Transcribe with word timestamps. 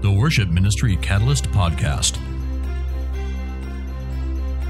The 0.00 0.10
Worship 0.10 0.48
Ministry 0.48 0.96
Catalyst 0.96 1.44
Podcast. 1.52 2.18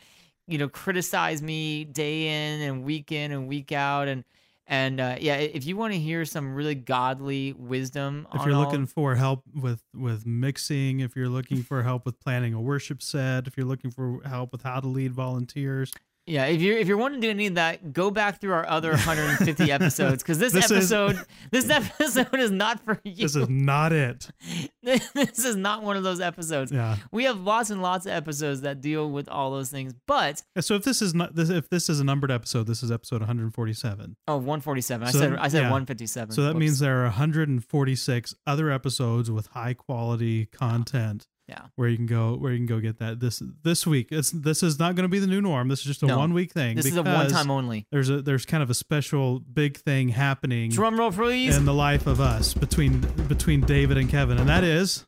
you 0.46 0.58
know, 0.58 0.68
criticize 0.68 1.42
me 1.42 1.84
day 1.84 2.52
in 2.54 2.60
and 2.60 2.84
week 2.84 3.10
in 3.10 3.32
and 3.32 3.48
week 3.48 3.72
out 3.72 4.06
and. 4.06 4.24
And 4.70 5.00
uh, 5.00 5.16
yeah, 5.20 5.34
if 5.34 5.66
you 5.66 5.76
want 5.76 5.92
to 5.94 5.98
hear 5.98 6.24
some 6.24 6.54
really 6.54 6.76
godly 6.76 7.52
wisdom, 7.54 8.28
if 8.32 8.46
you're 8.46 8.54
all- 8.54 8.62
looking 8.62 8.86
for 8.86 9.16
help 9.16 9.42
with 9.52 9.82
with 9.92 10.24
mixing 10.24 11.00
if 11.00 11.16
you're 11.16 11.28
looking 11.28 11.62
for 11.64 11.82
help 11.82 12.06
with 12.06 12.20
planning 12.20 12.54
a 12.54 12.60
worship 12.60 13.02
set 13.02 13.48
if 13.48 13.56
you're 13.56 13.66
looking 13.66 13.90
for 13.90 14.20
help 14.24 14.52
with 14.52 14.62
how 14.62 14.78
to 14.78 14.86
lead 14.86 15.12
volunteers 15.12 15.90
Yeah, 16.26 16.44
if 16.46 16.60
you're 16.60 16.78
if 16.78 16.86
you're 16.86 16.96
wanting 16.96 17.20
to 17.22 17.26
do 17.26 17.30
any 17.30 17.46
of 17.48 17.54
that, 17.56 17.92
go 17.92 18.10
back 18.10 18.40
through 18.40 18.52
our 18.52 18.68
other 18.68 18.90
150 18.90 19.72
episodes 19.72 20.22
because 20.22 20.38
this, 20.38 20.52
This 20.52 20.66
is- 20.66 20.92
episode 20.92 21.18
this 21.50 21.68
episode 21.68 22.38
is 22.38 22.50
not 22.52 22.84
for 22.84 23.00
you. 23.04 23.16
this 23.16 23.34
is 23.34 23.48
not 23.48 23.92
it 23.92 24.28
this 24.82 25.44
is 25.44 25.56
not 25.56 25.82
one 25.82 25.96
of 25.96 26.04
those 26.04 26.20
episodes. 26.20 26.70
yeah 26.70 26.96
We 27.10 27.24
have 27.24 27.40
lots 27.40 27.70
and 27.70 27.82
lots 27.82 28.06
of 28.06 28.12
episodes 28.12 28.60
that 28.60 28.80
deal 28.80 29.10
with 29.10 29.28
all 29.28 29.50
those 29.50 29.70
things, 29.70 29.92
but 30.06 30.42
so 30.60 30.74
if 30.76 30.84
this 30.84 31.02
is 31.02 31.14
not 31.14 31.34
this 31.34 31.50
if 31.50 31.68
this 31.68 31.88
is 31.88 31.98
a 32.00 32.04
numbered 32.04 32.30
episode 32.30 32.66
this 32.66 32.82
is 32.82 32.92
episode 32.92 33.22
147 33.22 34.16
oh, 34.28 34.36
147. 34.36 35.08
I 35.08 35.10
said 35.10 35.36
I 35.36 35.48
said 35.48 35.58
yeah. 35.62 35.70
157. 35.70 36.32
so 36.32 36.42
that 36.42 36.48
Whoops. 36.54 36.60
means 36.60 36.78
there 36.78 37.00
are 37.00 37.04
146 37.04 38.34
other 38.46 38.70
episodes 38.70 39.30
with 39.30 39.46
high 39.48 39.74
quality 39.74 40.46
content 40.46 41.26
yeah. 41.50 41.62
where 41.76 41.88
you 41.88 41.96
can 41.96 42.06
go 42.06 42.36
where 42.36 42.52
you 42.52 42.58
can 42.58 42.66
go 42.66 42.78
get 42.80 42.98
that 43.00 43.20
this 43.20 43.42
this 43.64 43.86
week 43.86 44.08
it's 44.10 44.30
this 44.30 44.62
is 44.62 44.78
not 44.78 44.94
going 44.94 45.02
to 45.04 45.08
be 45.08 45.18
the 45.18 45.26
new 45.26 45.40
norm 45.40 45.68
this 45.68 45.80
is 45.80 45.84
just 45.86 46.02
a 46.02 46.06
No. 46.06 46.16
one 46.18 46.32
week 46.32 46.52
thing 46.52 46.76
This 46.76 46.86
is 46.86 46.96
a 46.96 47.02
one 47.02 47.28
time 47.28 47.50
only. 47.50 47.86
there's 47.90 48.08
a 48.08 48.22
there's 48.22 48.46
kind 48.46 48.62
of 48.62 48.70
a 48.70 48.74
special 48.74 49.40
big 49.40 49.76
thing 49.76 50.08
happening 50.10 50.70
Drum 50.70 50.98
roll, 50.98 51.10
please. 51.12 51.56
in 51.56 51.64
the 51.64 51.74
life 51.74 52.06
of 52.06 52.20
us 52.20 52.54
between 52.54 53.00
between 53.28 53.60
David 53.62 53.98
and 53.98 54.08
Kevin, 54.08 54.38
and 54.38 54.48
that 54.48 54.64
is 54.64 55.04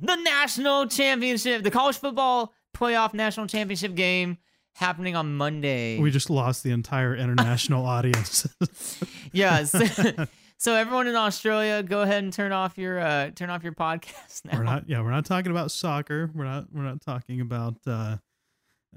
the 0.00 0.14
national 0.16 0.86
championship, 0.86 1.62
the 1.64 1.70
college 1.70 1.96
football 1.98 2.52
playoff 2.76 3.12
national 3.12 3.46
championship 3.48 3.94
game 3.96 4.38
happening 4.76 5.16
on 5.16 5.34
Monday. 5.36 5.98
we 5.98 6.10
just 6.12 6.30
lost 6.30 6.62
the 6.62 6.70
entire 6.70 7.14
international 7.16 7.84
audience. 7.96 8.46
Yeah. 9.32 9.64
So, 10.60 10.74
everyone 10.74 11.06
in 11.06 11.16
Australia, 11.16 11.82
go 11.82 12.02
ahead 12.02 12.22
and 12.22 12.30
turn 12.30 12.52
off 12.52 12.76
your 12.76 13.00
uh, 13.00 13.30
turn 13.30 13.48
off 13.48 13.62
your 13.64 13.72
podcast 13.72 14.44
now. 14.44 14.58
we're 14.58 14.62
not, 14.64 14.86
yeah, 14.86 15.00
we're 15.00 15.10
not 15.10 15.24
talking 15.24 15.50
about 15.50 15.70
soccer. 15.70 16.30
We're 16.34 16.44
not, 16.44 16.66
we're 16.70 16.82
not 16.82 17.00
talking 17.00 17.40
about, 17.40 17.76
uh, 17.86 18.18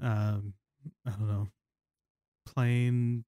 um, 0.02 0.52
I 1.06 1.10
don't 1.10 1.26
know, 1.26 1.48
plain 2.44 3.24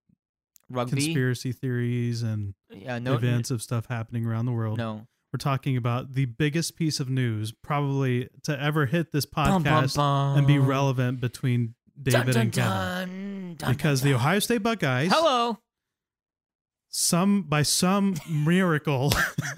Rugby. 0.69 0.91
conspiracy 0.97 1.53
theories 1.53 2.23
and 2.23 2.53
yeah. 2.71 2.99
No. 2.99 3.15
events 3.15 3.51
of 3.51 3.63
stuff 3.63 3.87
happening 3.87 4.27
around 4.27 4.45
the 4.45 4.53
world. 4.53 4.77
No. 4.77 5.07
We're 5.33 5.39
talking 5.39 5.79
about 5.79 6.13
the 6.13 6.27
biggest 6.27 6.77
piece 6.77 7.01
of 7.01 7.09
news 7.09 7.53
probably 7.53 8.29
to 8.45 8.61
ever 8.63 8.85
hit 8.85 9.13
this 9.13 9.25
Bum, 9.25 9.65
podcast 9.65 9.97
bum, 9.97 10.37
and 10.37 10.47
be 10.47 10.59
relevant 10.59 11.23
between 11.23 11.75
David 12.03 12.35
dun, 12.35 12.43
and 12.43 12.53
Kevin. 12.53 12.71
dun, 12.71 13.55
dun, 13.57 13.73
Because 13.73 14.01
dun, 14.03 14.11
the. 14.11 14.15
Ohio 14.17 14.41
State 14.41 14.63
Buckeyes. 14.63 15.11
Hello. 15.11 15.59
Some 16.99 17.43
by 17.43 17.63
some 17.63 18.15
miracle 18.27 19.11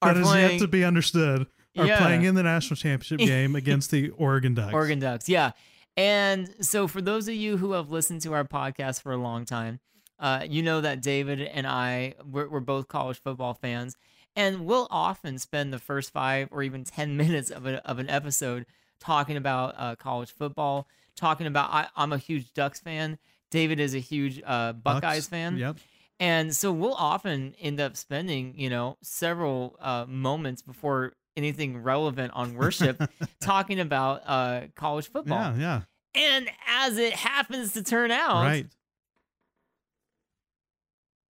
that 0.00 0.16
is 0.16 0.26
playing 0.26 0.50
yet 0.52 0.60
to 0.60 0.66
be 0.66 0.84
understood 0.84 1.46
are 1.76 1.86
Yeah. 1.86 1.98
playing 1.98 2.24
in 2.24 2.34
the 2.34 2.42
national 2.42 2.76
championship 2.76 3.18
game 3.26 3.54
against 3.54 3.90
the 3.90 4.08
Oregon 4.10 4.54
Ducks. 4.54 4.72
Oregon 4.72 4.98
Ducks. 5.00 5.28
Yeah. 5.28 5.52
And 5.98 6.48
so 6.64 6.88
for 6.88 7.02
those 7.02 7.28
of 7.28 7.34
you 7.34 7.58
who 7.58 7.72
have 7.72 7.90
listened 7.90 8.22
to 8.22 8.32
our 8.32 8.44
podcast 8.44 9.02
for 9.02 9.12
a 9.12 9.18
long 9.18 9.44
time, 9.44 9.80
uh, 10.18 10.46
you 10.48 10.62
know 10.62 10.80
that 10.80 11.02
David 11.02 11.42
and 11.42 11.66
I 11.66 12.14
we're, 12.24 12.48
we're 12.48 12.60
both 12.60 12.88
college 12.88 13.20
football 13.20 13.52
fans, 13.52 13.96
and 14.34 14.64
we'll 14.64 14.88
often 14.90 15.38
spend 15.38 15.72
the 15.74 15.78
first 15.78 16.10
five 16.10 16.48
or 16.50 16.62
even 16.62 16.84
ten 16.84 17.16
minutes 17.18 17.50
of, 17.50 17.66
a, 17.66 17.86
of 17.86 17.98
an 17.98 18.08
episode 18.08 18.64
talking 18.98 19.36
about 19.36 19.74
uh, 19.76 19.94
college 19.96 20.30
football, 20.32 20.88
talking 21.16 21.46
about 21.46 21.70
I, 21.70 21.88
I'm 21.96 22.12
a 22.12 22.18
huge 22.18 22.54
Ducks 22.54 22.80
fan. 22.80 23.18
David 23.52 23.78
is 23.78 23.94
a 23.94 23.98
huge 24.00 24.42
uh, 24.44 24.72
Bucks. 24.72 25.00
Buckeyes 25.02 25.28
fan. 25.28 25.56
Yep. 25.58 25.76
And 26.18 26.54
so 26.56 26.72
we'll 26.72 26.94
often 26.94 27.54
end 27.60 27.80
up 27.80 27.96
spending, 27.96 28.54
you 28.56 28.68
know, 28.70 28.96
several 29.02 29.76
uh, 29.80 30.04
moments 30.08 30.62
before 30.62 31.12
anything 31.36 31.82
relevant 31.82 32.32
on 32.34 32.54
worship 32.54 33.00
talking 33.40 33.78
about 33.80 34.22
uh, 34.26 34.62
college 34.74 35.08
football. 35.10 35.54
Yeah, 35.56 35.82
yeah. 36.14 36.30
And 36.34 36.50
as 36.68 36.98
it 36.98 37.12
happens 37.12 37.72
to 37.74 37.82
turn 37.82 38.10
out, 38.10 38.42
Right. 38.42 38.66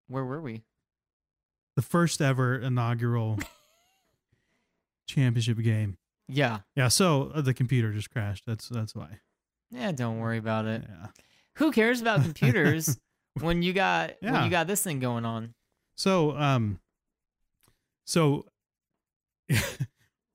where 0.07 0.25
were 0.25 0.41
we? 0.41 0.61
The 1.75 1.81
first 1.81 2.21
ever 2.21 2.55
inaugural 2.57 3.39
championship 5.07 5.59
game. 5.59 5.97
Yeah. 6.27 6.59
Yeah, 6.75 6.87
so 6.89 7.31
uh, 7.33 7.41
the 7.41 7.53
computer 7.53 7.91
just 7.93 8.09
crashed. 8.11 8.45
That's 8.45 8.67
that's 8.69 8.93
why. 8.95 9.19
Yeah, 9.69 9.91
don't 9.91 10.19
worry 10.19 10.37
about 10.37 10.65
it. 10.65 10.83
Yeah. 10.87 11.07
Who 11.57 11.71
cares 11.71 12.01
about 12.01 12.21
computers 12.23 12.97
when 13.39 13.61
you 13.61 13.73
got 13.73 14.13
when 14.21 14.43
you 14.43 14.49
got 14.49 14.67
this 14.67 14.83
thing 14.83 14.99
going 14.99 15.25
on? 15.25 15.53
So 15.95 16.35
um 16.37 16.79
so 18.05 18.45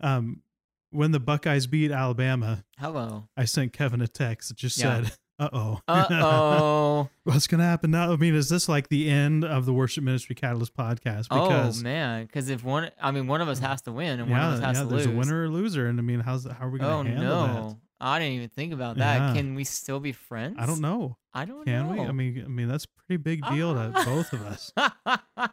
um 0.01 0.43
when 0.91 1.11
the 1.13 1.21
Buckeyes 1.21 1.67
beat 1.67 1.91
Alabama, 1.91 2.65
Hello. 2.79 3.29
I 3.37 3.45
sent 3.45 3.73
Kevin 3.73 4.01
a 4.01 4.09
text 4.09 4.49
that 4.49 4.57
just 4.59 4.79
Yeah. 4.79 5.03
said 5.05 5.13
Uh 5.39 5.49
oh. 5.53 5.81
Uh 5.89 6.07
oh. 6.11 7.09
What's 7.25 7.47
gonna 7.47 7.65
happen 7.65 7.91
now? 7.91 8.13
I 8.13 8.17
mean, 8.17 8.35
is 8.35 8.49
this 8.49 8.69
like 8.71 8.89
the 8.89 9.11
end 9.11 9.45
of 9.45 9.67
the 9.67 9.73
Worship 9.75 10.03
Ministry 10.05 10.35
Catalyst 10.35 10.75
podcast? 10.75 11.25
Because 11.29 11.81
oh 11.81 11.83
man, 11.83 12.25
because 12.25 12.49
if 12.49 12.65
one, 12.65 12.91
I 13.01 13.11
mean, 13.11 13.27
one 13.27 13.43
of 13.43 13.49
us 13.49 13.59
has 13.59 13.83
to 13.83 13.93
win 13.93 14.21
and 14.21 14.31
one 14.31 14.41
of 14.41 14.55
us 14.55 14.61
has 14.61 14.77
yeah, 14.79 14.83
to 14.85 14.89
there's 14.89 15.07
lose. 15.07 15.15
a 15.15 15.19
winner 15.19 15.43
or 15.45 15.49
loser, 15.51 15.89
and 15.89 15.99
I 15.99 16.03
mean, 16.03 16.21
how's 16.21 16.45
how 16.47 16.67
are 16.67 16.71
we 16.71 16.81
Oh 16.81 17.03
gonna 17.03 17.11
handle 17.11 17.47
no, 17.47 17.79
I 18.01 18.19
didn't 18.19 18.35
even 18.35 18.49
think 18.51 18.73
about 18.75 18.99
that. 18.99 19.19
Yeah. 19.19 19.35
Can 19.35 19.55
we 19.55 19.65
still 19.65 20.01
be 20.01 20.13
friends? 20.13 20.57
I 20.59 20.67
don't 20.67 20.81
know. 20.81 21.17
I 21.33 21.45
don't 21.47 21.65
Can 21.65 21.87
know. 21.87 21.93
we? 21.93 22.01
I 22.09 22.13
mean, 22.13 22.43
I 22.45 22.49
mean, 22.49 22.69
that's 22.69 22.85
a 22.85 22.89
pretty 23.07 23.23
big 23.23 23.45
deal 23.47 23.75
to 23.75 23.93
Ah. 23.95 24.05
both 24.05 24.33
of 24.33 24.43
us. 24.43 24.73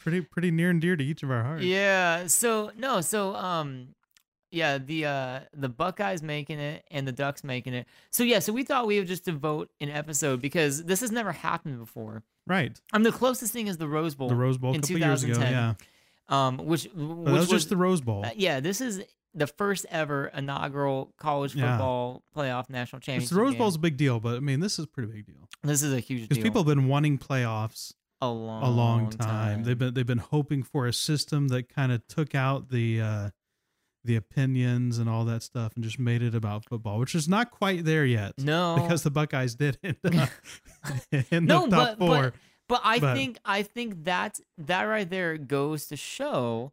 Pretty 0.00 0.20
pretty 0.20 0.50
near 0.50 0.70
and 0.70 0.80
dear 0.80 0.96
to 0.96 1.04
each 1.04 1.22
of 1.22 1.30
our 1.30 1.42
hearts. 1.42 1.64
yeah. 1.64 2.26
So 2.26 2.70
no. 2.76 3.00
So 3.00 3.34
um, 3.34 3.88
yeah. 4.50 4.78
The 4.78 5.04
uh 5.06 5.40
the 5.52 5.68
Buckeyes 5.68 6.22
making 6.22 6.58
it 6.60 6.84
and 6.90 7.06
the 7.08 7.12
Ducks 7.12 7.42
making 7.44 7.74
it. 7.74 7.86
So 8.10 8.22
yeah. 8.22 8.38
So 8.38 8.52
we 8.52 8.62
thought 8.62 8.86
we 8.86 8.98
would 8.98 9.08
just 9.08 9.24
devote 9.24 9.70
an 9.80 9.90
episode 9.90 10.40
because 10.40 10.84
this 10.84 11.00
has 11.00 11.10
never 11.10 11.32
happened 11.32 11.78
before. 11.78 12.22
Right. 12.46 12.78
I 12.92 12.98
mean, 12.98 13.04
the 13.04 13.12
closest 13.12 13.52
thing 13.52 13.66
is 13.66 13.76
the 13.78 13.88
Rose 13.88 14.14
Bowl. 14.14 14.28
The 14.28 14.36
Rose 14.36 14.58
Bowl 14.58 14.70
a 14.72 14.74
in 14.76 14.80
couple 14.82 14.98
years 14.98 15.24
ago. 15.24 15.34
2010, 15.34 15.52
Yeah. 15.52 15.74
Um, 16.28 16.58
which 16.58 16.84
which 16.94 17.24
that 17.26 17.32
was 17.32 17.48
just 17.48 17.68
the 17.68 17.76
Rose 17.76 18.00
Bowl. 18.00 18.24
uh, 18.24 18.30
yeah. 18.36 18.60
This 18.60 18.80
is 18.80 19.02
the 19.36 19.46
first 19.46 19.86
ever 19.90 20.26
inaugural 20.34 21.12
college 21.18 21.54
Yeah. 21.54 21.72
football 21.76 22.24
playoff 22.34 22.68
national 22.70 23.00
championship. 23.00 23.30
the 23.30 23.36
Rose 23.36 23.50
game. 23.52 23.58
Bowl's 23.58 23.76
a 23.76 23.78
big 23.78 23.96
deal, 23.96 24.18
but 24.18 24.36
I 24.36 24.40
mean, 24.40 24.60
this 24.60 24.78
is 24.78 24.86
a 24.86 24.88
pretty 24.88 25.12
big 25.12 25.26
deal 25.26 25.48
This 25.62 25.82
is 25.82 25.92
a 25.92 26.00
huge 26.00 26.28
because 26.28 26.42
people 26.42 26.62
have 26.62 26.66
been 26.66 26.88
wanting 26.88 27.18
playoffs 27.18 27.92
a 28.22 28.28
long, 28.30 28.62
a 28.62 28.70
long 28.70 29.10
time. 29.10 29.62
They've 29.64 29.78
been 29.78 29.92
they've 29.94 30.06
been 30.06 30.18
hoping 30.18 30.62
for 30.62 30.86
a 30.86 30.92
system 30.92 31.48
that 31.48 31.68
kind 31.68 31.92
of 31.92 32.06
took 32.08 32.34
out 32.34 32.70
the 32.70 33.00
uh, 33.00 33.30
the 34.04 34.16
opinions 34.16 34.98
and 34.98 35.08
all 35.08 35.24
that 35.26 35.42
stuff 35.42 35.72
and 35.74 35.82
just 35.84 35.98
made 35.98 36.22
it 36.22 36.34
about 36.34 36.64
football, 36.64 36.98
which 36.98 37.14
is 37.14 37.28
not 37.28 37.50
quite 37.50 37.84
there 37.84 38.06
yet. 38.06 38.32
no 38.38 38.76
Because 38.80 39.02
the 39.02 39.10
Buckeyes 39.10 39.54
did 39.56 39.78
end 39.84 39.96
up 40.04 40.30
in 41.30 41.44
no, 41.44 41.64
the 41.66 41.76
top 41.76 41.88
but, 41.88 41.98
four. 41.98 42.22
but 42.22 42.34
but 42.68 42.80
I 42.84 42.98
but- 43.00 43.14
think 43.16 43.38
I 43.44 43.62
think 43.62 44.04
that 44.04 44.40
that 44.58 44.84
right 44.84 45.08
there 45.10 45.36
goes 45.36 45.86
to 45.86 45.96
show 45.96 46.72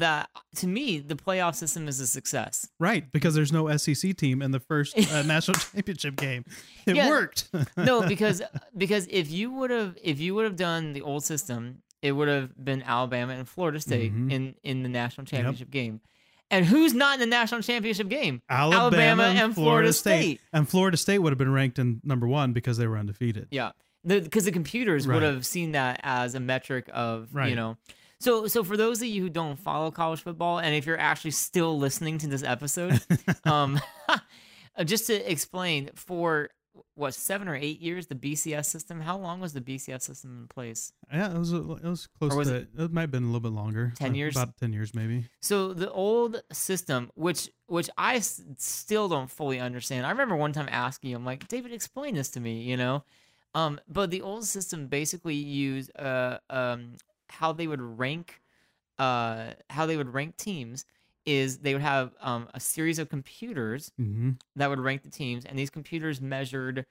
that 0.00 0.28
to 0.56 0.66
me 0.66 0.98
the 0.98 1.14
playoff 1.14 1.54
system 1.54 1.88
is 1.88 2.00
a 2.00 2.06
success. 2.06 2.68
right, 2.80 3.10
because 3.12 3.34
there's 3.34 3.52
no 3.52 3.74
SEC 3.76 4.16
team 4.16 4.42
in 4.42 4.50
the 4.50 4.60
first 4.60 4.96
uh, 4.98 5.22
national 5.26 5.54
championship 5.58 6.16
game. 6.16 6.44
It 6.86 6.96
Yeah. 6.96 7.08
worked. 7.08 7.48
No, 7.76 8.02
because 8.08 8.42
because 8.76 9.06
if 9.10 9.30
you 9.30 9.50
would 9.52 9.70
have 9.70 9.96
if 10.02 10.20
you 10.20 10.34
would 10.34 10.44
have 10.44 10.56
done 10.56 10.92
the 10.92 11.02
old 11.02 11.24
system, 11.24 11.82
it 12.02 12.12
would 12.12 12.28
have 12.28 12.52
been 12.62 12.82
Alabama 12.82 13.32
and 13.34 13.48
Florida 13.48 13.80
State 13.80 14.14
Mhm. 14.14 14.30
in 14.32 14.54
in 14.62 14.82
the 14.82 14.88
national 14.88 15.26
championship 15.26 15.70
game. 15.70 16.00
And 16.50 16.66
who's 16.66 16.92
not 16.94 17.14
in 17.14 17.20
the 17.20 17.26
national 17.26 17.62
championship 17.62 18.08
game? 18.08 18.42
Alabama, 18.50 19.24
and 19.24 19.54
Florida 19.54 19.92
State. 19.92 20.40
And 20.52 20.68
Florida 20.68 20.96
State 20.96 21.18
would 21.20 21.30
have 21.32 21.38
been 21.38 21.52
ranked 21.52 21.78
in 21.78 22.00
number 22.04 22.28
one 22.28 22.52
because 22.52 22.76
they 22.76 22.86
were 22.86 22.98
undefeated. 22.98 23.48
Yeah, 23.50 23.72
because 24.06 24.44
the, 24.44 24.52
computers 24.52 25.08
would 25.08 25.22
have 25.22 25.46
seen 25.46 25.72
that 25.72 26.00
as 26.02 26.34
a 26.34 26.40
metric 26.40 26.88
of 26.92 27.28
you 27.34 27.54
know. 27.56 27.76
So 28.24 28.46
so 28.46 28.64
for 28.64 28.78
those 28.78 29.02
of 29.02 29.08
you 29.08 29.20
who 29.20 29.28
don't 29.28 29.56
follow 29.56 29.90
college 29.90 30.22
football, 30.22 30.58
and 30.58 30.74
if 30.74 30.86
you're 30.86 30.98
actually 30.98 31.32
still 31.32 31.78
listening 31.78 32.16
to 32.18 32.26
this 32.26 32.42
episode, 32.42 32.98
um, 33.44 33.78
just 34.86 35.08
to 35.08 35.30
explain 35.30 35.90
for 35.94 36.48
what 36.94 37.12
seven 37.12 37.48
or 37.48 37.54
eight 37.54 37.80
years 37.80 38.06
the 38.06 38.14
BCS 38.14 38.64
system. 38.64 39.02
How 39.02 39.18
long 39.18 39.40
was 39.40 39.52
the 39.52 39.60
BCS 39.60 40.00
system 40.00 40.38
in 40.40 40.48
place? 40.48 40.90
Yeah, 41.12 41.34
it 41.34 41.38
was 41.38 41.52
it 41.52 41.66
was 41.66 42.08
close 42.18 42.34
was 42.34 42.48
to 42.48 42.66
it, 42.78 42.92
might 42.92 43.02
have 43.02 43.10
been 43.10 43.24
a 43.24 43.26
little 43.26 43.40
bit 43.40 43.52
longer. 43.52 43.92
10 43.96 44.12
uh, 44.12 44.14
years? 44.14 44.36
About 44.36 44.56
ten 44.56 44.72
years 44.72 44.94
maybe. 44.94 45.26
So 45.42 45.74
the 45.74 45.90
old 45.90 46.42
system, 46.50 47.10
which 47.16 47.50
which 47.66 47.90
I 47.98 48.16
s- 48.16 48.40
still 48.56 49.06
don't 49.06 49.30
fully 49.30 49.60
understand. 49.60 50.06
I 50.06 50.10
remember 50.10 50.34
one 50.34 50.52
time 50.52 50.68
asking 50.70 51.10
him, 51.10 51.26
like, 51.26 51.46
David, 51.48 51.74
explain 51.74 52.14
this 52.14 52.30
to 52.30 52.40
me, 52.40 52.62
you 52.62 52.78
know. 52.78 53.04
Um, 53.54 53.78
but 53.86 54.10
the 54.10 54.22
old 54.22 54.46
system 54.46 54.86
basically 54.86 55.34
used 55.34 55.94
uh 55.98 56.38
um 56.48 56.94
how 57.38 57.52
they 57.52 57.66
would 57.66 57.80
rank, 57.82 58.40
uh 58.98 59.52
how 59.70 59.86
they 59.86 59.96
would 59.96 60.12
rank 60.14 60.36
teams 60.36 60.84
is 61.26 61.58
they 61.58 61.72
would 61.74 61.82
have 61.82 62.14
um 62.20 62.48
a 62.54 62.60
series 62.60 62.98
of 62.98 63.08
computers 63.08 63.92
hmm 63.98 64.32
that 64.56 64.68
would 64.70 64.80
rank 64.80 65.02
the 65.02 65.10
teams, 65.10 65.44
and 65.44 65.58
these 65.58 65.70
computers 65.70 66.20
measured 66.20 66.86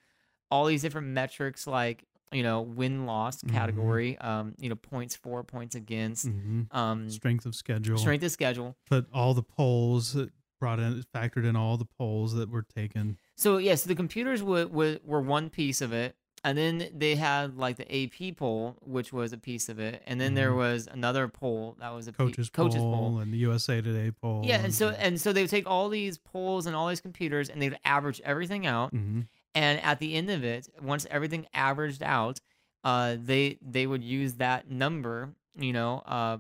all 0.52 0.66
these 0.66 0.82
different 0.82 1.08
metrics 1.08 1.66
like 1.68 2.06
you 2.32 2.44
know 2.44 2.62
win 2.62 3.06
loss 3.06 3.42
Mhm. 3.44 3.52
category, 3.54 4.18
um 4.20 4.54
you 4.60 4.70
know 4.70 4.76
points 4.76 5.16
for, 5.16 5.44
points 5.44 5.76
against, 5.76 6.28
hmm 6.28 6.62
um 6.72 7.10
Strength 7.10 7.46
of 7.46 7.56
schedule. 7.56 7.98
strength 7.98 8.24
of 8.24 8.32
schedule. 8.32 8.76
Put 8.88 9.08
all 9.14 9.34
the 9.34 9.44
polls 9.44 10.14
that 10.14 10.32
brought 10.60 10.80
in 10.80 11.04
factored 11.16 11.46
in 11.46 11.56
all 11.56 11.78
the 11.78 11.86
polls 12.00 12.34
that 12.36 12.50
were 12.50 12.64
taken. 12.64 13.18
So 13.36 13.58
yes, 13.58 13.84
the 13.84 13.96
computers 13.96 14.42
were, 14.44 14.68
were 14.68 15.00
were 15.04 15.22
one 15.22 15.50
piece 15.50 15.82
of 15.82 15.92
it, 15.94 16.16
and 16.44 16.58
then 16.58 16.90
they 16.94 17.16
had 17.16 17.58
like 17.58 17.78
the 17.78 17.88
AP 18.04 18.36
poll, 18.38 18.78
which 18.82 19.14
was 19.14 19.32
a 19.34 19.38
piece 19.38 19.70
of 19.70 19.80
it, 19.80 20.04
and 20.06 20.20
then 20.20 20.34
there 20.34 20.52
Mhm. 20.52 20.58
was 20.58 20.88
another 20.92 21.28
poll 21.28 21.76
that 21.80 21.90
was 21.94 22.08
a 22.08 22.12
pe- 22.12 22.18
Coaches, 22.18 22.50
coaches 22.50 22.82
poll, 22.82 22.92
poll. 23.12 23.20
and 23.20 23.34
the 23.34 23.38
USA 23.38 23.82
Today 23.82 24.12
poll. 24.12 24.42
Yeah, 24.46 24.60
and 24.64 24.74
so 24.74 24.90
and 24.90 25.20
so 25.22 25.32
they 25.34 25.42
would 25.42 25.50
take 25.50 25.68
all 25.68 25.90
these 25.90 26.18
polls 26.18 26.66
and 26.66 26.76
all 26.76 26.88
these 26.88 27.02
computers, 27.02 27.50
and 27.50 27.62
they'd 27.62 27.78
average 27.86 28.20
everything 28.22 28.66
out, 28.66 28.92
hmm 28.92 29.22
and 29.56 29.80
at 29.82 30.00
the 30.00 30.16
end 30.16 30.30
of 30.32 30.44
it, 30.44 30.68
once 30.82 31.06
everything 31.12 31.46
averaged 31.54 32.02
out, 32.04 32.42
uh, 32.84 33.16
they 33.20 33.58
they 33.62 33.86
would 33.88 34.04
use 34.04 34.34
that 34.36 34.70
number, 34.70 35.36
you 35.56 35.72
know, 35.72 36.00
uh, 36.06 36.38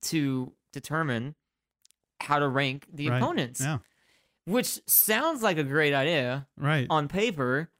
to 0.00 0.52
determine 0.72 1.34
how 2.20 2.38
to 2.38 2.48
rank 2.48 2.86
the 2.92 3.08
Right. 3.10 3.22
opponents. 3.22 3.60
yeah, 3.60 3.78
Which 4.46 4.80
sounds 4.86 5.42
like 5.42 5.58
a 5.58 5.64
great 5.64 5.94
idea 5.94 6.46
right. 6.56 6.86
on 6.90 7.06
paper 7.08 7.70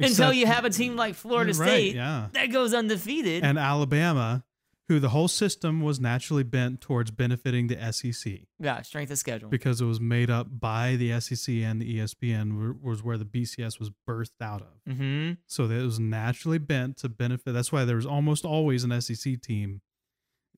until 0.06 0.28
Except- 0.30 0.36
you 0.36 0.46
have 0.46 0.64
a 0.64 0.70
team 0.70 0.96
like 0.96 1.14
Florida 1.14 1.52
Right, 1.54 1.68
State 1.68 1.94
yeah, 1.96 2.28
that 2.32 2.46
goes 2.46 2.74
undefeated. 2.74 3.44
and 3.44 3.58
Alabama, 3.58 4.44
who 4.88 4.98
the 4.98 5.10
whole 5.10 5.28
system 5.28 5.80
was 5.82 6.00
naturally 6.00 6.42
bent 6.42 6.80
towards 6.80 7.10
benefiting 7.12 7.68
the 7.68 7.92
SEC 7.92 8.40
yeah, 8.58 8.82
strength 8.82 9.10
of 9.12 9.18
schedule. 9.18 9.48
because 9.48 9.80
it 9.80 9.84
was 9.84 10.00
made 10.00 10.30
up 10.30 10.48
by 10.58 10.96
the 10.96 11.20
SEC 11.20 11.54
and 11.54 11.80
the 11.80 11.98
ESPN 11.98 12.80
was 12.82 13.02
where 13.02 13.16
the 13.16 13.24
BCS 13.24 13.78
was 13.78 13.90
birthed 14.08 14.40
out 14.42 14.62
of. 14.62 14.92
hmm 14.96 15.32
So 15.46 15.68
that 15.68 15.76
it 15.78 15.84
was 15.84 16.00
naturally 16.00 16.58
bent 16.58 16.96
to 16.98 17.08
benefit. 17.08 17.52
That's 17.52 17.70
why 17.70 17.84
there 17.84 17.96
was 17.96 18.06
almost 18.06 18.44
always 18.44 18.82
an 18.82 19.00
SEC 19.00 19.40
team 19.40 19.80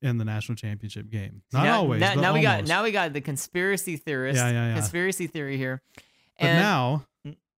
in 0.01 0.17
the 0.19 0.25
national 0.25 0.57
championship 0.57 1.11
game. 1.11 1.43
Not 1.53 1.65
now, 1.65 1.77
always. 1.81 2.01
Now, 2.01 2.15
but 2.15 2.21
now 2.23 2.33
we 2.33 2.41
got 2.43 2.65
now 2.67 2.83
we 2.83 2.91
got 2.91 3.13
the 3.13 3.21
conspiracy 3.21 3.97
theorist. 3.99 4.37
Yeah, 4.39 4.51
yeah, 4.51 4.69
yeah. 4.69 4.75
Conspiracy 4.75 5.27
theory 5.27 5.57
here. 5.59 5.81
But 6.41 6.47
And 6.47 6.59
now, 6.59 7.07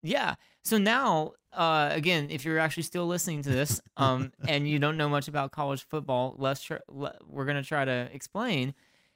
yeah, 0.03 0.35
so 0.65 0.79
now 0.79 1.33
uh, 1.53 1.89
again, 1.93 2.27
if 2.31 2.45
you're 2.45 2.59
actually 2.59 2.83
still 2.83 3.07
listening 3.07 3.43
to 3.43 3.49
this, 3.51 3.81
um, 3.97 4.33
and 4.49 4.69
you 4.69 4.79
don't 4.81 4.97
know 4.97 5.09
much 5.09 5.29
about 5.29 5.53
college 5.53 5.85
football, 5.85 6.35
let's 6.37 6.61
try, 6.63 6.79
le- 6.89 7.15
we're 7.29 7.45
gonna 7.45 7.63
try 7.63 7.85
to 7.85 8.09
explain. 8.13 8.75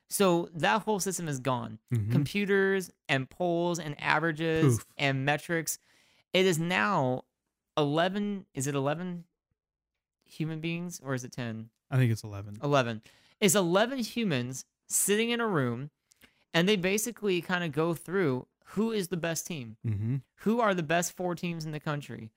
So 0.09 0.49
that 0.55 0.83
whole 0.83 1.01
system 1.01 1.29
is 1.29 1.41
gone. 1.41 1.79
Mhm. 1.93 2.13
computers 2.13 2.91
and 3.09 3.29
polls 3.29 3.79
and 3.79 4.01
averages 4.01 4.77
Poof. 4.79 4.87
and 4.97 5.25
metrics. 5.25 5.79
It 6.33 6.47
is 6.47 6.59
now 6.59 7.25
11. 7.77 8.47
Is 8.55 8.67
it 8.67 8.75
11 8.75 9.25
human 10.25 10.61
beings 10.61 11.01
or 11.03 11.15
is 11.15 11.25
it 11.25 11.33
10? 11.33 11.71
I 11.91 11.97
think 11.97 12.13
it's 12.13 12.23
11. 12.25 12.59
11. 12.63 13.03
It's 13.41 13.55
11 13.55 13.99
humans 13.99 14.65
sitting 14.87 15.31
in 15.31 15.41
a 15.41 15.47
room 15.47 15.91
and 16.55 16.69
they 16.69 16.77
basically 16.77 17.41
kind 17.41 17.65
of 17.65 17.73
go 17.73 17.95
through 17.95 18.47
who 18.73 18.91
is 18.93 19.09
the 19.09 19.17
best 19.17 19.47
team? 19.47 19.77
hmm 19.85 20.17
Who 20.43 20.61
are 20.61 20.75
the 20.75 20.83
best 20.83 21.17
four 21.17 21.35
teams 21.35 21.65
in 21.65 21.73
the 21.73 21.81
country? 21.81 22.31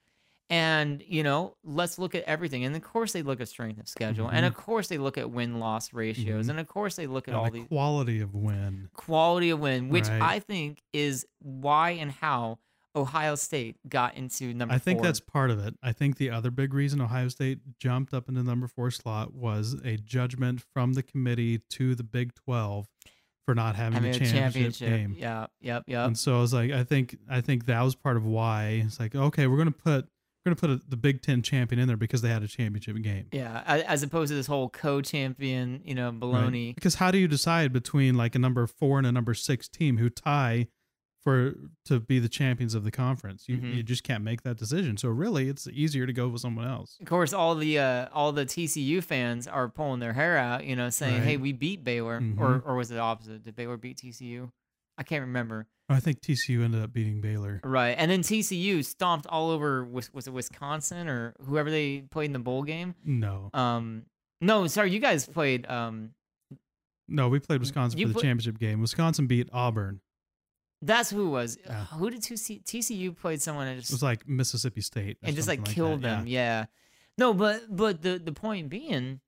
And, 0.50 1.02
you 1.08 1.24
know, 1.24 1.56
let's 1.64 1.98
look 1.98 2.14
at 2.14 2.24
everything. 2.24 2.66
And 2.66 2.76
of 2.76 2.82
course, 2.82 3.14
they 3.14 3.22
look 3.22 3.40
at 3.40 3.48
strength 3.48 3.80
of 3.80 3.88
schedule. 3.88 4.28
And 4.28 4.44
Mhm. 4.44 4.50
of 4.50 4.56
course, 4.56 4.90
they 4.90 4.98
look 4.98 5.18
at 5.18 5.32
win 5.32 5.60
loss 5.60 5.94
ratios. 5.94 6.48
Mhm. 6.48 6.50
And 6.52 6.60
of 6.60 6.68
course, 6.68 6.98
they 6.98 7.08
look 7.08 7.30
at 7.30 7.34
all 7.34 7.46
And 7.46 7.56
these 7.56 7.62
the 7.64 7.68
quality 7.70 8.20
of 8.20 8.34
win. 8.34 8.90
quality 8.94 9.50
of 9.50 9.60
win, 9.62 9.88
which 9.88 10.10
Right. 10.10 10.22
I 10.22 10.40
think 10.40 10.84
is 10.92 11.26
why 11.40 11.92
and 11.92 12.12
how 12.12 12.60
Ohio 12.94 13.36
State 13.36 13.78
got 13.88 14.16
into 14.16 14.54
number 14.54 14.76
I 14.76 14.78
think 14.78 14.98
four. 15.00 15.06
that's 15.06 15.22
part 15.22 15.50
of 15.52 15.60
it. 15.60 15.76
I 15.82 15.94
think 15.94 16.18
the 16.18 16.30
other 16.30 16.52
big 16.52 16.74
reason 16.74 17.00
Ohio 17.00 17.30
State 17.30 17.60
jumped 17.80 18.14
up 18.14 18.28
into 18.28 18.44
the 18.44 18.50
number 18.50 18.68
four 18.68 18.92
slot 18.92 19.34
was 19.34 19.76
a 19.86 19.96
judgment 19.96 20.60
from 20.74 20.92
the 20.94 21.04
committee 21.04 21.60
to 21.70 21.96
the 21.96 22.04
Big 22.04 22.34
12 22.36 22.90
for 23.46 23.56
not 23.56 23.76
having 23.76 23.94
having 23.94 24.12
a 24.12 24.14
championship, 24.14 24.42
championship. 24.42 24.90
game. 24.90 25.16
Yeah, 25.18 25.48
yep, 25.62 25.84
yep. 25.88 26.08
And 26.08 26.18
so 26.18 26.38
I 26.38 26.42
was 26.42 26.54
like, 26.54 26.72
I 26.72 26.84
think 26.84 27.18
I 27.30 27.42
think 27.42 27.66
that 27.66 27.82
was 27.82 27.96
part 27.96 28.18
of 28.18 28.26
why 28.26 28.84
it's 28.86 29.00
like, 29.00 29.16
okay, 29.16 29.48
we're 29.48 29.58
gonna 29.58 29.72
put 29.72 30.08
we're 30.46 30.54
gonna 30.54 30.56
put 30.56 30.70
a, 30.70 30.82
the 30.90 30.98
Big 30.98 31.22
Ten 31.22 31.42
champion 31.42 31.80
in 31.80 31.88
there 31.88 31.98
because 31.98 32.22
they 32.22 32.30
had 32.30 32.44
a 32.44 32.48
championship 32.48 33.02
game. 33.02 33.28
yeah, 33.32 33.64
as 33.66 34.04
opposed 34.04 34.30
to 34.30 34.36
this 34.36 34.48
whole 34.48 34.70
co-champion, 34.70 35.82
you 35.84 35.94
know, 35.94 36.10
right? 36.10 36.20
baloney. 36.20 36.76
Because 36.76 36.96
how 36.96 37.12
do 37.12 37.18
you 37.18 37.28
decide 37.28 37.72
between 37.72 38.16
like 38.16 38.36
a 38.36 38.40
number 38.40 38.66
four 38.68 38.98
and 38.98 39.06
a 39.06 39.12
number 39.12 39.34
six 39.34 39.68
team 39.68 39.98
who 39.98 40.10
tie 40.10 40.68
for 41.24 41.54
to 41.86 42.00
be 42.00 42.20
the 42.20 42.30
champions 42.30 42.74
of 42.74 42.84
the 42.84 42.92
conference? 42.92 43.48
You 43.48 43.58
Mhm. 43.58 43.76
you 43.76 43.84
just 43.84 44.04
can't 44.04 44.24
make 44.24 44.42
that 44.44 44.58
decision. 44.58 44.98
So 44.98 45.10
really, 45.10 45.48
it's 45.50 45.68
easier 45.68 46.06
to 46.06 46.14
go 46.14 46.28
with 46.30 46.42
someone 46.42 46.68
else. 46.68 46.98
Of 47.00 47.08
course, 47.08 47.34
all 47.34 47.56
the 47.56 47.80
uh, 47.80 48.08
all 48.14 48.32
the 48.32 48.46
TCU 48.46 49.02
fans 49.02 49.48
are 49.48 49.70
pulling 49.70 50.00
their 50.00 50.14
hair 50.14 50.38
out, 50.38 50.66
you 50.66 50.76
know, 50.76 50.90
saying, 50.90 51.24
"Hey, 51.24 51.38
we 51.38 51.52
beat 51.54 51.84
Baylor," 51.84 52.20
Mhm. 52.20 52.40
or 52.40 52.60
or 52.66 52.76
was 52.76 52.92
it 52.92 52.96
the 52.96 53.00
opposite? 53.02 53.44
Did 53.44 53.56
Baylor 53.56 53.78
beat 53.78 53.98
TCU? 53.98 54.52
I 54.98 55.04
can't 55.04 55.22
remember. 55.22 55.68
I 55.90 56.00
think 56.00 56.22
TCU 56.22 56.64
ended 56.64 56.82
up 56.82 56.94
beating 56.94 57.20
Baylor. 57.22 57.60
Right, 57.64 57.96
and 57.98 58.10
then 58.10 58.22
TCU 58.22 58.82
stomped 58.84 59.28
all 59.28 59.50
over. 59.50 59.84
Was, 59.84 60.14
was 60.14 60.26
it 60.28 60.32
Wisconsin 60.32 61.10
or 61.10 61.34
whoever 61.46 61.70
they 61.70 62.02
played 62.12 62.26
in 62.28 62.34
the 62.34 62.40
bowl 62.40 62.64
game? 62.64 62.96
No, 63.04 63.50
Um, 63.54 64.04
no, 64.40 64.68
sorry, 64.68 64.92
you 64.92 65.00
guys 65.00 65.28
played. 65.28 65.66
Um, 65.68 66.12
no, 67.10 67.28
we 67.30 67.40
played 67.40 67.60
Wisconsin 67.60 68.00
You 68.00 68.06
for 68.06 68.10
the 68.10 68.14
put- 68.16 68.24
championship 68.24 68.58
game. 68.60 68.80
Wisconsin 68.80 69.28
beat 69.28 69.50
Auburn. 69.52 70.00
That's 70.82 71.10
who 71.10 71.28
it 71.28 71.30
was. 71.30 71.58
Yeah. 71.66 71.86
Who 71.86 72.10
did 72.10 72.22
TCU, 72.22 72.64
TCU 72.64 73.16
played 73.16 73.42
someone 73.42 73.68
and 73.68 73.80
It 73.80 73.90
was 73.92 74.02
like 74.04 74.28
Mississippi 74.28 74.82
State 74.82 75.18
and 75.24 75.36
just 75.36 75.48
like 75.48 75.64
killed 75.66 76.02
them? 76.02 76.28
Yeah. 76.28 76.66
No, 77.18 77.34
but 77.34 77.64
but 77.76 78.02
the 78.02 78.18
the 78.20 78.32
point 78.32 78.70
being 78.70 79.20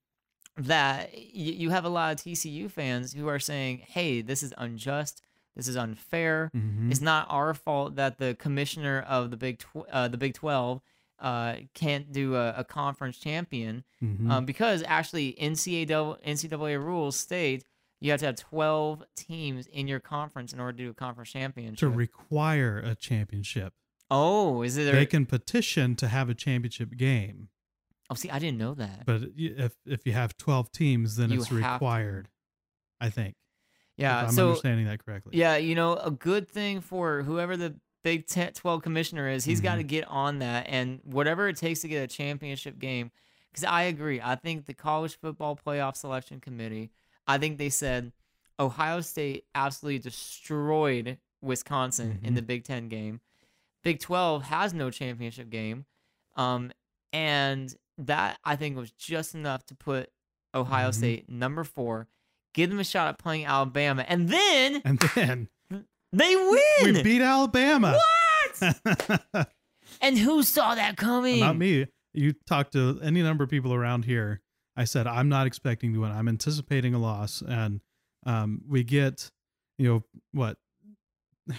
that 0.58 1.10
y- 1.14 1.20
you 1.34 1.70
have 1.72 1.86
a 1.86 1.90
lot 1.90 2.14
of 2.14 2.20
TCU 2.24 2.70
fans 2.70 3.14
who 3.14 3.28
are 3.28 3.40
saying, 3.40 3.84
"Hey, 3.88 4.22
this 4.22 4.44
is 4.44 4.54
unjust. 4.58 5.22
This 5.56 5.68
is 5.68 5.76
unfair. 5.78 6.50
Yeah. 6.54 6.60
Mhm. 6.62 6.92
It's 6.92 7.02
not 7.02 7.28
our 7.30 7.54
fault 7.54 7.96
that 7.96 8.18
the 8.18 8.36
commissioner 8.36 9.02
of 9.02 9.30
the 9.32 9.38
Big 9.38 9.60
Tw- 9.60 9.86
uh, 9.92 10.08
the 10.08 10.18
Big 10.18 10.34
Twelve 10.34 10.82
uh, 11.20 11.58
can't 11.74 12.12
do 12.12 12.36
a, 12.36 12.54
a 12.58 12.64
conference 12.66 13.18
champion 13.18 13.84
Mhm. 14.04 14.30
um, 14.30 14.46
because 14.46 14.84
actually 14.88 15.34
NCAA 15.40 16.18
NCAA 16.26 16.76
rules 16.84 17.16
state 17.16 17.64
you 18.04 18.12
have 18.12 18.20
to 18.20 18.28
have 18.28 18.36
twelve 18.36 19.04
teams 19.16 19.68
in 19.68 19.88
your 19.88 20.00
conference 20.00 20.54
in 20.54 20.60
order 20.60 20.74
to 20.74 20.84
do 20.86 20.90
a 20.90 20.94
conference 20.94 21.32
championship. 21.32 21.80
to 21.80 21.90
require 21.90 22.78
a 22.80 22.96
championship. 22.96 23.74
oh, 24.12 24.62
is 24.62 24.78
it? 24.78 24.92
They 24.92 25.06
can 25.06 25.26
petition 25.26 25.96
to 25.96 26.08
have 26.08 26.30
a 26.30 26.34
championship 26.34 26.96
game, 26.98 27.50
oh, 28.10 28.16
see, 28.16 28.30
I 28.30 28.40
didn't 28.40 28.58
know 28.58 28.74
that. 28.76 29.06
but 29.06 29.22
if 29.36 29.76
if 29.86 30.06
you 30.06 30.14
have 30.14 30.38
twelve 30.38 30.72
teams, 30.72 31.16
then 31.16 31.32
You 31.32 31.40
it's 31.40 31.48
have 31.48 31.58
to. 31.60 31.64
required. 31.64 32.30
I 33.00 33.10
think. 33.10 33.36
yeah, 33.98 34.22
if 34.22 34.28
I'm 34.30 34.34
so 34.34 34.48
understanding 34.50 34.86
that 34.86 35.04
correctly. 35.04 35.38
Yeah, 35.38 35.58
you 35.58 35.76
know, 35.76 35.96
a 35.96 36.12
good 36.12 36.48
thing 36.48 36.82
for 36.82 37.24
whoever 37.24 37.58
the 37.58 37.76
Big 38.04 38.28
10, 38.28 38.54
12 38.54 38.82
commissioner 38.82 39.30
is, 39.30 39.46
he's 39.46 39.62
got 39.62 39.76
to 39.76 39.82
mm-hmm. 39.82 39.88
get 39.88 40.08
on 40.10 40.40
that 40.40 40.68
and 40.68 41.00
whatever 41.06 41.48
it 41.48 41.56
takes 41.56 41.82
to 41.82 41.88
get 41.88 42.04
a 42.04 42.08
championship 42.08 42.78
game. 42.78 43.12
Because 43.50 43.64
I 43.64 43.84
agree. 43.84 44.20
I 44.22 44.36
think 44.36 44.66
the 44.66 44.74
College 44.74 45.18
Football 45.20 45.58
Playoff 45.66 45.96
Selection 45.96 46.42
Committee, 46.42 46.92
I 47.28 47.38
think 47.38 47.58
they 47.58 47.70
said 47.70 48.12
Ohio 48.60 49.02
State 49.02 49.46
absolutely 49.56 50.00
destroyed 50.00 51.18
Wisconsin 51.42 52.20
in 52.24 52.34
Mhm. 52.34 52.36
the 52.36 52.42
Big 52.42 52.64
10 52.64 52.88
game. 52.90 53.22
Big 53.84 54.00
12 54.00 54.44
has 54.44 54.74
no 54.74 54.90
championship 54.90 55.50
game. 55.50 55.86
Um, 56.36 56.72
and 57.12 57.76
that, 57.98 58.40
I 58.44 58.56
think, 58.56 58.78
was 58.78 58.92
just 58.92 59.36
enough 59.36 59.66
to 59.68 59.76
put 59.76 60.10
Ohio 60.56 60.90
Mhm. 60.90 60.94
State 60.96 61.30
number 61.30 61.64
four, 61.64 62.08
give 62.54 62.70
them 62.70 62.80
a 62.80 62.84
shot 62.84 63.08
at 63.10 63.18
playing 63.18 63.46
Alabama. 63.46 64.06
And 64.08 64.30
then 64.30 64.82
And 64.86 65.00
then 65.16 65.48
they 66.12 66.36
win. 66.36 66.94
we 66.96 67.04
beat 67.04 67.22
Alabama. 67.22 67.98
What? 68.60 68.78
and 70.02 70.18
who 70.18 70.44
saw 70.44 70.76
that 70.76 70.96
coming? 70.98 71.40
Not 71.40 71.58
me. 71.58 71.88
You 72.14 72.34
talk 72.46 72.70
to 72.72 73.00
any 73.04 73.24
number 73.24 73.44
of 73.44 73.50
people 73.50 73.74
around 73.74 74.06
here. 74.06 74.42
I 74.76 74.86
said 74.86 75.06
I'm 75.08 75.30
not 75.30 75.46
expecting 75.48 75.94
to 75.94 76.00
win. 76.02 76.12
I'm 76.12 76.28
anticipating 76.28 76.94
a 76.94 77.00
loss, 77.00 77.42
and 77.48 77.82
um, 78.26 78.62
we 78.68 78.84
get, 78.84 79.30
you 79.78 79.88
know, 79.88 80.04
what 80.32 80.58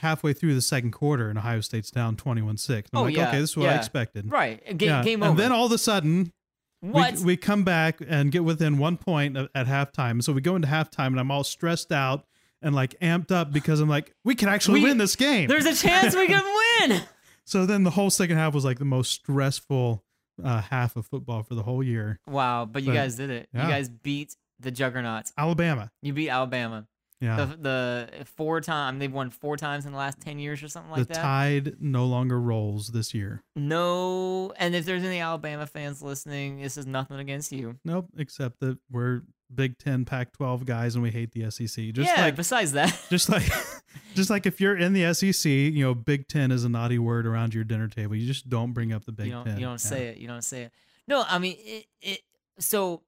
halfway 0.01 0.33
through 0.33 0.55
the 0.55 0.63
second 0.63 0.93
quarter, 0.93 1.29
and 1.29 1.39
Ohio 1.39 1.61
State's 1.61 1.91
down 1.91 2.17
21-6. 2.17 2.71
I'm 2.93 2.99
Oh, 2.99 3.03
like, 3.03 3.15
yeah, 3.17 3.29
okay, 3.29 3.41
this 3.41 3.51
is 3.51 3.57
what 3.57 3.69
I 3.69 3.75
expected. 3.77 4.31
Right. 4.31 4.65
Game, 4.79 4.89
Yeah, 4.89 5.03
game 5.05 5.23
and 5.23 5.39
then 5.39 5.53
all 5.53 5.67
of 5.67 5.73
a 5.73 5.79
sudden, 5.79 6.33
what? 6.81 7.17
We, 7.19 7.25
we 7.25 7.37
come 7.37 7.65
back 7.65 7.99
and 8.07 8.33
get 8.33 8.45
within 8.45 8.79
one 8.79 8.97
point 8.97 9.37
at, 9.37 9.51
at 9.55 9.67
halftime. 9.67 10.23
So 10.23 10.33
we 10.33 10.41
go 10.41 10.57
into 10.57 10.69
halftime, 10.69 11.09
and 11.09 11.21
I'm 11.21 11.31
all 11.31 11.45
stressed 11.45 11.93
out 11.93 12.25
and 12.63 12.75
like 12.75 12.99
amped 13.01 13.31
up 13.31 13.53
because 13.53 13.81
I'm 13.81 13.89
like, 13.89 14.15
we 14.25 14.35
can 14.35 14.49
actually 14.49 14.81
We- 14.81 14.89
win 14.89 14.99
this 14.99 15.17
game. 15.17 15.49
There's 15.49 15.67
a 15.67 15.75
chance 15.75 16.15
we 16.17 16.27
can 16.29 16.43
win. 16.89 17.03
So 17.47 17.67
then 17.67 17.85
the 17.85 17.91
whole 17.91 18.09
second 18.11 18.37
half 18.39 18.55
was 18.55 18.65
like 18.65 18.79
the 18.79 18.85
most 18.87 19.11
stressful 19.13 20.04
uh, 20.43 20.63
half 20.63 20.97
of 20.97 21.07
football 21.07 21.43
for 21.43 21.55
the 21.55 21.63
whole 21.63 21.83
year. 21.83 22.19
Wow, 22.27 22.65
but 22.65 22.83
you 22.83 22.91
But, 22.91 22.95
guys 22.95 23.17
did 23.17 23.31
it. 23.31 23.49
You 23.53 23.61
guys 23.61 23.89
beat 23.89 24.37
the 24.61 24.71
juggernauts. 24.71 25.33
Alabama. 25.37 25.91
You 26.03 26.13
beat 26.13 26.31
Alabama. 26.31 26.87
Yeah. 27.21 27.37
The, 27.37 27.57
the 27.57 28.25
four 28.37 28.61
time 28.61 28.99
they've 28.99 29.13
won 29.13 29.31
four 29.31 29.57
times 29.57 29.87
in 29.87 29.93
the 29.93 29.99
last 29.99 30.21
ten 30.21 30.39
years 30.39 30.63
or 30.63 30.69
something 30.69 30.91
like 30.91 31.09
the 31.09 31.15
that. 31.15 31.15
The 31.15 31.21
tide 31.21 31.77
no 31.81 32.05
longer 32.05 32.39
rolls 32.41 32.89
this 32.89 33.15
year. 33.15 33.43
No, 33.57 34.53
and 34.57 34.75
if 34.75 34.85
there's 34.85 35.05
any 35.05 35.21
Alabama 35.21 35.67
fans 35.67 36.03
listening, 36.03 36.61
this 36.61 36.77
is 36.77 36.87
nothing 36.87 37.19
against 37.19 37.51
you. 37.53 37.77
Nope, 37.85 38.09
except 38.19 38.61
that 38.61 38.79
we're 38.91 39.23
Big 39.55 39.79
Ten, 39.79 40.05
Pac-12 40.05 40.65
guys, 40.65 40.95
and 40.95 41.03
we 41.03 41.11
hate 41.11 41.33
the 41.33 41.51
SEC. 41.51 41.93
Just 41.93 42.15
yeah. 42.15 42.23
like, 42.23 42.37
besides 42.37 42.73
that, 42.73 42.99
just 43.09 43.29
like, 43.29 43.51
just 44.15 44.31
like 44.31 44.47
if 44.47 44.61
you're 44.61 44.77
in 44.77 44.93
the 44.93 45.13
SEC, 45.15 45.51
you 45.51 45.85
know, 45.85 45.95
Big 45.95 46.29
Ten 46.29 46.51
is 46.51 46.65
a 46.65 46.69
naughty 46.69 46.99
word 46.99 47.27
around 47.27 47.55
your 47.55 47.65
dinner 47.65 47.89
table. 47.89 48.15
You 48.17 48.27
just 48.27 48.49
don't 48.49 48.73
bring 48.73 48.93
up 48.93 49.05
the 49.05 49.13
Big 49.13 49.27
you 49.27 49.33
don't 49.33 49.45
Ten. 49.45 49.59
you 49.59 49.67
don't 49.67 49.81
say 49.81 50.09
it. 50.09 50.19
You 50.19 50.29
don't 50.29 50.43
say 50.45 50.63
it. 50.65 50.73
No, 51.07 51.25
I 51.29 51.39
mean 51.39 51.57
it. 51.59 51.87
It. 52.01 52.21
So, 52.59 53.03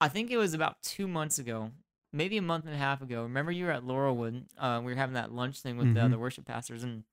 I 0.00 0.08
think 0.08 0.30
it 0.30 0.36
was 0.36 0.54
about 0.54 0.80
two 0.82 1.08
months 1.08 1.38
ago, 1.38 1.72
maybe 2.12 2.36
a 2.36 2.42
month 2.42 2.66
and 2.66 2.74
a 2.74 2.78
half 2.78 3.02
ago. 3.02 3.22
Remember, 3.24 3.50
you 3.50 3.64
were 3.64 3.72
at 3.72 3.82
Laurelwood. 3.82 4.44
Uh, 4.58 4.80
we 4.84 4.92
were 4.92 4.96
having 4.98 5.14
that 5.14 5.32
lunch 5.32 5.60
thing 5.60 5.76
with 5.76 5.92
the 5.94 6.00
Mhm. 6.00 6.04
other 6.04 6.18
worship 6.18 6.44
pastors, 6.44 6.82
and 6.82 7.04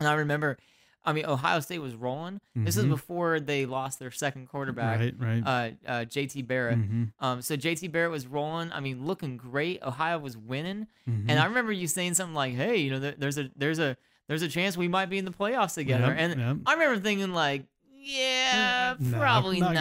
and 0.00 0.08
I 0.08 0.14
remember, 0.14 0.56
I 1.04 1.12
mean, 1.12 1.24
Ohio 1.26 1.60
State 1.60 1.78
was 1.78 1.94
rolling. 1.94 2.40
This 2.54 2.76
is 2.76 2.84
Mhm. 2.84 2.90
before 2.90 3.40
they 3.40 3.64
lost 3.66 3.98
their 3.98 4.10
second 4.10 4.48
quarterback, 4.48 4.98
Right, 5.00 5.14
right. 5.18 5.42
uh, 5.86 5.90
uh, 5.90 6.04
JT 6.04 6.42
Barrett. 6.46 6.78
Mhm, 6.78 7.12
Um, 7.20 7.40
so 7.40 7.56
JT 7.56 7.88
Barrett 7.90 8.10
was 8.10 8.26
rolling. 8.26 8.72
I 8.72 8.80
mean, 8.80 9.06
looking 9.06 9.36
great. 9.36 9.82
Ohio 9.82 10.18
was 10.18 10.36
winning, 10.36 10.86
mhm. 11.08 11.26
and 11.28 11.38
I 11.38 11.46
remember 11.46 11.72
you 11.72 11.86
saying 11.86 12.14
something 12.14 12.34
like, 12.34 12.54
"Hey, 12.54 12.76
you 12.78 12.90
know, 12.90 12.98
there, 12.98 13.14
there's 13.16 13.38
a 13.38 13.50
there's 13.56 13.78
a 13.78 13.96
there's 14.28 14.42
a 14.42 14.48
chance 14.48 14.76
we 14.76 14.88
might 14.88 15.06
be 15.06 15.16
in 15.18 15.24
the 15.24 15.30
playoffs 15.32 15.74
together." 15.74 16.08
Yep, 16.08 16.16
and 16.18 16.40
yep. 16.40 16.56
I 16.66 16.72
remember 16.74 17.00
thinking 17.00 17.32
like, 17.32 17.64
"Yeah, 18.00 18.94
No, 18.98 19.18
probably 19.18 19.60
gonna 19.60 19.74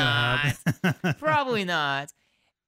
not, 0.93 1.17
probably 1.19 1.65
not." 1.65 2.11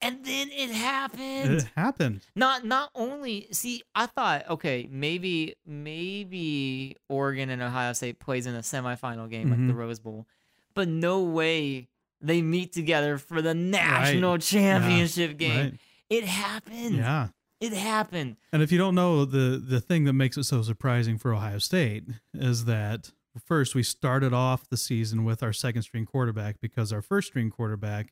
And 0.02 0.24
then 0.24 0.50
it 0.52 0.70
happened. 0.72 1.52
it 1.56 1.68
happened. 1.76 2.22
not 2.36 2.64
not 2.66 2.90
only 2.96 3.48
see, 3.52 3.84
I 3.96 4.06
thought, 4.06 4.50
okay, 4.50 4.88
maybe 4.90 5.56
maybe 5.66 6.96
Oregon 7.10 7.50
and 7.50 7.62
Ohio 7.62 7.94
State 7.94 8.20
plays 8.20 8.46
in 8.46 8.56
a 8.56 8.60
semifinal 8.60 9.30
game 9.30 9.50
like 9.50 9.60
the 9.68 9.74
Mhm. 9.74 9.76
Rose 9.76 10.00
Bowl, 10.00 10.28
but 10.74 10.88
no 10.88 11.22
way 11.24 11.88
they 12.22 12.42
meet 12.42 12.74
together 12.74 13.18
for 13.18 13.42
the 13.42 13.54
national 13.54 14.38
championship 14.38 15.38
game. 15.38 15.58
Right. 15.72 15.80
It 16.10 16.24
happened. 16.26 16.96
Yeah. 16.98 17.28
It 17.60 17.74
happened. 17.74 18.38
And 18.54 18.62
if 18.62 18.72
you 18.72 18.78
don't 18.78 18.96
know, 18.96 19.26
the 19.26 19.58
the 19.64 19.82
thing 19.82 20.06
that 20.06 20.14
makes 20.14 20.38
it 20.38 20.44
so 20.46 20.62
surprising 20.62 21.18
for 21.18 21.34
Ohio 21.34 21.60
State 21.60 22.06
is 22.34 22.66
that 22.66 23.12
first 23.46 23.76
we 23.76 23.84
started 23.84 24.34
off 24.34 24.68
the 24.70 24.78
season 24.78 25.24
with 25.24 25.44
our 25.44 25.54
second 25.54 25.82
string 25.84 26.06
quarterback 26.06 26.60
because 26.62 26.92
our 26.94 27.02
first 27.02 27.28
string 27.30 27.50
quarterback, 27.50 28.12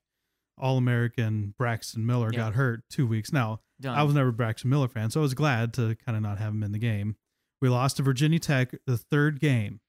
All 0.57 0.77
American 0.77 1.53
Braxton 1.57 2.05
Miller, 2.05 2.27
Yep. 2.31 2.35
got 2.35 2.53
hurt 2.55 2.83
two 2.89 3.05
weeks. 3.07 3.31
Now 3.31 3.59
Done. 3.79 3.97
I 3.97 4.03
was 4.03 4.13
never 4.15 4.29
a 4.29 4.33
Braxton 4.33 4.69
Miller 4.69 4.87
fan, 4.87 5.11
so 5.11 5.19
I 5.19 5.23
was 5.23 5.33
glad 5.33 5.73
to 5.75 5.95
kind 6.05 6.15
of 6.15 6.23
not 6.23 6.37
have 6.39 6.53
him 6.53 6.63
in 6.63 6.71
the 6.71 6.79
game. 6.79 7.15
We 7.61 7.69
lost 7.69 7.97
to 7.97 8.03
Virginia 8.03 8.39
Tech 8.39 8.73
the 8.85 8.97
third 8.97 9.39
game, 9.39 9.79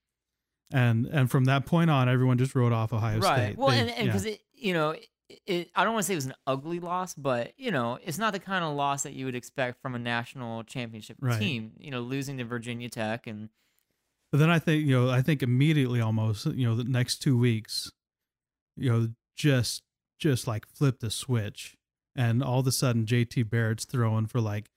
and 0.72 1.06
and 1.06 1.30
from 1.30 1.44
that 1.46 1.66
point 1.66 1.90
on, 1.90 2.08
everyone 2.08 2.38
just 2.38 2.54
wrote 2.54 2.72
off 2.72 2.92
Ohio 2.92 3.18
right. 3.20 3.44
State. 3.46 3.58
Well, 3.58 3.68
They- 3.68 3.80
and 3.80 3.90
and 3.90 3.98
yeah. 3.98 4.04
because 4.12 4.24
it, 4.26 4.40
you 4.52 4.72
know, 4.74 4.90
it, 4.90 5.06
it, 5.46 5.70
I 5.74 5.84
don't 5.84 5.92
want 5.94 6.04
to 6.04 6.06
say 6.06 6.14
it 6.14 6.16
was 6.16 6.26
an 6.26 6.34
ugly 6.46 6.80
loss, 6.80 7.14
but 7.14 7.52
you 7.58 7.70
know, 7.70 7.98
it's 8.02 8.18
not 8.18 8.32
the 8.32 8.38
kind 8.38 8.64
of 8.64 8.74
loss 8.74 9.02
that 9.02 9.12
you 9.12 9.24
would 9.26 9.34
expect 9.34 9.80
from 9.82 9.94
a 9.94 9.98
national 9.98 10.64
championship 10.64 11.16
Right. 11.20 11.38
team. 11.38 11.72
You 11.78 11.90
know, 11.90 12.00
losing 12.00 12.38
to 12.38 12.44
Virginia 12.44 12.88
Tech 12.88 13.26
and 13.26 13.48
But 14.32 14.38
then 14.38 14.50
I 14.50 14.58
think 14.58 14.86
you 14.86 14.92
know 14.98 15.10
I 15.10 15.22
think 15.22 15.42
immediately 15.42 16.00
almost 16.00 16.46
you 16.46 16.66
know 16.66 16.74
the 16.74 16.84
next 16.84 17.18
two 17.18 17.36
weeks, 17.38 17.90
you 18.76 18.90
know 18.90 19.08
just 19.36 19.82
just 20.18 20.46
like 20.46 20.66
flipped 20.66 21.02
a 21.04 21.10
switch, 21.10 21.76
and 22.16 22.42
all 22.42 22.60
of 22.60 22.66
a 22.66 22.72
sudden 22.72 23.06
JT 23.06 23.48
Barrett's 23.48 23.84
throwing 23.84 24.26
for 24.26 24.40
like 24.40 24.70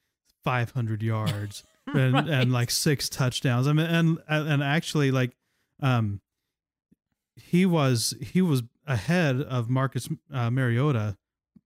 500 0.43 1.01
yards 1.03 1.63
and 1.87 2.13
Right. 2.13 2.27
and 2.29 2.51
like 2.51 2.71
six 2.71 3.09
touchdowns. 3.09 3.67
I 3.67 3.73
mean 3.73 3.85
and 3.87 4.17
and 4.27 4.63
actually 4.63 5.11
like 5.11 5.35
um 5.81 6.21
he 7.35 7.65
was 7.65 8.13
he 8.21 8.41
was 8.41 8.63
ahead 8.87 9.41
of 9.41 9.69
Marcus 9.69 10.09
uh, 10.33 10.49
Mariota 10.49 11.17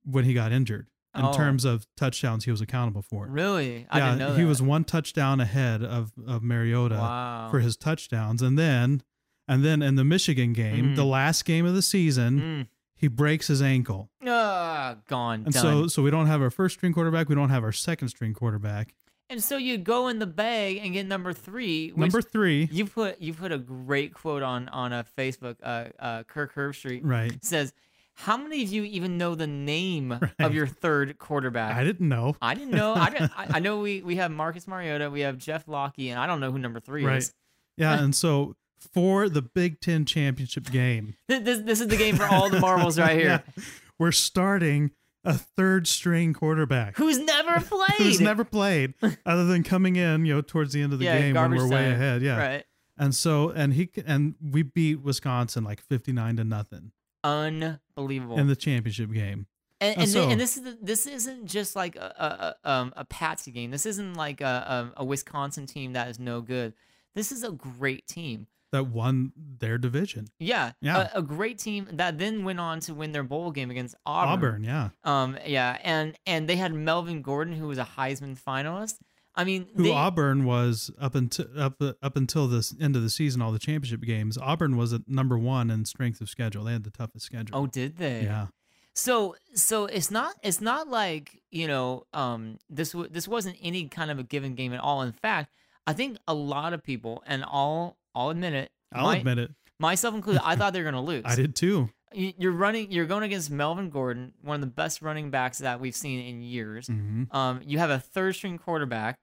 when 0.04 0.24
he 0.26 0.34
got 0.34 0.52
injured 0.52 0.88
in 1.16 1.24
Oh. 1.26 1.34
terms 1.34 1.64
of 1.66 1.88
touchdowns 1.96 2.44
he 2.46 2.52
was 2.52 2.60
accountable 2.62 3.02
for. 3.02 3.26
really, 3.28 3.88
I 3.90 4.00
yeah, 4.00 4.06
didn't 4.16 4.20
know 4.20 4.36
he 4.36 4.44
was 4.46 4.62
one 4.62 4.84
touchdown 4.84 5.40
ahead 5.40 5.84
of 5.84 6.12
of 6.28 6.44
Mariota 6.44 6.96
wow. 6.96 7.48
for 7.50 7.60
his 7.60 7.76
touchdowns. 7.78 8.42
And 8.42 8.58
then 8.60 9.02
and 9.48 9.64
then 9.64 9.82
in 9.82 9.96
the 9.96 10.04
Michigan 10.04 10.54
game, 10.54 10.88
Mm. 10.88 10.96
the 10.96 11.06
last 11.06 11.46
game 11.46 11.66
of 11.66 11.74
the 11.74 11.82
season, 11.82 12.40
Mm. 12.40 12.68
He 12.96 13.08
breaks 13.08 13.48
his 13.48 13.62
ankle. 13.62 14.10
Ah, 14.26 14.96
gone. 15.08 15.44
And 15.46 15.54
done. 15.54 15.62
so 15.62 15.88
so 15.88 16.02
we 16.02 16.12
don't 16.12 16.28
have 16.28 16.42
our 16.42 16.50
first 16.50 16.76
string 16.78 16.94
quarterback, 16.94 17.30
we 17.30 17.36
don't 17.36 17.50
have 17.50 17.64
our 17.64 17.72
second 17.72 18.08
string 18.10 18.34
quarterback. 18.34 18.94
and 19.30 19.44
so 19.44 19.58
you 19.58 19.78
go 19.78 20.08
in 20.08 20.20
the 20.20 20.28
bag 20.28 20.78
and 20.84 20.94
get 20.94 21.06
number 21.08 21.34
three. 21.34 21.92
Number 21.96 22.22
3, 22.22 22.70
you 22.72 22.86
put 22.86 23.20
you 23.22 23.34
put 23.34 23.52
a 23.52 23.58
great 23.58 24.14
quote 24.14 24.44
on 24.44 24.70
on 24.70 24.94
a 24.94 25.06
Facebook. 25.18 25.56
Uh, 25.64 25.86
uh, 26.00 26.24
Kirk 26.24 26.54
Herbstreit 26.56 27.02
right. 27.04 27.44
says, 27.44 27.74
How 28.14 28.38
many 28.38 28.64
of 28.64 28.70
you 28.70 28.84
even 28.84 29.18
know 29.18 29.36
the 29.36 29.48
name 29.48 30.12
Right. 30.22 30.32
of 30.40 30.54
your 30.54 30.68
third 30.68 31.18
quarterback? 31.18 31.76
I 31.76 31.84
didn't 31.84 32.08
know. 32.08 32.36
I 32.42 32.54
didn't 32.54 32.72
know. 32.72 32.94
I, 32.94 33.10
didn't, 33.10 33.32
I, 33.38 33.48
I 33.56 33.60
know 33.60 33.80
we, 33.80 34.02
we 34.02 34.16
have 34.18 34.32
Marcus 34.32 34.68
Mariota, 34.68 35.10
we 35.10 35.22
have 35.22 35.38
Jeff 35.38 35.68
Lockie, 35.68 36.10
and 36.12 36.20
I 36.20 36.28
don't 36.28 36.40
know 36.40 36.52
who 36.52 36.60
number 36.60 36.80
three 36.80 37.04
Right. 37.06 37.18
is. 37.18 37.34
Yeah, 37.78 38.00
and 38.04 38.16
so 38.16 38.56
for 38.94 39.30
the 39.30 39.42
Big 39.42 39.80
Ten 39.82 40.06
championship 40.06 40.70
game, 40.72 41.16
This, 41.28 41.60
this 41.60 41.82
is 41.82 41.88
the 41.88 41.98
game 41.98 42.16
for 42.16 42.26
all 42.26 42.50
the 42.50 42.60
marbles 42.60 43.00
right 43.00 43.18
here. 43.20 43.44
yeah, 43.58 43.64
we're 44.00 44.12
starting 44.12 44.92
a 45.24 45.34
third 45.34 45.88
string 45.88 46.34
quarterback 46.34 46.98
Who's 46.98 47.18
never 47.18 47.60
played? 47.66 47.98
who's 47.98 48.22
never 48.22 48.44
played, 48.44 48.94
other 49.26 49.46
than 49.46 49.64
coming 49.64 49.96
in, 49.96 50.26
you 50.26 50.36
know, 50.36 50.42
towards 50.42 50.74
the 50.74 50.82
end 50.82 50.94
of 50.94 51.00
the 51.00 51.06
yeah, 51.06 51.20
game 51.20 51.36
when 51.36 51.52
we're 51.56 51.68
way 51.68 51.92
ahead. 51.92 52.22
Yeah, 52.22 52.38
Right. 52.38 52.64
and 52.98 53.14
so 53.16 53.50
and 53.50 53.74
he 53.74 53.90
and 54.06 54.36
we 54.40 54.62
beat 54.62 55.02
Wisconsin 55.02 55.64
like 55.64 55.82
fifty 55.82 56.12
nine 56.14 56.36
to 56.38 56.44
nothing 56.44 56.92
Unbelievable. 57.24 58.38
in 58.38 58.48
the 58.48 58.56
championship 58.56 59.12
game. 59.12 59.48
and 59.82 59.98
and 59.98 60.10
so- 60.10 60.30
and 60.30 60.40
this 60.40 60.58
is 60.58 60.64
the, 60.64 60.78
this 60.82 61.06
isn't 61.08 61.48
just 61.48 61.76
like 61.76 61.96
a 61.96 62.56
a, 62.64 62.70
a, 62.70 62.72
um, 62.72 62.94
a 62.96 63.06
Patsy 63.06 63.52
game. 63.52 63.72
This 63.72 63.86
isn't 63.86 64.14
like 64.16 64.42
a, 64.42 64.92
a 64.96 65.02
a 65.02 65.06
Wisconsin 65.06 65.66
team 65.66 65.94
that 65.94 66.08
is 66.10 66.20
no 66.20 66.42
good. 66.42 66.74
This 67.16 67.32
is 67.32 67.44
a 67.44 67.52
great 67.52 68.08
team. 68.08 68.48
That 68.76 68.88
won 68.88 69.32
their 69.38 69.78
division. 69.78 70.28
Yeah, 70.38 70.74
Yeah. 70.82 71.10
A, 71.14 71.20
a 71.20 71.22
great 71.22 71.58
team 71.60 71.88
that 71.94 72.18
then 72.20 72.44
went 72.44 72.60
on 72.60 72.80
to 72.82 72.94
win 72.94 73.12
their 73.14 73.24
bowl 73.24 73.52
game 73.52 73.72
against 73.72 73.96
Auburn. 74.06 74.34
Auburn, 74.34 74.64
yeah. 74.64 74.90
Um, 75.04 75.38
yeah, 75.46 75.78
and 75.84 76.16
and 76.26 76.48
they 76.50 76.58
had 76.58 76.74
Melvin 76.74 77.22
Gordon, 77.22 77.54
who 77.56 77.68
was 77.68 77.78
a 77.78 77.88
Heisman 77.98 78.38
finalist. 78.40 78.96
I 79.38 79.44
mean, 79.44 79.68
Who 79.76 79.84
they, 79.84 79.92
Auburn 79.92 80.46
was 80.46 80.92
up 81.00 81.16
until 81.16 81.48
up 81.58 81.82
up 81.82 82.16
until 82.16 82.48
this 82.48 82.74
end 82.80 82.96
of 82.96 83.02
the 83.02 83.10
season, 83.10 83.42
all 83.42 83.52
the 83.52 83.60
championship 83.60 84.02
games. 84.02 84.38
Auburn 84.38 84.78
was 84.78 84.94
at 84.94 85.02
number 85.08 85.38
one 85.38 85.70
in 85.70 85.86
strength 85.86 86.22
of 86.22 86.30
schedule. 86.30 86.64
They 86.66 86.74
had 86.74 86.84
the 86.84 86.92
toughest 86.92 87.26
schedule. 87.26 87.58
Oh, 87.58 87.68
did 87.68 87.98
they? 87.98 88.24
yeah, 88.24 88.48
So 88.94 89.36
so 89.54 89.86
it's 89.86 90.10
not 90.10 90.36
it's 90.42 90.62
not 90.62 90.88
like 90.90 91.42
you 91.52 91.68
know 91.68 92.04
um 92.14 92.60
this 92.70 92.92
w- 92.94 93.10
this 93.10 93.28
wasn't 93.28 93.58
any 93.62 93.88
kind 93.90 94.10
of 94.12 94.20
a 94.20 94.24
given 94.24 94.56
game 94.56 94.74
at 94.74 94.80
all. 94.80 95.02
In 95.02 95.12
fact, 95.12 95.52
I 95.86 95.92
think 95.94 96.18
a 96.28 96.34
lot 96.34 96.72
of 96.74 96.82
people 96.82 97.22
and 97.28 97.44
I'll 97.46 97.98
I'll 98.16 98.30
admit 98.30 98.54
it. 98.54 98.72
I'll 98.94 99.04
my- 99.06 99.18
admit 99.18 99.38
it. 99.38 99.52
myself 99.80 100.16
included. 100.16 100.42
I 100.44 100.56
thought 100.56 100.74
they 100.74 100.80
were 100.80 100.86
gonna 100.92 101.04
lose. 101.14 101.24
I 101.26 101.36
did 101.36 101.56
too. 101.56 101.90
You- 102.14 102.34
You're 102.38 102.52
running. 102.54 102.92
You're 102.92 103.06
going 103.06 103.24
against 103.24 103.52
Melvin 103.52 103.90
Gordon, 103.90 104.34
one 104.42 104.56
of 104.56 104.62
the 104.62 104.68
best 104.68 105.02
running 105.02 105.32
backs 105.32 105.58
that 105.60 105.80
we've 105.82 105.96
seen 105.96 106.22
in 106.26 106.42
years. 106.42 106.88
hmm 106.88 107.24
Um, 107.32 107.62
you 107.66 107.78
have 107.80 107.90
a 107.90 108.00
third 108.00 108.36
string 108.36 108.58
quarterback 108.58 109.20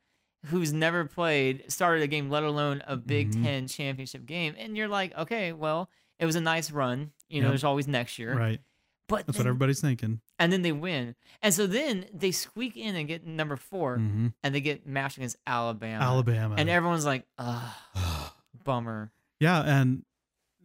who's 0.47 0.73
never 0.73 1.05
played, 1.07 1.65
started 1.73 2.03
a 2.03 2.07
game, 2.07 2.29
let 2.29 2.43
alone 2.43 2.83
a 2.87 2.97
Big 2.97 3.31
Mhm. 3.33 3.43
Ten 3.45 3.69
championship 3.69 4.27
game, 4.27 4.55
and 4.59 4.77
you're 4.77 4.89
like, 4.89 5.17
okay, 5.17 5.53
well, 5.53 5.89
it 6.19 6.27
was 6.27 6.35
a 6.37 6.41
nice 6.41 6.71
run. 6.71 7.13
You 7.29 7.41
know, 7.41 7.47
Yep. 7.47 7.53
there's 7.53 7.65
always 7.65 7.87
next 7.89 8.19
year, 8.19 8.37
Right. 8.37 8.61
but 9.09 9.25
That's 9.27 9.39
then- 9.39 9.45
what 9.47 9.49
everybody's 9.51 9.81
thinking. 9.81 10.21
and 10.41 10.53
then 10.53 10.63
they 10.63 10.73
win, 10.73 11.15
and 11.41 11.55
so 11.55 11.67
then 11.69 12.07
they 12.13 12.33
squeak 12.33 12.77
in 12.77 12.97
and 12.97 13.07
get 13.09 13.25
number 13.25 13.55
4 13.57 13.97
hmm 13.99 14.27
and 14.43 14.53
they 14.55 14.61
get 14.61 14.85
matched 14.87 15.17
against 15.17 15.37
Alabama. 15.47 16.03
Alabama. 16.05 16.57
and 16.59 16.69
everyone's 16.69 17.07
like, 17.07 17.25
ugh, 17.39 17.73
bummer. 18.64 19.12
yeah, 19.40 19.61
and 19.62 20.04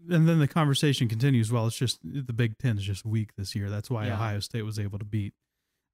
and 0.10 0.28
then 0.28 0.40
the 0.40 0.48
conversation 0.48 1.08
continues. 1.08 1.52
Well, 1.52 1.68
it's 1.68 1.78
just 1.78 2.00
the 2.04 2.34
Big 2.34 2.58
Ten 2.58 2.78
is 2.78 2.84
just 2.84 3.06
weak 3.06 3.32
this 3.36 3.56
year. 3.56 3.70
That's 3.70 3.90
why 3.90 4.08
Yeah. 4.08 4.14
Ohio 4.14 4.40
State 4.40 4.62
was 4.64 4.80
able 4.80 5.00
to 5.00 5.06
beat 5.06 5.34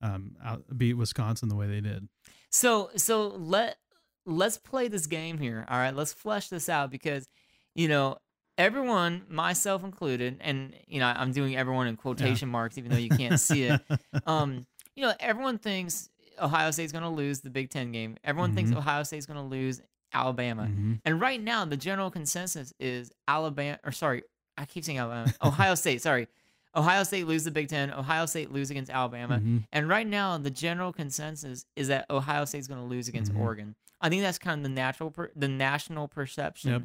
um 0.01 0.35
out, 0.43 0.63
beat 0.77 0.93
Wisconsin 0.95 1.49
the 1.49 1.55
way 1.55 1.67
they 1.67 1.81
did. 1.81 2.07
So 2.51 2.89
so 2.95 3.27
let 3.29 3.77
let's 4.25 4.57
play 4.57 4.87
this 4.87 5.07
game 5.07 5.37
here. 5.37 5.65
All 5.69 5.77
right, 5.77 5.95
let's 5.95 6.13
flesh 6.13 6.49
this 6.49 6.69
out 6.69 6.91
because 6.91 7.27
you 7.75 7.87
know 7.87 8.17
everyone, 8.57 9.23
myself 9.29 9.83
included, 9.83 10.37
and 10.41 10.75
you 10.87 10.99
know 10.99 11.07
I'm 11.07 11.31
doing 11.31 11.55
everyone 11.55 11.87
in 11.87 11.95
quotation 11.95 12.49
marks 12.49 12.77
even 12.77 12.91
though 12.91 12.97
you 12.97 13.09
can't 13.09 13.39
see 13.39 13.63
it. 13.63 13.81
Um, 14.27 14.65
you 14.95 15.03
know 15.03 15.13
everyone 15.19 15.57
thinks 15.57 16.09
Ohio 16.39 16.69
State's 16.71 16.91
going 16.91 17.03
to 17.03 17.09
lose 17.09 17.39
the 17.41 17.49
Big 17.49 17.69
Ten 17.71 17.91
game. 17.91 18.17
Everyone 18.23 18.53
thinks 18.53 18.71
Mhm. 18.71 18.77
Ohio 18.77 19.03
State's 19.03 19.25
going 19.25 19.39
to 19.39 19.45
lose 19.49 19.81
Alabama. 20.13 20.63
Mhm. 20.63 20.99
And 21.05 21.19
right 21.21 21.41
now 21.41 21.65
the 21.65 21.77
general 21.77 22.09
consensus 22.11 22.73
is 22.79 23.11
Alabama 23.27 23.79
or 23.83 23.91
sorry, 23.91 24.23
I 24.57 24.65
keep 24.65 24.83
saying 24.83 24.97
Alabama. 24.99 25.33
Ohio 25.43 25.75
State, 25.75 26.01
sorry. 26.01 26.27
Ohio 26.75 27.03
State 27.03 27.27
lose 27.27 27.43
the 27.43 27.51
Big 27.51 27.67
Ten. 27.69 27.91
Ohio 27.91 28.25
State 28.25 28.51
lose 28.51 28.71
against 28.71 28.89
Alabama. 28.91 29.37
Mhm. 29.39 29.65
And 29.71 29.87
right 29.87 30.07
now, 30.07 30.37
the 30.37 30.49
general 30.49 30.91
consensus 30.91 31.65
is 31.75 31.87
that 31.89 32.05
Ohio 32.09 32.45
State's 32.45 32.67
going 32.67 32.79
to 32.79 32.85
lose 32.87 33.07
against 33.07 33.31
Mhm. 33.31 33.39
Oregon. 33.39 33.75
I 34.01 34.09
think 34.09 34.21
that's 34.23 34.39
kind 34.39 34.59
of 34.59 34.63
the 34.63 34.69
natural, 34.69 35.11
per- 35.11 35.31
the 35.35 35.47
national 35.47 36.07
perception 36.07 36.71
Yep. 36.71 36.81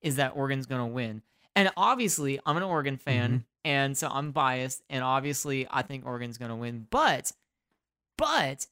is 0.00 0.16
that 0.16 0.36
Oregon's 0.36 0.66
going 0.66 0.80
to 0.80 0.86
win. 0.86 1.22
And 1.56 1.70
obviously, 1.76 2.38
I'm 2.46 2.56
an 2.56 2.62
Oregon 2.62 2.96
fan, 2.96 3.30
Mm-hmm. 3.30 3.42
and 3.64 3.98
so 3.98 4.08
I'm 4.08 4.30
biased. 4.32 4.82
And 4.88 5.02
obviously, 5.04 5.66
I 5.70 5.82
think 5.82 6.06
Oregon's 6.06 6.38
going 6.38 6.48
to 6.50 6.56
win. 6.56 6.86
But, 6.90 7.32
but 8.16 8.66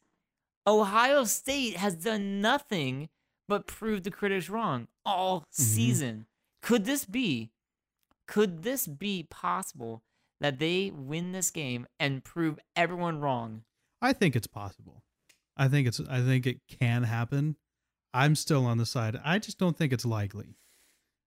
Ohio 0.66 1.24
State 1.24 1.76
has 1.76 1.94
done 1.96 2.40
nothing 2.40 3.08
but 3.50 3.66
prove 3.66 4.04
the 4.04 4.10
critics 4.10 4.48
wrong 4.48 4.86
all 5.04 5.40
Mm-hmm. 5.40 5.62
season. 5.62 6.26
Could 6.62 6.84
this 6.84 7.04
be? 7.04 7.50
Could 8.28 8.62
this 8.62 8.86
be 8.86 9.26
possible 9.28 10.02
that 10.40 10.58
they 10.58 10.90
win 10.94 11.32
this 11.32 11.50
game 11.50 11.86
and 11.98 12.22
prove 12.24 12.58
everyone 12.76 13.18
wrong? 13.20 13.62
I 14.00 14.12
think 14.12 14.36
it's 14.36 14.46
possible. 14.46 15.02
I 15.56 15.68
think 15.68 15.88
it's 15.88 16.00
I 16.08 16.20
think 16.22 16.46
it 16.46 16.60
can 16.80 17.02
happen. 17.02 17.56
I'm 18.14 18.34
still 18.34 18.64
on 18.66 18.78
the 18.78 18.86
side. 18.86 19.20
I 19.24 19.38
just 19.38 19.58
don't 19.58 19.76
think 19.76 19.92
it's 19.92 20.04
likely. 20.06 20.56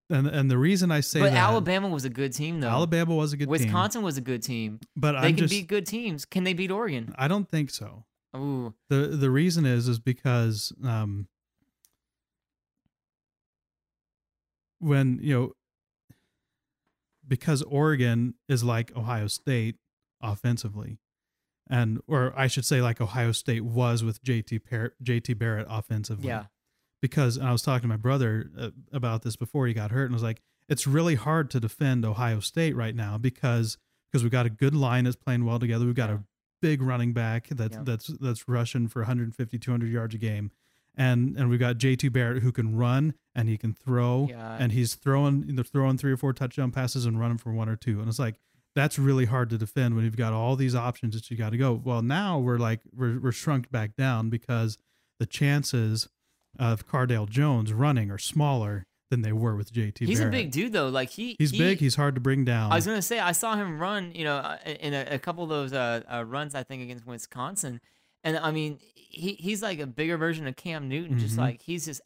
And 0.10 0.28
and 0.28 0.50
the 0.50 0.58
reason 0.58 0.92
I 0.92 1.02
say 1.02 1.20
but 1.20 1.32
that 1.32 1.38
Alabama 1.50 1.90
was 1.90 2.06
a 2.06 2.10
good 2.10 2.34
team, 2.34 2.60
though. 2.62 2.70
Alabama 2.70 3.16
was 3.16 3.34
a 3.34 3.38
good 3.38 3.46
team, 3.46 3.52
Wisconsin 3.52 4.02
was 4.02 4.18
a 4.18 4.22
good 4.22 4.44
team. 4.44 4.80
but 4.96 5.12
They 5.14 5.18
I'm 5.20 5.24
can 5.36 5.38
just 5.38 5.52
beat 5.54 5.68
good 5.68 5.86
teams. 5.86 6.26
Can 6.26 6.44
they 6.46 6.54
beat 6.54 6.72
Oregon? 6.72 7.14
I 7.18 7.28
don't 7.28 7.50
think 7.50 7.70
so. 7.70 8.06
Ooh, 8.36 8.74
the 8.90 9.08
The 9.24 9.30
reason 9.30 9.66
is 9.66 9.88
is 9.88 10.00
because 10.00 10.74
um 10.84 11.28
when 14.84 15.20
you 15.22 15.34
know 15.34 15.52
because 17.28 17.62
Oregon 17.64 18.36
is 18.50 18.64
like 18.64 18.96
Ohio 18.96 19.28
State 19.28 19.78
offensively, 20.22 21.00
and 21.70 22.02
or 22.08 22.34
I 22.38 22.48
should 22.48 22.66
say 22.66 22.82
like 22.82 23.00
Ohio 23.02 23.32
State 23.32 23.64
was 23.64 24.04
with 24.04 24.22
JT 24.24 24.60
Par- 24.70 24.94
JT 25.04 25.38
Barrett 25.38 25.68
offensively. 25.70 26.28
yeah. 26.28 26.46
because 27.02 27.38
and 27.38 27.48
I 27.48 27.52
was 27.52 27.62
talking 27.62 27.84
to 27.84 27.88
my 27.88 27.98
brother 27.98 28.50
uh, 28.58 28.70
about 28.92 29.24
this 29.24 29.36
before 29.36 29.68
he 29.68 29.74
got 29.74 29.92
hurt, 29.92 30.06
and 30.06 30.14
I 30.14 30.18
was 30.18 30.24
like, 30.24 30.42
it's 30.70 30.86
really 30.88 31.16
hard 31.16 31.50
to 31.52 31.60
defend 31.60 32.06
Ohio 32.06 32.40
State 32.40 32.76
right 32.76 32.96
now 32.96 33.18
because 33.18 33.78
because 34.12 34.24
we've 34.24 34.32
got 34.32 34.46
a 34.46 34.50
good 34.50 34.76
line 34.76 35.06
that's 35.06 35.16
playing 35.16 35.46
well 35.46 35.60
together. 35.60 35.86
We've 35.86 35.96
got 35.96 36.10
Yeah. 36.10 36.16
a 36.18 36.20
big 36.62 36.82
running 36.82 37.14
back 37.14 37.48
that's 37.50 37.76
Yeah. 37.76 37.84
that's 37.84 38.08
that's 38.20 38.48
rushing 38.48 38.88
for 38.88 39.02
150 39.02 39.58
200 39.60 39.90
yards 39.90 40.16
a 40.16 40.18
game. 40.18 40.52
And 40.96 41.36
and 41.38 41.50
we've 41.50 41.60
got 41.60 41.78
JT 41.78 42.12
Barrett 42.14 42.44
who 42.44 42.52
can 42.52 42.76
run 42.76 43.16
and 43.34 43.50
he 43.50 43.58
can 43.58 43.74
throw 43.74 44.28
Yeah. 44.30 44.58
and 44.60 44.72
he's 44.72 44.94
throwing 44.96 45.46
either 45.50 45.64
throwing 45.64 45.98
three 45.98 46.12
or 46.12 46.18
four 46.18 46.34
touchdown 46.34 46.72
passes 46.72 47.06
and 47.06 47.20
running 47.20 47.38
for 47.40 47.52
one 47.52 47.68
or 47.68 47.76
two. 47.76 48.00
And 48.00 48.08
it's 48.08 48.20
like 48.20 48.36
that's 48.76 48.98
really 49.00 49.26
hard 49.26 49.50
to 49.52 49.58
defend 49.58 49.96
when 49.96 50.04
you've 50.04 50.18
got 50.18 50.34
all 50.34 50.56
these 50.56 50.76
options 50.76 51.16
that 51.16 51.30
you 51.32 51.38
got 51.38 51.50
to 51.52 51.58
go. 51.58 51.74
Well, 51.74 52.02
now 52.02 52.38
we're 52.40 52.58
like 52.58 52.82
we're 52.96 53.20
we're 53.20 53.32
shrunk 53.32 53.72
back 53.72 53.96
down 53.96 54.30
because 54.30 54.78
the 55.20 55.26
chances 55.26 56.08
of 56.60 56.88
Cardale 56.88 57.28
Jones 57.30 57.74
running 57.74 58.12
are 58.12 58.18
smaller 58.20 58.86
than 59.10 59.22
they 59.22 59.32
were 59.32 59.56
with 59.56 59.72
JT. 59.72 60.08
He's 60.08 60.20
a 60.20 60.28
big 60.28 60.50
dude, 60.52 60.74
though. 60.74 60.90
Like 60.90 61.10
he, 61.12 61.36
He's 61.38 61.52
he- 61.52 61.58
big. 61.60 61.80
He's 61.80 61.96
hard 61.96 62.16
to 62.16 62.22
bring 62.22 62.46
down. 62.46 62.72
I 62.72 62.76
was 62.76 62.86
gonna 62.88 63.02
say 63.02 63.20
I 63.20 63.32
saw 63.32 63.56
him 63.56 63.80
run, 63.80 64.12
you 64.16 64.24
know, 64.24 64.58
in 64.80 64.94
a, 64.94 65.06
a 65.12 65.20
couple 65.20 65.44
of 65.44 65.50
those 65.50 65.72
uh, 65.74 66.02
uh, 66.12 66.24
runs 66.26 66.56
I 66.56 66.64
think 66.64 66.82
against 66.84 67.06
Wisconsin, 67.06 67.80
and 68.24 68.38
I 68.38 68.52
mean 68.52 68.80
he 68.96 69.34
he's 69.34 69.62
like 69.62 69.80
a 69.80 69.88
bigger 69.88 70.18
version 70.18 70.48
of 70.48 70.56
Cam 70.56 70.88
Newton. 70.90 71.20
Just 71.20 71.36
Mhm. 71.36 71.40
like 71.40 71.62
he's 71.62 71.86
just 71.86 72.02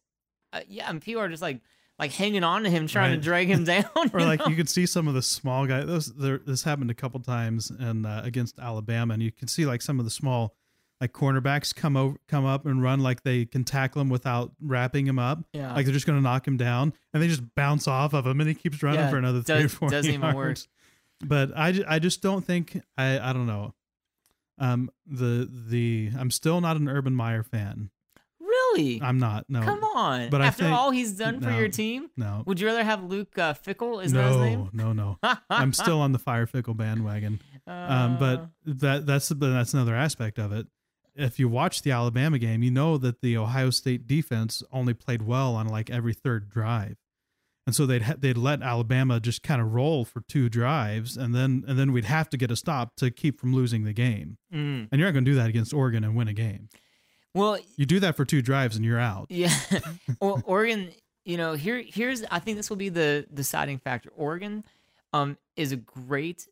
uh, 0.54 0.62
yeah, 0.68 0.90
and 0.90 1.02
people 1.02 1.22
are 1.22 1.30
just 1.30 1.42
like 1.42 1.62
like 2.00 2.12
hanging 2.12 2.44
on 2.44 2.64
to 2.64 2.70
him, 2.70 2.88
trying 2.88 3.12
Right. 3.12 3.16
to 3.18 3.22
drag 3.22 3.48
him 3.48 3.64
down. 3.66 3.86
or 4.14 4.20
like 4.22 4.40
know? 4.40 4.48
you 4.48 4.56
could 4.56 4.70
see 4.70 4.86
some 4.86 5.08
of 5.08 5.14
the 5.14 5.22
small 5.22 5.66
guys. 5.66 5.86
Those 5.88 6.14
there, 6.16 6.38
this 6.40 6.64
happened 6.64 6.92
a 6.92 6.94
couple 6.96 7.20
times 7.20 7.70
and 7.72 8.06
uh, 8.06 8.22
against 8.24 8.60
Alabama, 8.60 9.14
and 9.16 9.24
you 9.24 9.32
can 9.32 9.48
see 9.48 9.66
like 9.66 9.82
some 9.82 10.00
of 10.00 10.06
the 10.06 10.12
small 10.12 10.56
like 11.00 11.14
cornerbacks 11.14 11.76
come 11.76 11.96
over, 11.96 12.18
come 12.28 12.44
up 12.46 12.66
and 12.66 12.82
run 12.82 13.00
like 13.02 13.22
they 13.24 13.46
can 13.46 13.64
tackle 13.64 14.02
him 14.02 14.10
without 14.10 14.52
wrapping 14.60 15.06
him 15.06 15.20
up. 15.20 15.44
yeah. 15.54 15.74
Like 15.74 15.86
they're 15.86 15.94
just 15.94 16.08
going 16.08 16.18
to 16.18 16.24
knock 16.24 16.48
him 16.48 16.58
down, 16.58 16.92
and 17.14 17.22
they 17.22 17.28
just 17.28 17.44
bounce 17.56 17.88
off 17.88 18.14
of 18.14 18.26
him, 18.26 18.40
and 18.42 18.48
he 18.50 18.56
keeps 18.56 18.82
running 18.82 19.00
Yeah, 19.02 19.10
for 19.12 19.18
another 19.18 19.42
three 19.44 19.56
or 19.58 19.62
does- 19.64 19.74
four 19.74 19.90
doesn't 19.90 20.12
even 20.12 20.34
work. 20.36 20.46
yards. 20.48 20.68
But 21.24 21.52
I, 21.58 21.84
I 21.88 22.00
just 22.00 22.22
don't 22.22 22.44
think 22.46 22.82
I 22.98 23.20
I 23.20 23.34
don't 23.34 23.46
know. 23.48 23.74
Um 24.58 24.90
the 25.06 25.50
the 25.70 26.12
I'm 26.18 26.32
still 26.32 26.62
not 26.62 26.78
an 26.78 26.88
Urban 26.90 27.14
Meyer 27.16 27.44
fan. 27.44 27.90
really? 28.40 29.00
I'm 29.02 29.18
not. 29.20 29.46
No. 29.50 29.62
Come 29.62 29.84
on. 29.84 30.30
But 30.30 30.42
After 30.42 30.64
think- 30.64 30.76
all 30.78 30.92
he's 30.92 31.14
done 31.14 31.42
for 31.42 31.52
your 31.52 31.68
team, 31.70 32.10
No. 32.18 32.44
would 32.46 32.60
you 32.60 32.68
rather 32.68 32.84
have 32.84 33.04
Luke 33.04 33.38
uh, 33.38 33.54
Fickell? 33.54 34.04
Is 34.04 34.12
that 34.14 34.28
his 34.28 34.36
no, 34.38 34.44
name? 34.44 34.70
no, 34.74 34.94
no. 34.94 35.20
I'm 35.50 35.74
still 35.74 36.00
on 36.02 36.12
the 36.12 36.20
fire 36.20 36.46
Fickell 36.48 36.76
bandwagon. 36.78 37.42
Um, 37.66 37.74
Uh, 37.74 38.18
but 38.20 38.50
that 38.66 39.06
that's 39.06 39.32
but 39.32 39.50
that's 39.52 39.74
another 39.74 39.96
aspect 39.96 40.38
of 40.40 40.52
it. 40.52 40.68
If 41.16 41.40
you 41.40 41.50
watch 41.50 41.82
the 41.82 41.92
Alabama 41.92 42.38
game, 42.38 42.62
you 42.62 42.70
know 42.72 42.98
that 43.00 43.22
the 43.22 43.38
Ohio 43.38 43.72
State 43.72 44.06
defense 44.06 44.62
only 44.72 44.94
played 44.94 45.24
well 45.24 45.56
on 45.56 45.68
like 45.68 45.90
every 45.90 46.14
third 46.14 46.48
drive, 46.50 46.98
and 47.68 47.76
so 47.76 47.86
they'd 47.86 48.02
ha- 48.02 48.16
they'd 48.18 48.38
let 48.38 48.64
Alabama 48.64 49.20
just 49.20 49.44
kind 49.44 49.62
of 49.62 49.74
roll 49.76 50.04
for 50.06 50.22
two 50.28 50.50
drives, 50.50 51.16
and 51.18 51.36
then 51.36 51.64
and 51.68 51.78
then 51.78 51.92
we'd 51.92 52.06
have 52.06 52.28
to 52.32 52.38
get 52.38 52.50
a 52.50 52.56
stop 52.56 52.96
to 52.96 53.12
keep 53.12 53.40
from 53.40 53.54
losing 53.54 53.84
the 53.84 53.94
game. 53.94 54.38
Mm. 54.52 54.88
And 54.92 55.00
you're 55.00 55.08
not 55.08 55.14
going 55.14 55.26
to 55.26 55.32
do 55.32 55.36
that 55.36 55.50
against 55.50 55.72
Oregon 55.74 56.04
and 56.04 56.16
win 56.16 56.28
a 56.28 56.34
game. 56.34 56.70
Well, 57.36 57.60
You 57.76 57.86
do 57.86 58.00
that 58.00 58.16
for 58.16 58.26
two 58.26 58.42
drives 58.42 58.76
and 58.76 58.84
you're 58.84 59.00
out. 59.00 59.28
Yeah, 59.30 59.54
well, 60.22 60.42
Oregon. 60.46 60.90
You 61.26 61.36
know, 61.38 61.54
here 61.54 61.84
here's 61.86 62.24
I 62.32 62.40
think 62.40 62.56
this 62.58 62.70
will 62.70 62.78
be 62.78 62.90
the 62.90 63.28
deciding 63.34 63.78
factor. 63.80 64.10
Oregon, 64.16 64.64
um, 65.14 65.38
is 65.58 65.72
a 65.74 65.76
great 65.76 66.48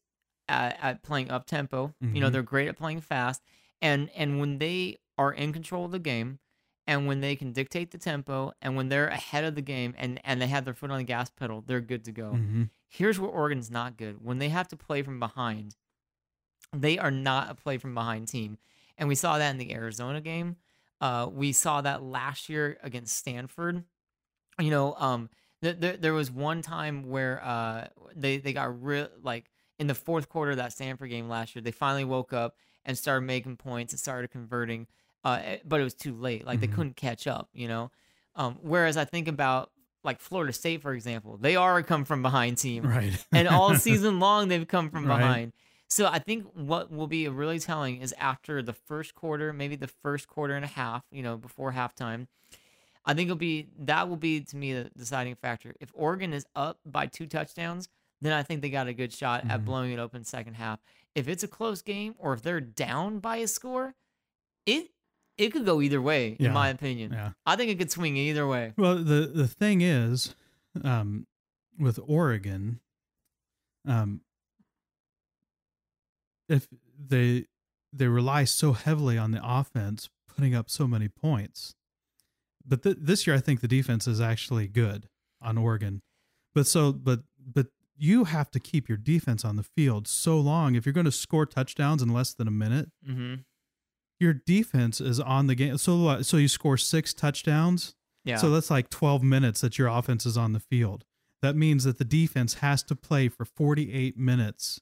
at, 0.49 0.77
at 0.81 1.01
playing 1.01 1.31
up 1.31 1.45
tempo. 1.47 1.93
You 2.01 2.19
know, 2.19 2.27
Mhm. 2.27 2.31
they're 2.33 2.43
great 2.43 2.67
at 2.67 2.77
playing 2.77 2.99
fast, 3.01 3.41
and 3.81 4.09
and 4.15 4.39
when 4.39 4.57
they 4.59 4.97
are 5.17 5.31
in 5.31 5.53
control 5.53 5.85
of 5.85 5.91
the 5.91 5.99
game, 5.99 6.39
and 6.87 7.07
when 7.07 7.21
they 7.21 7.35
can 7.35 7.51
dictate 7.51 7.91
the 7.91 7.97
tempo, 7.97 8.53
and 8.61 8.75
when 8.75 8.89
they're 8.89 9.07
ahead 9.07 9.43
of 9.43 9.55
the 9.55 9.61
game, 9.61 9.93
and 9.97 10.19
and 10.23 10.41
they 10.41 10.47
have 10.47 10.65
their 10.65 10.73
foot 10.73 10.91
on 10.91 10.97
the 10.97 11.03
gas 11.03 11.29
pedal, 11.29 11.63
they're 11.65 11.81
good 11.81 12.03
to 12.05 12.11
go. 12.11 12.31
Mhm. 12.33 12.69
Here's 12.87 13.19
where 13.19 13.29
Oregon's 13.29 13.69
not 13.71 13.97
good. 13.97 14.23
When 14.23 14.37
they 14.39 14.49
have 14.49 14.67
to 14.69 14.77
play 14.77 15.01
from 15.03 15.19
behind, 15.19 15.75
they 16.73 16.97
are 16.97 17.11
not 17.11 17.49
a 17.49 17.55
play 17.55 17.77
from 17.77 17.93
behind 17.93 18.27
team. 18.27 18.57
And 18.97 19.09
we 19.09 19.15
saw 19.15 19.37
that 19.37 19.49
in 19.51 19.57
the 19.57 19.73
Arizona 19.73 20.21
game. 20.21 20.55
Uh, 21.01 21.27
we 21.31 21.51
saw 21.51 21.81
that 21.81 22.01
last 22.01 22.47
year 22.49 22.77
against 22.81 23.17
Stanford. 23.17 23.83
You 24.59 24.69
know, 24.69 24.95
um, 24.95 25.29
th- 25.61 25.79
th- 25.81 25.99
there 25.99 26.13
was 26.13 26.31
one 26.31 26.61
time 26.61 27.03
where 27.09 27.43
uh, 27.43 27.87
they 28.15 28.37
they 28.37 28.53
got 28.53 28.81
real 28.81 29.09
like 29.21 29.49
in 29.77 29.87
the 29.87 29.95
fourth 29.95 30.29
quarter 30.29 30.51
of 30.51 30.57
that 30.57 30.71
Stanford 30.71 31.09
game 31.09 31.27
last 31.27 31.55
year. 31.55 31.61
They 31.61 31.71
finally 31.71 32.05
woke 32.05 32.31
up 32.31 32.55
and 32.85 32.97
started 32.97 33.25
making 33.25 33.57
points 33.57 33.91
and 33.91 33.99
started 33.99 34.29
converting, 34.31 34.87
uh, 35.25 35.39
eh, 35.43 35.57
but 35.65 35.81
it 35.81 35.83
was 35.83 35.93
too 35.95 36.13
late. 36.15 36.45
Like 36.45 36.61
they 36.61 36.67
Mhm. 36.67 36.73
couldn't 36.75 36.95
catch 36.95 37.27
up. 37.27 37.49
You 37.53 37.67
know, 37.67 37.91
um, 38.35 38.57
whereas 38.61 38.95
I 38.95 39.03
think 39.03 39.27
about 39.27 39.71
like 40.03 40.21
Florida 40.21 40.53
State, 40.53 40.81
for 40.81 40.93
example, 40.93 41.35
they 41.37 41.55
are 41.57 41.77
a 41.77 41.83
come 41.83 42.05
from 42.05 42.21
behind 42.21 42.57
team 42.59 42.85
Right. 42.85 43.25
and 43.33 43.47
all 43.47 43.75
season 43.75 44.19
long 44.19 44.47
they've 44.47 44.67
come 44.67 44.89
from 44.91 45.05
Right. 45.07 45.17
behind. 45.17 45.53
So 45.87 46.07
I 46.07 46.19
think 46.19 46.45
what 46.53 46.91
will 46.91 47.07
be 47.07 47.27
really 47.27 47.59
telling 47.59 48.01
is 48.01 48.13
after 48.19 48.61
the 48.61 48.73
first 48.73 49.13
quarter, 49.15 49.51
maybe 49.53 49.75
the 49.75 49.87
first 49.87 50.27
quarter 50.27 50.55
and 50.55 50.63
a 50.65 50.67
half, 50.69 51.03
you 51.11 51.21
know, 51.23 51.37
before 51.37 51.73
halftime. 51.73 52.27
I 53.05 53.13
think 53.13 53.27
it'll 53.27 53.37
be 53.37 53.67
that 53.79 54.09
will 54.09 54.17
be 54.17 54.41
to 54.41 54.55
me 54.57 54.73
the 54.73 54.89
deciding 54.97 55.35
factor. 55.35 55.75
If 55.79 55.89
Oregon 55.93 56.33
is 56.33 56.45
up 56.55 56.79
by 56.85 57.05
two 57.07 57.27
touchdowns, 57.27 57.87
then 58.21 58.33
I 58.33 58.41
think 58.43 58.61
they 58.61 58.69
got 58.71 58.87
a 58.87 58.93
good 58.93 59.13
shot 59.13 59.43
at 59.49 59.61
Mhm. 59.61 59.65
blowing 59.65 59.91
it 59.91 59.99
open 59.99 60.23
second 60.23 60.55
half. 60.55 60.79
If 61.13 61.27
it's 61.27 61.43
a 61.43 61.47
close 61.47 61.81
game 61.83 62.15
or 62.17 62.33
if 62.33 62.41
they're 62.41 62.61
down 62.61 63.19
by 63.19 63.37
a 63.37 63.47
score, 63.47 63.93
it 64.65 64.89
it 65.37 65.49
could 65.51 65.65
go 65.65 65.81
either 65.81 66.01
way, 66.01 66.37
Yeah. 66.39 66.47
in 66.47 66.53
my 66.53 66.69
opinion. 66.69 67.11
yeah. 67.11 67.31
I 67.45 67.55
think 67.55 67.69
it 67.71 67.77
could 67.77 67.91
swing 67.91 68.15
either 68.17 68.47
way. 68.47 68.73
Well, 68.77 68.95
the 69.03 69.31
the 69.33 69.47
thing 69.47 69.81
is, 69.81 70.35
um, 70.83 71.27
with 71.77 71.99
Oregon, 72.05 72.79
um, 73.87 74.21
if 76.47 76.67
they 76.97 77.45
they 77.91 78.07
rely 78.07 78.43
so 78.43 78.73
heavily 78.73 79.17
on 79.17 79.31
the 79.31 79.41
offense 79.43 80.09
putting 80.27 80.53
up 80.53 80.69
so 80.69 80.85
many 80.87 81.07
points, 81.07 81.75
but 82.65 82.83
th- 82.83 82.97
this 82.99 83.25
year 83.25 83.35
I 83.35 83.39
think 83.39 83.61
the 83.61 83.67
defense 83.67 84.05
is 84.07 84.19
actually 84.19 84.67
good 84.67 85.07
on 85.41 85.57
Oregon, 85.57 86.01
but 86.53 86.67
so 86.67 86.91
but 86.91 87.21
but 87.39 87.67
you 87.97 88.25
have 88.25 88.51
to 88.51 88.59
keep 88.59 88.89
your 88.89 88.97
defense 88.97 89.45
on 89.45 89.55
the 89.55 89.63
field 89.63 90.07
so 90.07 90.37
long 90.39 90.75
if 90.75 90.85
you're 90.85 90.91
going 90.93 91.05
to 91.05 91.11
score 91.11 91.45
touchdowns 91.45 92.01
in 92.01 92.09
less 92.09 92.33
than 92.33 92.47
a 92.47 92.51
minute. 92.51 92.91
hmm 93.05 93.35
Your 94.19 94.33
defense 94.33 95.01
is 95.01 95.19
on 95.19 95.47
the 95.47 95.55
game. 95.55 95.77
So 95.77 96.21
so 96.21 96.37
you 96.37 96.47
score 96.47 96.77
six 96.77 97.13
touchdowns. 97.13 97.95
Yeah. 98.23 98.37
So 98.37 98.49
that's 98.49 98.71
like 98.71 98.89
12 98.89 99.21
minutes 99.23 99.61
that 99.61 99.77
your 99.77 99.87
offense 99.87 100.25
is 100.25 100.37
on 100.37 100.53
the 100.53 100.59
field. 100.59 101.05
That 101.41 101.55
means 101.55 101.83
that 101.83 101.99
the 101.99 102.05
defense 102.05 102.55
has 102.55 102.81
to 102.83 102.95
play 102.95 103.27
for 103.29 103.45
48 103.45 104.17
minutes 104.17 104.79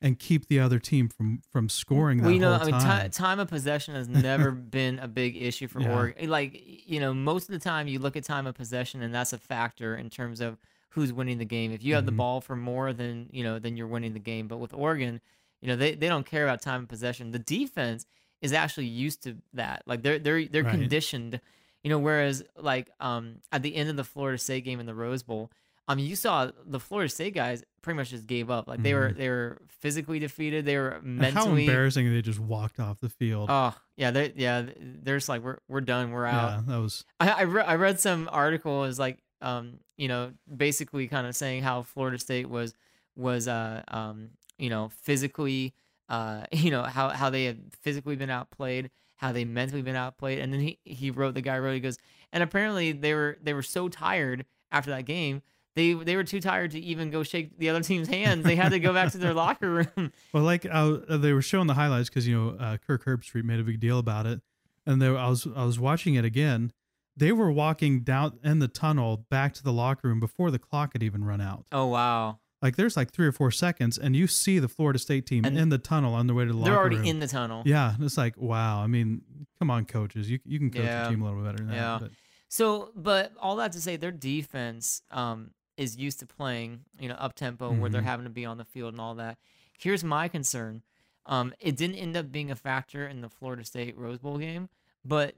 and 0.00 0.18
keep 0.18 0.48
the 0.48 0.60
other 0.60 0.78
team 0.78 1.08
from 1.08 1.42
from 1.50 1.68
scoring 1.68 2.18
that 2.18 2.24
well, 2.24 2.32
you 2.32 2.38
know, 2.38 2.52
whole 2.52 2.62
I 2.62 2.64
mean, 2.64 2.72
time. 2.80 2.82
time. 3.00 3.10
time 3.10 3.38
of 3.40 3.48
possession 3.48 3.94
has 3.94 4.08
never 4.08 4.50
been 4.50 4.98
a 4.98 5.08
big 5.08 5.36
issue 5.36 5.68
for 5.68 5.80
Yeah. 5.80 5.94
Oregon. 5.94 6.28
Like, 6.30 6.62
you 6.86 7.00
know, 7.00 7.12
most 7.12 7.48
of 7.48 7.52
the 7.52 7.58
time 7.58 7.88
you 7.88 7.98
look 7.98 8.16
at 8.16 8.24
time 8.24 8.46
of 8.46 8.54
possession, 8.54 9.02
and 9.02 9.14
that's 9.14 9.32
a 9.32 9.38
factor 9.38 9.96
in 9.96 10.08
terms 10.10 10.40
of 10.40 10.58
who's 10.90 11.12
winning 11.12 11.38
the 11.38 11.44
game. 11.44 11.72
If 11.72 11.82
you 11.82 11.94
have 11.94 12.06
the 12.06 12.12
Mhm. 12.12 12.16
ball 12.18 12.40
for 12.40 12.56
more 12.56 12.92
than 12.92 13.28
you 13.32 13.42
know, 13.42 13.58
then 13.58 13.76
you're 13.76 13.86
winning 13.88 14.12
the 14.14 14.20
game. 14.20 14.48
But 14.48 14.58
with 14.58 14.72
Oregon, 14.72 15.20
you 15.60 15.68
know, 15.68 15.76
they, 15.76 15.94
they 15.94 16.08
don't 16.08 16.24
care 16.26 16.44
about 16.44 16.62
time 16.62 16.82
of 16.84 16.88
possession. 16.88 17.32
The 17.32 17.38
defense 17.38 18.06
is 18.42 18.52
actually 18.52 18.86
used 18.86 19.22
to 19.24 19.36
that. 19.54 19.82
Like 19.86 20.02
they're 20.02 20.18
they're 20.18 20.44
they're 20.46 20.62
Right. 20.64 20.70
conditioned. 20.72 21.40
You 21.82 21.90
know, 21.90 21.98
whereas 21.98 22.42
like 22.58 22.90
um 23.00 23.36
at 23.52 23.62
the 23.62 23.74
end 23.76 23.88
of 23.90 23.96
the 23.96 24.04
Florida 24.04 24.38
State 24.38 24.64
game 24.64 24.80
in 24.80 24.86
the 24.86 24.94
Rose 24.94 25.22
Bowl, 25.22 25.50
I 25.88 25.94
mean, 25.94 26.06
you 26.06 26.16
saw 26.16 26.50
the 26.64 26.80
Florida 26.80 27.08
State 27.08 27.34
guys 27.34 27.62
pretty 27.82 27.96
much 27.96 28.10
just 28.10 28.26
gave 28.26 28.50
up. 28.50 28.66
Like 28.66 28.82
they 28.82 28.92
were 28.94 29.12
they 29.12 29.28
were 29.28 29.62
physically 29.68 30.18
defeated. 30.18 30.64
They 30.64 30.76
were 30.78 30.98
mentally 31.02 31.64
How 31.64 31.70
embarrassing 31.72 32.12
they 32.12 32.22
just 32.22 32.40
walked 32.40 32.80
off 32.80 32.98
the 33.00 33.08
field. 33.08 33.48
Oh 33.50 33.76
yeah, 33.96 34.10
they 34.10 34.32
yeah 34.36 34.66
they're 34.80 35.16
just 35.18 35.28
like 35.28 35.42
we're 35.42 35.58
we're 35.68 35.80
done, 35.80 36.10
we're 36.10 36.26
out. 36.26 36.50
yeah, 36.50 36.62
that 36.74 36.80
was 36.80 37.04
I 37.20 37.28
I, 37.30 37.42
re- 37.42 37.62
I 37.62 37.76
read 37.76 38.00
some 38.00 38.28
article 38.32 38.82
is 38.84 38.98
like 38.98 39.18
um 39.40 39.78
you 39.96 40.08
know 40.08 40.32
basically 40.56 41.06
kind 41.06 41.26
of 41.26 41.36
saying 41.36 41.62
how 41.62 41.82
Florida 41.82 42.18
State 42.18 42.48
was 42.50 42.74
was 43.14 43.46
uh 43.46 43.82
um 43.88 44.30
you 44.58 44.70
know 44.70 44.90
physically 45.02 45.72
uh 46.08 46.44
you 46.52 46.70
know 46.70 46.82
how 46.82 47.08
how 47.10 47.30
they 47.30 47.44
had 47.44 47.60
physically 47.80 48.16
been 48.16 48.30
outplayed, 48.30 48.90
how 49.16 49.32
they 49.32 49.44
mentally 49.44 49.82
been 49.82 49.96
outplayed, 49.96 50.38
and 50.38 50.52
then 50.52 50.60
he 50.60 50.78
he 50.84 51.10
wrote 51.10 51.34
the 51.34 51.42
guy 51.42 51.58
wrote 51.58 51.74
he 51.74 51.80
goes 51.80 51.98
and 52.32 52.42
apparently 52.42 52.92
they 52.92 53.14
were 53.14 53.38
they 53.42 53.54
were 53.54 53.62
so 53.62 53.88
tired 53.88 54.44
after 54.70 54.90
that 54.90 55.06
game. 55.06 55.42
They, 55.74 55.92
they 55.92 56.16
were 56.16 56.24
too 56.24 56.40
tired 56.40 56.70
to 56.70 56.80
even 56.80 57.10
go 57.10 57.22
shake 57.22 57.58
the 57.58 57.68
other 57.68 57.82
team's 57.82 58.08
hands. 58.08 58.44
They 58.44 58.56
had 58.56 58.70
to 58.70 58.78
go 58.78 58.94
back 58.94 59.12
to 59.12 59.18
their 59.18 59.34
locker 59.34 59.70
room. 59.70 60.12
well, 60.32 60.42
like 60.42 60.66
uh, 60.70 60.98
they 61.08 61.34
were 61.34 61.42
showing 61.42 61.66
the 61.66 61.74
highlights 61.74 62.08
because 62.08 62.26
you 62.26 62.34
know 62.34 62.56
uh, 62.58 62.76
Kirk 62.78 63.04
Herbstreit 63.04 63.44
made 63.44 63.60
a 63.60 63.62
big 63.62 63.78
deal 63.78 63.98
about 63.98 64.26
it, 64.26 64.40
and 64.86 65.00
they, 65.02 65.06
I 65.06 65.28
was 65.28 65.46
I 65.54 65.64
was 65.64 65.78
watching 65.78 66.14
it 66.14 66.24
again. 66.24 66.72
They 67.14 67.32
were 67.32 67.50
walking 67.50 68.00
down 68.00 68.38
in 68.44 68.58
the 68.58 68.68
tunnel 68.68 69.26
back 69.30 69.54
to 69.54 69.62
the 69.62 69.72
locker 69.72 70.08
room 70.08 70.20
before 70.20 70.50
the 70.50 70.58
clock 70.58 70.92
had 70.92 71.02
even 71.02 71.24
run 71.24 71.40
out. 71.40 71.66
Oh 71.72 71.86
wow, 71.86 72.38
Like 72.62 72.76
there's 72.76 72.96
like 72.96 73.10
three 73.12 73.26
or 73.26 73.32
four 73.32 73.50
seconds, 73.50 73.98
and 73.98 74.16
you 74.16 74.26
see 74.26 74.58
the 74.58 74.68
Florida 74.68 74.98
State 74.98 75.26
team 75.26 75.44
And 75.44 75.58
in 75.58 75.68
the 75.68 75.78
tunnel 75.78 76.14
on 76.14 76.26
their 76.26 76.34
way 76.34 76.46
to 76.46 76.52
the 76.52 76.62
they're 76.64 76.76
already 76.76 76.96
room. 76.96 77.04
in 77.06 77.20
the 77.20 77.26
tunnel. 77.28 77.62
Yeah, 77.66 77.94
and 77.94 78.02
it's 78.02 78.16
like 78.16 78.36
wow. 78.38 78.80
I 78.82 78.86
mean, 78.86 79.22
come 79.58 79.70
on, 79.70 79.84
coaches, 79.84 80.30
you 80.30 80.38
you 80.46 80.58
can 80.58 80.70
coach 80.70 80.82
Yeah. 80.84 81.02
your 81.02 81.10
team 81.10 81.22
a 81.22 81.24
little 81.26 81.40
bit 81.42 81.52
better 81.52 81.64
than 81.64 81.74
Yeah. 81.74 81.98
that. 81.98 82.00
But 82.00 82.10
So, 82.48 82.92
but 82.96 83.32
all 83.40 83.56
that 83.56 83.72
to 83.72 83.80
say, 83.80 83.96
their 83.96 84.12
defense 84.12 85.02
um, 85.10 85.50
is 85.76 85.96
used 85.98 86.20
to 86.20 86.26
playing, 86.26 86.80
you 86.98 87.08
know, 87.08 87.14
up 87.16 87.34
tempo 87.34 87.72
where 87.74 87.90
they're 87.90 88.00
Mhm. 88.00 88.04
having 88.04 88.24
to 88.24 88.30
be 88.30 88.44
on 88.46 88.56
the 88.56 88.64
field 88.64 88.94
and 88.94 89.00
all 89.00 89.14
that. 89.16 89.36
Here's 89.78 90.02
my 90.02 90.26
concern: 90.28 90.82
um, 91.26 91.52
it 91.60 91.76
didn't 91.76 91.96
end 91.96 92.16
up 92.16 92.32
being 92.32 92.50
a 92.50 92.56
factor 92.56 93.06
in 93.06 93.20
the 93.20 93.28
Florida 93.28 93.64
State 93.64 93.98
Rose 93.98 94.18
Bowl 94.18 94.38
game, 94.38 94.70
but 95.04 95.34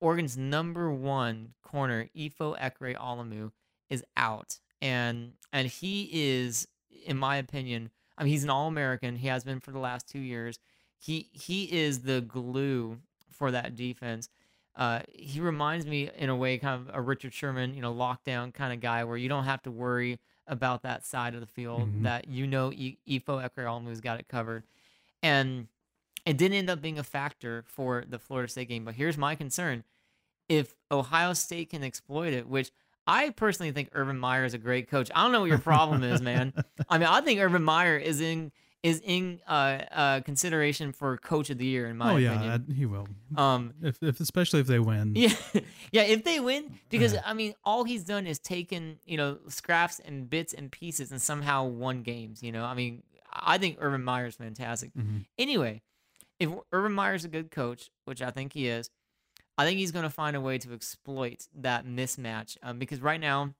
Oregon's 0.00 0.36
number 0.36 0.92
one 0.92 1.54
corner, 1.62 2.08
Ifo 2.14 2.58
Ekpre-Olomu, 2.58 3.52
is 3.88 4.04
out, 4.18 4.58
and 4.82 5.32
and 5.52 5.68
he 5.68 6.08
is, 6.12 6.68
in 7.06 7.16
my 7.16 7.36
opinion, 7.36 7.90
I 8.16 8.24
mean, 8.24 8.32
he's 8.32 8.44
an 8.44 8.50
All-American. 8.50 9.16
He 9.16 9.28
has 9.28 9.44
been 9.44 9.60
for 9.60 9.70
the 9.70 9.78
last 9.78 10.08
two 10.08 10.18
years. 10.18 10.58
He 10.98 11.28
he 11.32 11.64
is 11.64 12.00
the 12.00 12.20
glue 12.20 12.98
for 13.30 13.50
that 13.52 13.76
defense. 13.76 14.28
Uh, 14.74 15.00
he 15.12 15.40
reminds 15.40 15.86
me 15.86 16.10
in 16.16 16.28
a 16.28 16.36
way 16.36 16.58
kind 16.58 16.80
of 16.88 16.94
a 16.94 17.00
Richard 17.00 17.32
Sherman, 17.34 17.74
you 17.74 17.82
know, 17.82 17.92
lockdown 17.94 18.52
kind 18.52 18.72
of 18.72 18.80
guy 18.80 19.04
where 19.04 19.16
you 19.16 19.28
don't 19.28 19.44
have 19.44 19.62
to 19.62 19.70
worry 19.70 20.18
about 20.46 20.82
that 20.82 21.04
side 21.04 21.34
of 21.34 21.40
the 21.40 21.46
field 21.46 21.88
Mhm. 21.88 22.02
that 22.04 22.28
you 22.28 22.46
know 22.46 22.72
e- 22.72 22.98
Ifo 23.06 23.42
Ekpre-Olomu's 23.44 24.00
got 24.00 24.18
it 24.18 24.28
covered. 24.28 24.64
And 25.22 25.68
it 26.24 26.36
didn't 26.36 26.56
end 26.58 26.70
up 26.70 26.80
being 26.80 26.98
a 26.98 27.04
factor 27.04 27.64
for 27.66 28.04
the 28.08 28.18
Florida 28.18 28.48
State 28.50 28.68
game. 28.68 28.84
But 28.84 28.94
here's 28.94 29.18
my 29.18 29.34
concern. 29.34 29.84
If 30.48 30.74
Ohio 30.90 31.32
State 31.34 31.70
can 31.70 31.82
exploit 31.84 32.32
it, 32.32 32.48
which 32.48 32.70
I 33.08 33.30
personally 33.30 33.72
think 33.72 33.88
Urban 33.94 34.18
Meyer 34.18 34.44
is 34.44 34.52
a 34.54 34.58
great 34.58 34.88
coach. 34.90 35.10
I 35.14 35.22
don't 35.22 35.32
know 35.32 35.40
what 35.40 35.48
your 35.48 35.58
problem 35.58 36.02
is, 36.02 36.20
man. 36.20 36.52
I 36.88 36.98
mean, 36.98 37.08
I 37.08 37.20
think 37.22 37.40
Urban 37.40 37.62
Meyer 37.64 37.96
is 37.96 38.20
in 38.20 38.52
is 38.84 39.00
in 39.04 39.40
uh, 39.48 39.50
uh, 39.90 40.20
consideration 40.20 40.92
for 40.92 41.16
coach 41.16 41.50
of 41.50 41.58
the 41.58 41.64
year 41.66 41.88
in 41.88 41.96
my 41.96 42.12
oh 42.12 42.16
yeah, 42.16 42.34
opinion. 42.34 42.64
that- 42.68 42.74
he 42.74 42.86
will. 42.86 43.08
Um, 43.36 43.74
If, 43.82 44.00
if 44.02 44.20
especially 44.20 44.60
if 44.60 44.66
they 44.68 44.78
win. 44.78 45.14
yeah, 45.16 45.32
yeah. 45.90 46.02
If 46.02 46.22
they 46.22 46.38
win, 46.38 46.78
because 46.88 47.14
Yeah. 47.14 47.22
I 47.24 47.34
mean, 47.34 47.54
all 47.64 47.82
he's 47.84 48.04
done 48.04 48.26
is 48.26 48.38
taken 48.38 48.98
you 49.04 49.16
know 49.16 49.38
scraps 49.48 49.98
and 50.00 50.28
bits 50.30 50.52
and 50.54 50.70
pieces 50.70 51.10
and 51.10 51.20
somehow 51.20 51.64
won 51.64 52.02
games. 52.02 52.42
You 52.42 52.52
know, 52.52 52.64
I 52.64 52.74
mean, 52.74 53.02
I 53.32 53.58
think 53.58 53.78
Urban 53.80 54.04
Meyer's 54.04 54.36
fantastic. 54.36 54.92
Mhm. 54.94 55.24
Anyway, 55.38 55.82
if 56.38 56.48
Urban 56.72 56.92
Meyer's 56.92 57.24
a 57.24 57.28
good 57.28 57.50
coach, 57.50 57.90
which 58.04 58.22
I 58.22 58.30
think 58.30 58.52
he 58.52 58.68
is, 58.68 58.90
I 59.58 59.64
think 59.64 59.78
he's 59.78 59.90
going 59.90 60.04
to 60.04 60.10
find 60.10 60.36
a 60.36 60.40
way 60.40 60.56
to 60.58 60.72
exploit 60.72 61.48
that 61.56 61.84
mismatch. 61.84 62.56
Um, 62.62 62.78
because 62.78 63.00
right 63.00 63.20
now, 63.20 63.54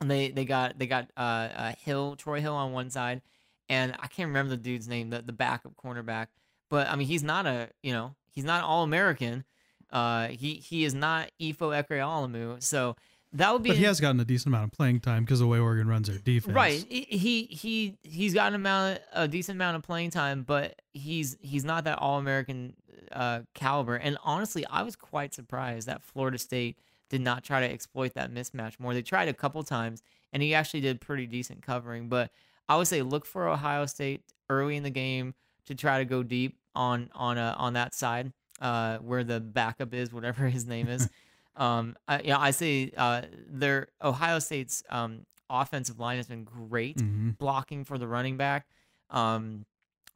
they 0.00 0.30
they 0.30 0.44
got 0.44 0.78
they 0.78 0.86
got 0.86 1.10
uh, 1.16 1.20
uh 1.20 1.72
Hill 1.82 2.16
Troy 2.16 2.40
Hill 2.40 2.54
on 2.54 2.72
one 2.72 2.90
side, 2.90 3.22
and 3.68 3.96
I 3.98 4.06
can't 4.06 4.28
remember 4.28 4.50
the 4.50 4.56
dude's 4.56 4.86
name, 4.86 5.10
the 5.10 5.22
the 5.22 5.32
backup 5.32 5.74
cornerback. 5.76 6.26
But 6.68 6.88
I 6.88 6.96
mean, 6.96 7.08
he's 7.08 7.22
not 7.22 7.46
a 7.46 7.70
you 7.82 7.92
know 7.92 8.14
he's 8.30 8.44
not 8.44 8.62
all 8.62 8.84
American. 8.84 9.44
Uh, 9.90 10.28
he 10.28 10.54
he 10.54 10.84
is 10.84 10.94
not 10.94 11.30
Ifo 11.40 11.56
Ekpre-Olomu. 11.58 12.62
So 12.62 12.96
that 13.32 13.52
would 13.52 13.62
be 13.62 13.70
But 13.70 13.78
he 13.78 13.84
has 13.84 14.00
gotten 14.00 14.20
a 14.20 14.24
decent 14.24 14.48
amount 14.48 14.72
of 14.72 14.76
playing 14.76 15.00
time 15.00 15.24
because 15.24 15.38
the 15.40 15.46
way 15.46 15.58
Oregon 15.58 15.88
runs 15.88 16.08
their 16.08 16.18
defense. 16.18 16.54
Right. 16.54 16.84
He 16.88 17.02
he 17.02 17.44
he 17.44 17.96
he's 18.02 18.34
got 18.34 18.48
an 18.48 18.54
amount 18.54 19.00
a 19.12 19.28
decent 19.28 19.56
amount 19.56 19.76
of 19.76 19.82
playing 19.82 20.10
time, 20.10 20.42
but 20.42 20.80
he's 20.92 21.36
he's 21.40 21.64
not 21.64 21.84
that 21.84 21.98
all 21.98 22.18
American 22.18 22.74
uh, 23.12 23.40
caliber. 23.54 23.96
And 23.96 24.18
honestly, 24.24 24.64
I 24.66 24.82
was 24.82 24.96
quite 24.96 25.34
surprised 25.34 25.86
that 25.88 26.02
Florida 26.02 26.38
State 26.38 26.78
did 27.08 27.20
not 27.20 27.42
try 27.42 27.60
to 27.60 27.70
exploit 27.70 28.14
that 28.14 28.32
mismatch 28.32 28.78
more. 28.78 28.94
They 28.94 29.02
tried 29.02 29.28
a 29.28 29.34
couple 29.34 29.62
times, 29.64 30.02
and 30.32 30.42
he 30.42 30.54
actually 30.54 30.80
did 30.80 31.00
pretty 31.00 31.26
decent 31.26 31.62
covering. 31.62 32.08
But 32.08 32.30
I 32.68 32.76
would 32.76 32.86
say 32.86 33.02
look 33.02 33.26
for 33.26 33.48
Ohio 33.48 33.86
State 33.86 34.22
early 34.48 34.76
in 34.76 34.82
the 34.82 34.90
game 34.90 35.34
to 35.66 35.74
try 35.74 35.98
to 35.98 36.04
go 36.04 36.22
deep 36.22 36.58
on 36.74 37.10
on 37.14 37.36
uh, 37.36 37.54
on 37.58 37.72
that 37.74 37.94
side 37.94 38.32
uh, 38.60 38.98
where 38.98 39.24
the 39.24 39.40
backup 39.40 39.94
is, 39.94 40.12
whatever 40.12 40.48
his 40.48 40.66
name 40.66 40.88
is. 40.88 41.08
um, 41.56 41.96
I, 42.06 42.20
yeah, 42.22 42.38
I 42.38 42.52
say 42.52 42.92
uh, 42.96 43.22
their 43.48 43.88
Ohio 44.02 44.38
State's 44.38 44.82
um, 44.88 45.26
offensive 45.48 45.98
line 45.98 46.18
has 46.18 46.28
been 46.28 46.44
great 46.44 47.00
hmm 47.00 47.30
blocking 47.38 47.84
for 47.84 47.96
the 47.96 48.06
running 48.06 48.36
back. 48.36 48.66
Um, 49.08 49.64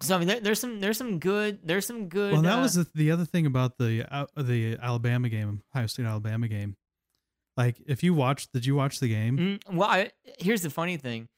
so 0.01 0.15
I 0.15 0.19
mean, 0.19 0.29
there, 0.29 0.41
there's 0.41 0.61
some 0.61 0.81
there's 0.81 0.99
some 0.99 1.19
good 1.19 1.61
there's 1.65 1.87
some 1.87 2.09
good. 2.09 2.33
Well, 2.33 2.43
that 2.43 2.59
uh, 2.59 2.63
was 2.63 2.75
the, 2.75 2.87
the 2.95 3.11
other 3.11 3.25
thing 3.25 3.47
about 3.47 3.79
the 3.79 4.05
uh, 4.11 4.27
the 4.37 4.77
Alabama 4.81 5.29
game, 5.29 5.63
Ohio 5.75 5.87
State 5.87 6.07
Alabama 6.07 6.49
game. 6.49 6.77
Like, 7.57 7.81
if 7.87 8.03
you 8.03 8.15
watched, 8.15 8.53
did 8.53 8.67
you 8.67 8.75
watch 8.75 8.99
the 8.99 9.09
game? 9.09 9.39
Mm, 9.39 9.75
well, 9.77 9.89
I, 9.89 10.11
here's 10.39 10.63
the 10.63 10.71
funny 10.71 10.97
thing. 10.97 11.29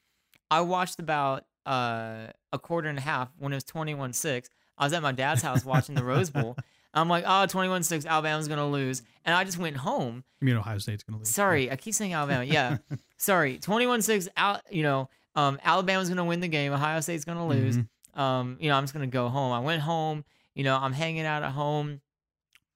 I 0.49 0.61
watched 0.61 0.99
about 0.99 1.45
uh, 1.65 2.27
a 2.51 2.59
quarter 2.59 2.89
and 2.89 2.97
a 2.97 3.01
half 3.01 3.29
when 3.37 3.51
it 3.51 3.55
was 3.55 3.65
21-6. 3.65 4.47
I 4.79 4.85
was 4.85 4.93
at 4.93 5.03
my 5.03 5.11
dad's 5.11 5.43
house 5.43 5.63
watching 5.63 5.93
the 5.93 6.03
Rose 6.03 6.31
Bowl. 6.31 6.57
I'm 6.93 7.09
like, 7.09 7.25
oh, 7.25 7.45
21-6, 7.45 8.07
Alabama's 8.07 8.47
going 8.47 8.59
to 8.59 8.65
lose. 8.65 9.03
And 9.25 9.35
I 9.35 9.43
just 9.43 9.59
went 9.59 9.77
home. 9.77 10.23
I 10.41 10.45
mean, 10.45 10.55
Ohio 10.55 10.79
State's 10.79 11.03
going 11.03 11.15
to 11.15 11.19
lose. 11.19 11.29
Sorry, 11.29 11.69
I 11.69 11.75
keep 11.75 11.93
saying 11.93 12.13
Alabama. 12.13 12.43
Yeah. 12.45 12.77
Sorry. 13.17 13.59
21-6, 13.59 14.29
Al, 14.35 14.59
you 14.71 14.81
know, 14.81 15.09
um, 15.35 15.59
Alabama's 15.63 16.07
going 16.07 16.17
to 16.17 16.23
win 16.23 16.39
the 16.39 16.47
game. 16.47 16.73
Ohio 16.73 16.99
State's 17.01 17.25
going 17.25 17.37
to 17.37 17.43
lose. 17.43 17.77
Mhm. 17.77 17.87
Um, 18.17 18.57
you 18.59 18.69
know, 18.69 18.75
I'm 18.75 18.83
just 18.83 18.93
going 18.93 19.09
to 19.09 19.13
go 19.13 19.29
home. 19.29 19.53
I 19.53 19.59
went 19.59 19.81
home. 19.81 20.25
You 20.55 20.63
know, 20.63 20.75
I'm 20.75 20.91
hanging 20.93 21.25
out 21.25 21.43
at 21.43 21.51
home. 21.51 22.01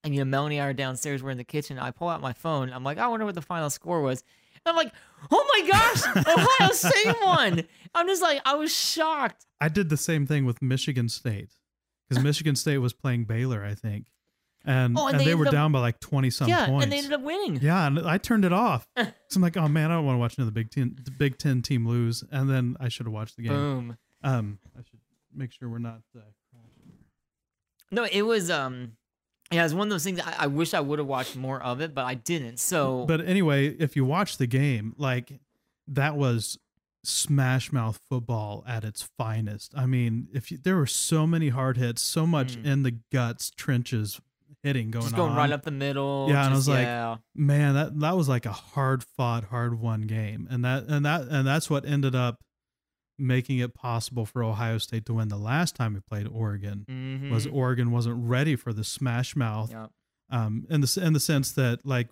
And, 0.03 0.13
you 0.15 0.21
know, 0.21 0.25
Melanie 0.25 0.57
and 0.57 0.65
I 0.65 0.69
are 0.69 0.73
downstairs. 0.73 1.21
We're 1.21 1.31
in 1.31 1.37
the 1.37 1.43
kitchen. 1.43 1.77
I 1.79 1.91
pull 1.91 2.09
out 2.09 2.21
my 2.21 2.33
phone. 2.33 2.71
I'm 2.71 2.83
like, 2.83 2.97
I 2.97 3.07
wonder 3.07 3.25
what 3.25 3.35
the 3.35 3.41
final 3.41 3.69
score 3.69 4.01
was. 4.01 4.23
And 4.65 4.71
I'm 4.71 4.75
like, 4.75 4.93
oh 5.31 5.47
my 5.53 5.69
gosh, 5.69 6.27
Ohio 6.27 6.71
State 6.73 7.15
won. 7.23 7.63
I'm 7.95 8.07
just 8.07 8.21
like, 8.21 8.39
I 8.45 8.55
was 8.55 8.73
shocked. 8.75 9.45
I 9.59 9.67
did 9.69 9.89
the 9.89 9.97
same 9.97 10.25
thing 10.27 10.45
with 10.45 10.61
Michigan 10.61 11.09
State 11.09 11.51
because 12.07 12.23
Michigan 12.23 12.55
State 12.55 12.77
was 12.77 12.93
playing 12.93 13.23
Baylor, 13.25 13.63
I 13.65 13.73
think, 13.73 14.07
and 14.63 14.95
Oh, 14.97 15.07
and 15.07 15.15
and, 15.17 15.21
they 15.21 15.31
they, 15.31 15.35
were 15.35 15.47
up- 15.47 15.51
down 15.51 15.71
by 15.71 15.79
like 15.79 15.99
twenty 15.99 16.29
some 16.29 16.47
yeah, 16.47 16.67
points. 16.67 16.83
and 16.83 16.91
they 16.91 16.97
ended 16.97 17.13
up 17.13 17.21
winning. 17.21 17.59
yeah, 17.61 17.87
and 17.87 17.99
I 18.07 18.17
turned 18.19 18.45
it 18.45 18.53
off. 18.53 18.87
so 18.97 19.05
I'm 19.35 19.41
like, 19.41 19.57
oh 19.57 19.67
man, 19.67 19.89
I 19.91 19.95
don't 19.95 20.05
want 20.05 20.15
to 20.15 20.19
watch 20.19 20.37
another 20.37 20.51
Big 20.51 20.69
Ten 20.69 20.95
the 21.03 21.11
Big 21.11 21.39
Ten 21.39 21.61
team 21.63 21.87
lose. 21.87 22.23
And 22.31 22.47
then 22.49 22.77
I 22.79 22.87
should 22.89 23.07
have 23.07 23.13
watched 23.13 23.37
the 23.37 23.43
game. 23.43 23.53
Boom. 23.53 23.97
Um, 24.23 24.59
I 24.77 24.83
should 24.83 24.99
make 25.35 25.51
sure 25.51 25.69
we're 25.69 25.77
not. 25.79 26.01
Uh, 26.15 26.21
No, 27.91 28.03
it 28.09 28.21
was 28.23 28.49
um 28.49 28.93
yeah, 29.51 29.65
it's 29.65 29.73
one 29.73 29.87
of 29.87 29.91
those 29.91 30.03
things 30.05 30.19
I, 30.21 30.35
I 30.39 30.47
wish 30.47 30.73
I 30.73 30.79
would 30.79 30.99
have 30.99 31.07
watched 31.09 31.35
more 31.35 31.61
of 31.61 31.81
it, 31.81 31.93
but 31.93 32.05
I 32.05 32.13
didn't. 32.13 32.57
So 32.57 33.05
But 33.05 33.19
anyway, 33.25 33.67
if 33.67 33.95
you 33.97 34.05
watch 34.05 34.37
the 34.37 34.47
game, 34.47 34.93
like 34.97 35.39
that 35.87 36.15
was 36.15 36.57
smash 37.03 37.71
mouth 37.73 37.99
football 38.09 38.63
at 38.67 38.83
its 38.85 39.09
finest. 39.17 39.73
I 39.75 39.87
mean, 39.87 40.27
if 40.33 40.51
you, 40.51 40.57
there 40.57 40.77
were 40.77 40.85
so 40.87 41.27
many 41.27 41.49
hard 41.49 41.75
hits, 41.77 42.01
so 42.01 42.25
much 42.25 42.55
Mm. 42.55 42.65
in 42.65 42.83
the 42.83 42.91
guts, 43.11 43.49
trenches 43.51 44.21
hitting 44.63 44.91
going 44.91 45.03
on. 45.03 45.09
just 45.09 45.15
going 45.17 45.31
on. 45.31 45.37
right 45.37 45.51
up 45.51 45.63
the 45.63 45.71
middle. 45.71 46.27
Yeah, 46.29 46.45
and 46.45 46.53
I 46.53 46.55
just- 46.55 46.55
was 46.55 46.69
like, 46.69 46.85
yeah. 46.85 47.17
man, 47.35 47.73
that 47.73 47.99
that 47.99 48.15
was 48.15 48.29
like 48.29 48.45
a 48.45 48.51
hard 48.53 49.03
fought, 49.03 49.45
hard 49.45 49.79
won 49.81 50.03
game, 50.03 50.47
and 50.49 50.63
that 50.63 50.85
and 50.85 51.03
that 51.05 51.23
and 51.27 51.45
that's 51.45 51.69
what 51.69 51.83
ended 51.85 52.15
up 52.15 52.39
making 53.21 53.59
it 53.59 53.73
possible 53.73 54.25
for 54.25 54.43
Ohio 54.43 54.77
State 54.77 55.05
to 55.05 55.13
win 55.13 55.29
the 55.29 55.37
last 55.37 55.75
time 55.75 55.93
we 55.93 55.99
played 55.99 56.27
Oregon. 56.27 56.85
Mhm. 56.89 57.31
Was 57.31 57.47
Oregon 57.47 57.91
wasn't 57.91 58.17
ready 58.17 58.55
for 58.55 58.73
the 58.73 58.83
smash 58.83 59.35
mouth 59.35 59.71
yeah. 59.71 59.87
um, 60.29 60.65
in 60.69 60.81
the 60.81 61.01
in 61.01 61.13
the 61.13 61.19
sense 61.19 61.51
that 61.53 61.85
like 61.85 62.07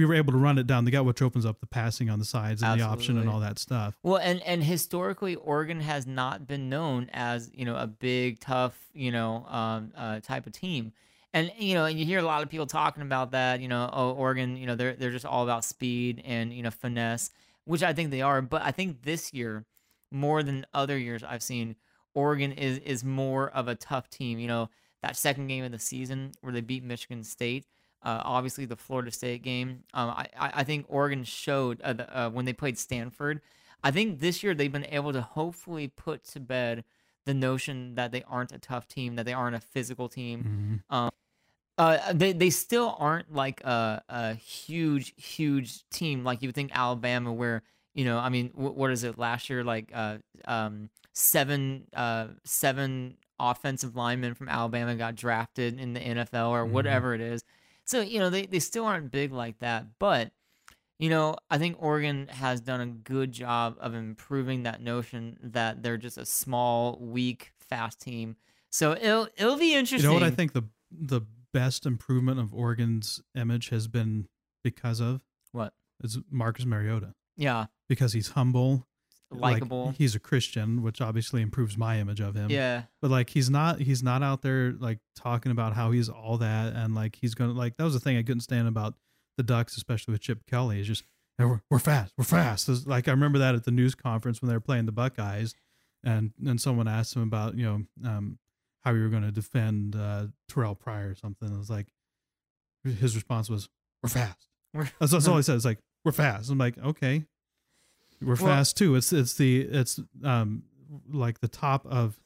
we 0.00 0.06
were 0.06 0.14
able 0.14 0.32
to 0.32 0.38
run 0.38 0.56
it 0.56 0.66
down 0.66 0.86
the 0.86 0.90
gut, 0.90 1.04
which 1.04 1.20
opens 1.20 1.44
up 1.44 1.60
the 1.60 1.66
passing 1.66 2.08
on 2.08 2.18
the 2.18 2.24
sides 2.24 2.62
and 2.62 2.80
the 2.80 2.84
option 2.84 3.18
and 3.18 3.28
all 3.28 3.40
that 3.40 3.58
stuff. 3.58 3.98
Well, 4.02 4.16
and 4.16 4.42
and 4.44 4.64
historically, 4.64 5.34
Oregon 5.34 5.80
has 5.80 6.06
not 6.06 6.46
been 6.46 6.70
known 6.70 7.10
as 7.12 7.50
you 7.52 7.66
know 7.66 7.76
a 7.76 7.86
big, 7.86 8.40
tough, 8.40 8.78
you 8.94 9.12
know, 9.12 9.44
um, 9.46 9.92
uh, 9.94 10.20
type 10.20 10.46
of 10.46 10.52
team. 10.52 10.92
And 11.34 11.52
you 11.58 11.74
know, 11.74 11.84
and 11.84 11.98
you 11.98 12.06
hear 12.06 12.18
a 12.18 12.22
lot 12.22 12.42
of 12.42 12.48
people 12.48 12.66
talking 12.66 13.02
about 13.02 13.32
that. 13.32 13.60
You 13.60 13.68
know, 13.68 13.90
oh, 13.92 14.12
Oregon, 14.12 14.56
you 14.56 14.66
know, 14.66 14.74
they're 14.74 14.94
they're 14.94 15.10
just 15.10 15.26
all 15.26 15.44
about 15.44 15.66
speed 15.66 16.22
and 16.24 16.50
you 16.52 16.62
know 16.62 16.70
finesse, 16.70 17.30
which 17.64 17.82
I 17.82 17.92
think 17.92 18.10
they 18.10 18.22
are. 18.22 18.40
But 18.40 18.62
I 18.62 18.70
think 18.70 19.02
this 19.02 19.34
year, 19.34 19.66
more 20.10 20.42
than 20.42 20.66
other 20.74 20.98
years 20.98 21.22
I've 21.22 21.42
seen, 21.42 21.76
Oregon 22.14 22.52
is 22.52 22.78
is 22.78 23.04
more 23.04 23.50
of 23.50 23.68
a 23.68 23.74
tough 23.74 24.08
team. 24.10 24.38
You 24.38 24.48
know, 24.48 24.70
that 25.02 25.16
second 25.16 25.46
game 25.46 25.64
of 25.64 25.72
the 25.72 25.78
season 25.78 26.32
where 26.40 26.52
they 26.52 26.60
beat 26.60 26.84
Michigan 26.84 27.24
State. 27.24 27.66
Uh, 28.02 28.22
obviously, 28.24 28.64
the 28.64 28.76
Florida 28.76 29.10
State 29.10 29.42
game. 29.42 29.84
Um, 29.92 30.10
I, 30.10 30.26
I 30.38 30.64
think 30.64 30.86
Oregon 30.88 31.22
showed 31.22 31.82
uh, 31.82 31.92
the, 31.92 32.18
uh, 32.18 32.30
when 32.30 32.46
they 32.46 32.54
played 32.54 32.78
Stanford. 32.78 33.42
I 33.84 33.90
think 33.90 34.20
this 34.20 34.42
year 34.42 34.54
they've 34.54 34.72
been 34.72 34.86
able 34.86 35.12
to 35.12 35.20
hopefully 35.20 35.88
put 35.88 36.24
to 36.24 36.40
bed 36.40 36.84
the 37.26 37.34
notion 37.34 37.94
that 37.96 38.10
they 38.10 38.22
aren't 38.22 38.52
a 38.52 38.58
tough 38.58 38.88
team, 38.88 39.16
that 39.16 39.26
they 39.26 39.34
aren't 39.34 39.56
a 39.56 39.60
physical 39.60 40.08
team. 40.08 40.82
Mhm. 40.90 41.10
Uh, 41.78 42.12
they 42.12 42.32
they 42.32 42.50
still 42.50 42.94
aren't 42.98 43.32
like 43.32 43.62
a, 43.64 44.02
a 44.08 44.34
huge 44.34 45.14
huge 45.16 45.88
team 45.88 46.24
like 46.24 46.42
you 46.42 46.48
would 46.48 46.54
think 46.54 46.70
Alabama, 46.74 47.32
where 47.32 47.62
you 47.94 48.04
know 48.04 48.18
I 48.18 48.28
mean 48.28 48.48
wh- 48.50 48.76
what 48.76 48.90
is 48.90 49.04
it 49.04 49.18
last 49.18 49.50
year 49.50 49.64
like 49.64 49.90
uh 49.94 50.18
um 50.46 50.90
seven 51.12 51.86
uh 51.94 52.28
seven 52.44 53.16
offensive 53.38 53.96
linemen 53.96 54.34
from 54.34 54.48
Alabama 54.48 54.94
got 54.94 55.14
drafted 55.14 55.80
in 55.80 55.94
the 55.94 56.00
NFL 56.00 56.50
or 56.50 56.66
Mhm. 56.66 56.70
whatever 56.72 57.14
it 57.14 57.20
is. 57.20 57.42
So 57.84 58.00
you 58.00 58.18
know 58.18 58.30
they 58.30 58.46
they 58.46 58.58
still 58.60 58.84
aren't 58.84 59.10
big 59.10 59.32
like 59.32 59.58
that, 59.60 59.86
but 59.98 60.32
you 60.98 61.08
know, 61.08 61.34
I 61.50 61.56
think 61.56 61.76
Oregon 61.80 62.28
has 62.28 62.60
done 62.60 62.82
a 62.82 62.86
good 62.86 63.32
job 63.32 63.76
of 63.80 63.94
improving 63.94 64.64
that 64.64 64.82
notion 64.82 65.38
that 65.42 65.82
they're 65.82 65.96
just 65.96 66.18
a 66.18 66.26
small, 66.26 66.98
weak, 67.00 67.52
fast 67.58 68.00
team. 68.02 68.36
So 68.70 68.92
it'll 68.92 69.26
it'll 69.38 69.56
be 69.56 69.74
interesting. 69.74 70.08
You 70.10 70.14
know 70.14 70.20
what 70.20 70.30
I 70.30 70.34
think 70.34 70.52
the 70.52 70.64
the 70.90 71.22
best 71.54 71.86
improvement 71.86 72.38
of 72.38 72.52
Oregon's 72.54 73.22
image 73.34 73.70
has 73.70 73.88
been 73.88 74.28
because 74.62 75.00
of 75.00 75.22
What? 75.52 75.72
is 76.04 76.18
Marcus 76.30 76.66
Mariota 76.66 77.14
Yeah, 77.36 77.66
because 77.88 78.12
he's 78.12 78.30
humble, 78.30 78.86
like, 79.30 79.54
likable. 79.54 79.94
he's 79.96 80.14
a 80.14 80.20
Christian, 80.20 80.82
which 80.82 81.00
obviously 81.00 81.42
improves 81.42 81.76
my 81.78 81.98
image 81.98 82.20
of 82.20 82.34
him. 82.34 82.50
yeah, 82.50 82.82
but 83.00 83.10
like 83.10 83.30
he's 83.30 83.48
not 83.50 83.80
he's 83.80 84.02
not 84.02 84.22
out 84.22 84.42
there 84.42 84.72
like 84.72 84.98
talking 85.16 85.52
about 85.52 85.74
how 85.74 85.90
he's 85.90 86.08
all 86.08 86.38
that 86.38 86.74
and 86.74 86.94
like 86.94 87.16
he's 87.20 87.34
gonna 87.34 87.52
like 87.52 87.76
that 87.76 87.84
was 87.84 87.94
the 87.94 88.00
thing 88.00 88.16
I 88.16 88.22
couldn't 88.22 88.40
stand 88.40 88.68
about 88.68 88.94
the 89.36 89.42
Ducks, 89.42 89.76
especially 89.76 90.12
with 90.12 90.20
Chip 90.20 90.44
Kelly, 90.46 90.80
is 90.80 90.86
just 90.86 91.04
"Yeah, 91.38 91.46
we're, 91.46 91.62
we're 91.70 91.78
fast, 91.78 92.12
we're 92.18 92.24
fast. 92.24 92.68
It's 92.68 92.86
like 92.86 93.08
I 93.08 93.12
remember 93.12 93.38
that 93.38 93.54
at 93.54 93.64
the 93.64 93.70
news 93.70 93.94
conference 93.94 94.42
when 94.42 94.48
they 94.48 94.54
were 94.54 94.60
playing 94.60 94.86
the 94.86 94.92
Buckeyes, 94.92 95.54
and 96.04 96.32
and 96.44 96.60
someone 96.60 96.88
asked 96.88 97.16
him 97.16 97.22
about 97.22 97.56
you 97.56 97.64
know 97.64 98.08
um, 98.08 98.38
how 98.82 98.92
you 98.92 99.02
were 99.02 99.08
going 99.08 99.22
to 99.22 99.32
defend 99.32 99.96
uh, 99.96 100.26
Terrell 100.48 100.74
Pryor 100.74 101.10
or 101.10 101.14
something. 101.14 101.52
It 101.52 101.56
was 101.56 101.70
like 101.70 101.86
his 102.84 103.14
response 103.14 103.48
was, 103.48 103.68
"We're 104.02 104.10
fast." 104.10 104.48
That's, 104.74 105.10
that's 105.10 105.26
all 105.26 105.36
he 105.36 105.42
said. 105.42 105.56
It's 105.56 105.64
like 105.64 105.80
we're 106.04 106.12
fast. 106.12 106.50
I'm 106.50 106.58
like, 106.58 106.78
okay, 106.78 107.24
we're 108.20 108.28
Well- 108.34 108.36
fast 108.36 108.76
too. 108.76 108.94
It's 108.96 109.12
it's 109.12 109.34
the 109.34 109.60
it's 109.62 110.00
um 110.24 110.64
like 111.12 111.40
the 111.40 111.48
top 111.48 111.86
of 111.86 112.20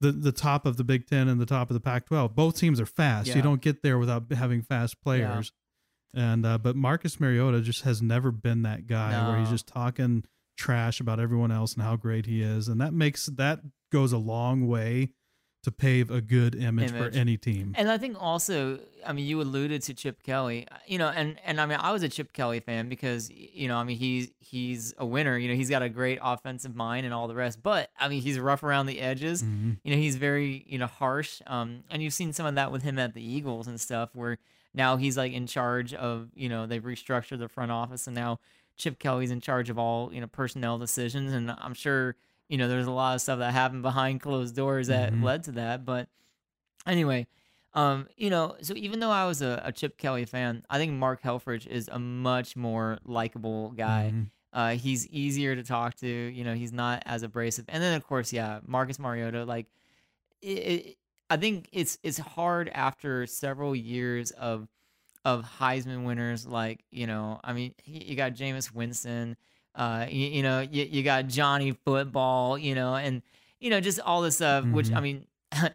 the 0.00 0.12
the 0.12 0.32
top 0.32 0.66
of 0.66 0.76
the 0.76 0.84
Big 0.84 1.06
Ten 1.06 1.28
and 1.28 1.40
the 1.40 1.46
top 1.46 1.70
of 1.70 1.74
the 1.74 1.80
Pac-12. 1.80 2.34
Both 2.34 2.58
teams 2.58 2.80
are 2.80 2.86
fast. 2.86 3.28
Yeah. 3.28 3.36
You 3.36 3.42
don't 3.42 3.60
get 3.60 3.82
there 3.82 3.98
without 3.98 4.30
having 4.32 4.62
fast 4.62 5.00
players. 5.00 5.52
And 6.14 6.44
uh, 6.44 6.58
but 6.58 6.76
Marcus 6.76 7.18
Mariota 7.20 7.62
just 7.62 7.82
has 7.82 8.02
never 8.02 8.30
been 8.30 8.62
that 8.62 8.86
guy 8.86 9.28
where 9.28 9.38
he's 9.40 9.48
just 9.48 9.66
talking 9.66 10.24
trash 10.58 11.00
about 11.00 11.18
everyone 11.18 11.50
else 11.50 11.72
and 11.74 11.82
how 11.82 11.96
great 11.96 12.26
he 12.26 12.42
is, 12.42 12.68
and 12.68 12.80
that 12.80 12.92
makes 12.92 13.26
that 13.26 13.60
goes 13.90 14.12
a 14.12 14.18
long 14.18 14.66
way 14.66 15.10
to 15.62 15.70
pave 15.70 16.10
a 16.10 16.20
good 16.20 16.54
image, 16.54 16.90
Image. 16.90 17.12
for 17.12 17.18
any 17.18 17.36
team. 17.36 17.72
and 17.78 17.88
I 17.90 17.96
think 17.96 18.16
also, 18.20 18.80
I 19.06 19.12
mean, 19.12 19.26
you 19.26 19.40
alluded 19.40 19.82
to 19.82 19.94
Chip 19.94 20.22
Kelly, 20.22 20.66
you 20.86 20.98
know, 20.98 21.08
and 21.08 21.38
and 21.44 21.60
I 21.60 21.66
mean, 21.66 21.78
I 21.80 21.92
was 21.92 22.02
a 22.02 22.08
Chip 22.08 22.32
Kelly 22.32 22.58
fan 22.60 22.88
because 22.88 23.30
you 23.30 23.68
know, 23.68 23.76
I 23.76 23.84
mean, 23.84 23.96
he's 23.96 24.30
he's 24.40 24.92
a 24.98 25.06
winner. 25.06 25.38
You 25.38 25.48
know, 25.48 25.54
he's 25.54 25.70
got 25.70 25.82
a 25.82 25.88
great 25.88 26.18
offensive 26.22 26.74
mind 26.74 27.06
and 27.06 27.14
all 27.14 27.28
the 27.28 27.34
rest. 27.34 27.62
But 27.62 27.90
I 27.98 28.08
mean, 28.08 28.22
he's 28.22 28.38
rough 28.40 28.62
around 28.64 28.86
the 28.86 29.00
edges. 29.00 29.42
Mhm. 29.44 29.78
you 29.84 29.94
know 29.94 30.00
he's 30.00 30.16
very 30.16 30.64
you 30.66 30.78
know 30.78 30.86
harsh 30.86 31.40
um 31.46 31.84
and 31.90 32.02
you've 32.02 32.12
seen 32.12 32.32
some 32.32 32.46
of 32.46 32.54
that 32.56 32.70
with 32.72 32.82
him 32.82 32.98
at 32.98 33.14
the 33.14 33.22
eagles 33.24 33.66
and 33.68 33.80
stuff 33.80 34.10
where 34.14 34.38
now 34.74 34.96
he's 34.96 35.16
like 35.16 35.32
in 35.32 35.46
charge 35.46 35.92
of 35.94 36.28
you 36.34 36.48
know 36.48 36.66
they've 36.66 36.82
restructured 36.82 37.38
the 37.38 37.48
front 37.48 37.70
office 37.70 38.06
and 38.06 38.14
now 38.16 38.38
chip 38.76 38.98
kelly's 38.98 39.30
in 39.30 39.40
charge 39.40 39.68
of 39.70 39.78
all 39.78 40.12
you 40.12 40.20
know 40.20 40.26
personnel 40.26 40.78
decisions 40.78 41.32
and 41.32 41.50
i'm 41.58 41.74
sure 41.74 42.14
you 42.52 42.58
know 42.58 42.68
there's 42.68 42.86
a 42.86 42.90
lot 43.02 43.14
of 43.16 43.20
stuff 43.20 43.38
that 43.40 43.52
happened 43.52 43.82
behind 43.82 44.20
closed 44.20 44.54
doors 44.54 44.86
that 44.88 45.12
Mhm. 45.12 45.22
led 45.28 45.40
to 45.48 45.52
that 45.52 45.84
but 45.84 46.08
anyway 46.86 47.26
Um, 47.74 48.06
you 48.18 48.28
know, 48.28 48.54
so 48.60 48.74
even 48.76 49.00
though 49.00 49.10
I 49.10 49.24
was 49.26 49.40
a, 49.40 49.62
a 49.64 49.72
Chip 49.72 49.96
Kelly 49.96 50.26
fan, 50.26 50.62
I 50.68 50.76
think 50.76 50.92
Mark 50.92 51.22
Helfrich 51.22 51.66
is 51.66 51.88
a 51.90 51.98
much 51.98 52.54
more 52.54 52.98
likable 53.06 53.70
guy. 53.70 54.10
Mhm. 54.14 54.26
Uh, 54.52 54.70
he's 54.76 55.06
easier 55.08 55.56
to 55.56 55.62
talk 55.62 55.94
to. 56.04 56.06
You 56.06 56.44
know, 56.44 56.52
he's 56.52 56.70
not 56.74 57.02
as 57.06 57.22
abrasive. 57.22 57.64
And 57.68 57.82
then 57.82 57.96
of 57.96 58.06
course, 58.06 58.30
yeah, 58.30 58.60
Marcus 58.66 58.98
Mariota. 58.98 59.46
Like, 59.46 59.68
it, 60.42 60.48
it, 60.58 60.96
I 61.30 61.38
think 61.38 61.70
it's 61.72 61.96
it's 62.02 62.18
hard 62.18 62.68
after 62.74 63.26
several 63.26 63.74
years 63.74 64.32
of 64.32 64.68
of 65.24 65.42
Heisman 65.58 66.04
winners. 66.04 66.46
Like, 66.46 66.84
you 66.90 67.06
know, 67.06 67.40
I 67.42 67.54
mean, 67.54 67.72
you 67.86 68.16
got 68.16 68.34
Jameis 68.34 68.70
Winston. 68.70 69.38
Uh, 69.74 70.06
you, 70.10 70.26
you 70.28 70.42
know, 70.42 70.60
you, 70.60 70.84
you 70.90 71.02
got 71.02 71.26
Johnny 71.28 71.72
Football. 71.84 72.58
You 72.58 72.74
know, 72.74 72.94
and 72.94 73.22
you 73.60 73.70
know 73.70 73.80
just 73.80 74.00
all 74.00 74.22
this 74.22 74.36
stuff. 74.36 74.64
Which 74.66 74.90
I 74.90 74.94
Mhm. 74.98 75.02
mean. 75.02 75.26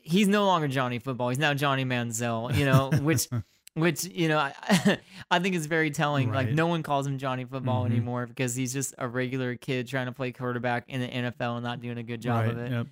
He's 0.00 0.26
no 0.28 0.46
longer 0.46 0.68
Johnny 0.68 0.98
Football. 0.98 1.28
He's 1.28 1.38
now 1.38 1.52
Johnny 1.52 1.84
Manziel, 1.84 2.54
you 2.56 2.64
know, 2.64 2.90
which 3.02 3.28
which 3.74 4.04
you 4.04 4.28
know 4.28 4.38
I, 4.38 4.98
I 5.30 5.38
think 5.38 5.54
is 5.54 5.66
very 5.66 5.90
telling. 5.90 6.32
Like 6.32 6.48
no 6.50 6.66
one 6.66 6.82
calls 6.82 7.06
him 7.06 7.18
Johnny 7.18 7.44
Football 7.44 7.82
Mhm. 7.84 7.90
anymore 7.90 8.26
because 8.26 8.54
he's 8.56 8.72
just 8.72 8.94
a 8.96 9.06
regular 9.06 9.56
kid 9.56 9.86
trying 9.86 10.06
to 10.06 10.12
play 10.12 10.32
quarterback 10.32 10.84
in 10.88 11.00
the 11.02 11.08
NFL 11.08 11.56
and 11.56 11.64
not 11.64 11.80
doing 11.82 11.98
a 11.98 12.02
good 12.02 12.22
job 12.22 12.44
right. 12.44 12.50
of 12.52 12.58
it. 12.58 12.70
Yep. 12.72 12.86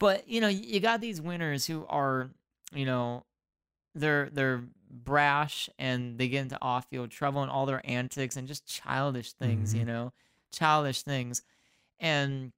But 0.00 0.28
you 0.28 0.40
know, 0.40 0.48
you 0.48 0.80
got 0.80 1.00
these 1.00 1.20
winners 1.20 1.66
who 1.66 1.86
are, 1.88 2.30
you 2.74 2.84
know, 2.84 3.24
they're 3.94 4.28
they're 4.32 4.64
brash 5.04 5.68
and 5.78 6.18
they 6.18 6.28
get 6.28 6.42
into 6.42 6.58
off-field 6.62 7.10
trouble 7.10 7.42
and 7.42 7.50
all 7.50 7.66
their 7.66 7.80
antics 7.84 8.36
and 8.36 8.48
just 8.48 8.66
childish 8.66 9.32
things, 9.32 9.74
you 9.74 9.82
Mhm. 9.82 9.86
know, 9.86 10.12
childish 10.52 11.02
things. 11.02 11.42
And 11.98 12.52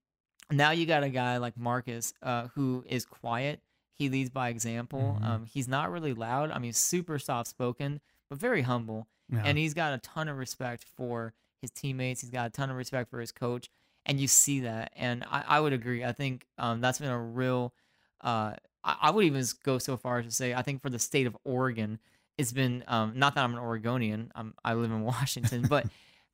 now 0.51 0.71
you 0.71 0.87
got 0.87 1.03
a 1.03 1.11
guy 1.11 1.37
like 1.39 1.57
Marcus, 1.57 2.15
uh, 2.23 2.49
who 2.49 2.85
is 2.89 3.05
quiet. 3.05 3.61
He 3.99 4.09
leads 4.09 4.31
by 4.31 4.49
example. 4.49 5.19
Mhm. 5.21 5.27
Um, 5.27 5.47
he's 5.47 5.69
not 5.69 5.91
really 5.91 6.15
loud. 6.15 6.51
I 6.51 6.59
mean, 6.59 6.73
super 6.73 7.19
soft-spoken, 7.19 8.01
but 8.31 8.39
very 8.39 8.63
humble 8.63 9.09
Yeah. 9.31 9.43
and 9.45 9.59
he's 9.59 9.75
got 9.75 9.93
a 9.93 9.99
ton 9.99 10.29
of 10.29 10.39
respect 10.39 10.85
for 10.85 11.35
his 11.61 11.71
teammates. 11.71 12.21
He's 12.23 12.31
got 12.31 12.47
a 12.47 12.51
ton 12.51 12.71
of 12.71 12.77
respect 12.77 13.11
for 13.11 13.21
his 13.21 13.33
coach, 13.33 13.69
and 14.07 14.19
you 14.21 14.27
see 14.29 14.61
that. 14.61 14.93
And 14.97 15.25
I, 15.25 15.45
I 15.47 15.61
would 15.61 15.73
agree. 15.73 16.05
I 16.05 16.13
think 16.13 16.47
um, 16.57 16.81
that's 16.81 16.99
been 16.99 17.11
a 17.11 17.21
real. 17.21 17.75
Uh, 18.23 18.55
I, 18.85 18.97
I 19.03 19.11
would 19.11 19.25
even 19.27 19.45
go 19.65 19.79
so 19.79 19.97
far 19.97 20.19
as 20.21 20.25
to 20.27 20.31
say 20.31 20.55
I 20.55 20.63
think 20.63 20.81
for 20.81 20.89
the 20.89 20.99
state 20.99 21.27
of 21.27 21.37
Oregon, 21.45 21.99
it's 22.39 22.53
been 22.53 22.85
um, 22.89 23.13
not 23.17 23.35
that 23.35 23.45
I'm 23.45 23.53
an 23.53 23.59
Oregonian. 23.59 24.31
I'm, 24.35 24.55
I 24.65 24.75
live 24.75 24.91
in 24.91 25.03
Washington, 25.15 25.67
but 25.69 25.87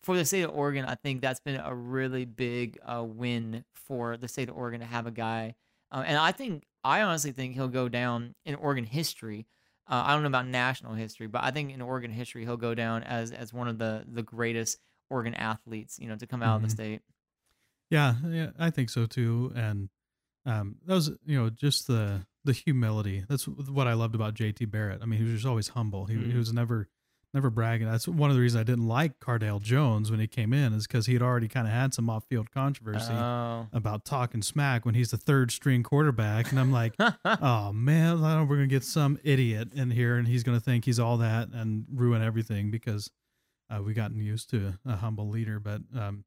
for 0.02 0.16
the 0.16 0.24
state 0.24 0.42
of 0.42 0.50
Oregon, 0.50 0.84
I 0.84 0.94
think 0.94 1.22
that's 1.22 1.40
been 1.40 1.58
a 1.58 1.74
really 1.74 2.24
big 2.26 2.78
uh, 2.84 3.02
win 3.02 3.64
for 3.74 4.16
the 4.16 4.28
state 4.28 4.48
of 4.48 4.56
Oregon 4.56 4.80
to 4.80 4.86
have 4.86 5.06
a 5.06 5.10
guy. 5.10 5.54
Uh, 5.90 6.04
and 6.06 6.16
I 6.18 6.32
think 6.32 6.64
I 6.84 7.00
honestly 7.02 7.32
think 7.32 7.54
he'll 7.54 7.68
go 7.68 7.88
down 7.88 8.34
in 8.44 8.54
Oregon 8.54 8.84
history 8.84 9.46
uh, 9.86 10.02
I 10.06 10.14
don't 10.14 10.22
know 10.22 10.28
about 10.28 10.46
national 10.46 10.94
history, 10.94 11.26
but 11.26 11.44
I 11.44 11.50
think 11.50 11.70
in 11.70 11.82
Oregon 11.82 12.10
history 12.10 12.42
he'll 12.46 12.56
go 12.56 12.74
down 12.74 13.02
as 13.02 13.30
as 13.32 13.52
one 13.52 13.68
of 13.68 13.76
the 13.76 14.02
the 14.10 14.22
greatest 14.22 14.78
Oregon 15.10 15.34
athletes, 15.34 15.98
you 15.98 16.08
know, 16.08 16.16
to 16.16 16.26
come 16.26 16.42
out 16.42 16.56
of 16.56 16.62
Mhm. 16.62 16.64
the 16.64 16.70
state. 16.70 17.02
Yeah, 17.90 18.14
yeah, 18.26 18.50
I 18.58 18.70
think 18.70 18.88
so 18.88 19.04
too. 19.04 19.52
And 19.54 19.90
um, 20.46 20.76
that 20.86 20.94
was, 20.94 21.10
you 21.26 21.38
know, 21.38 21.50
just 21.50 21.86
the 21.86 22.24
the 22.44 22.52
humility. 22.52 23.24
That's 23.28 23.46
what 23.48 23.87
I 23.87 23.94
loved 23.94 24.14
about 24.14 24.35
JT 24.35 24.70
Barrett. 24.70 25.00
I 25.02 25.07
mean, 25.07 25.18
he 25.18 25.24
was 25.24 25.35
just 25.35 25.46
always 25.46 25.68
humble. 25.68 26.07
He, 26.07 26.14
he 26.16 26.33
Mhm. 26.33 26.37
was 26.37 26.52
never 26.52 26.88
never 27.33 27.50
bragging. 27.50 27.88
That's 27.88 28.07
one 28.07 28.30
of 28.30 28.37
the 28.37 28.40
reasons 28.42 28.61
I 28.61 28.62
didn't 28.62 28.87
like 28.87 29.18
Cardale 29.18 29.61
Jones 29.61 30.09
when 30.09 30.20
he 30.20 30.28
came 30.28 30.52
in, 30.52 30.72
is 30.72 30.87
because 30.87 31.07
he 31.07 31.14
had 31.14 31.22
already 31.22 31.48
kind 31.48 31.66
of 31.66 31.72
had 31.72 31.92
some 31.92 32.09
off 32.09 32.22
field 32.28 32.52
controversy 32.52 33.12
Oh. 33.12 33.66
about 33.72 34.04
talking 34.04 34.40
smack 34.40 34.85
when 34.87 34.94
he's 34.94 35.11
the 35.11 35.16
third 35.16 35.50
string 35.50 35.83
quarterback. 35.83 36.52
And 36.52 36.61
I'm 36.61 36.70
like, 36.70 36.94
oh 37.24 37.72
man, 37.72 38.22
I 38.22 38.37
don't, 38.37 38.46
we're 38.46 38.54
gonna 38.54 38.68
get 38.68 38.85
some 38.85 39.18
idiot 39.24 39.72
in 39.74 39.90
here, 39.90 40.16
and 40.16 40.28
he's 40.28 40.44
gonna 40.44 40.61
think 40.61 40.85
he's 40.85 41.00
all 41.00 41.16
that 41.18 41.48
and 41.52 41.87
ruin 41.92 42.22
everything 42.22 42.70
because 42.70 43.11
uh, 43.68 43.83
we 43.83 43.94
gotten 43.94 44.20
used 44.20 44.48
to 44.50 44.74
a 44.87 44.94
humble 44.94 45.28
leader. 45.28 45.59
But 45.59 45.80
um, 45.92 46.24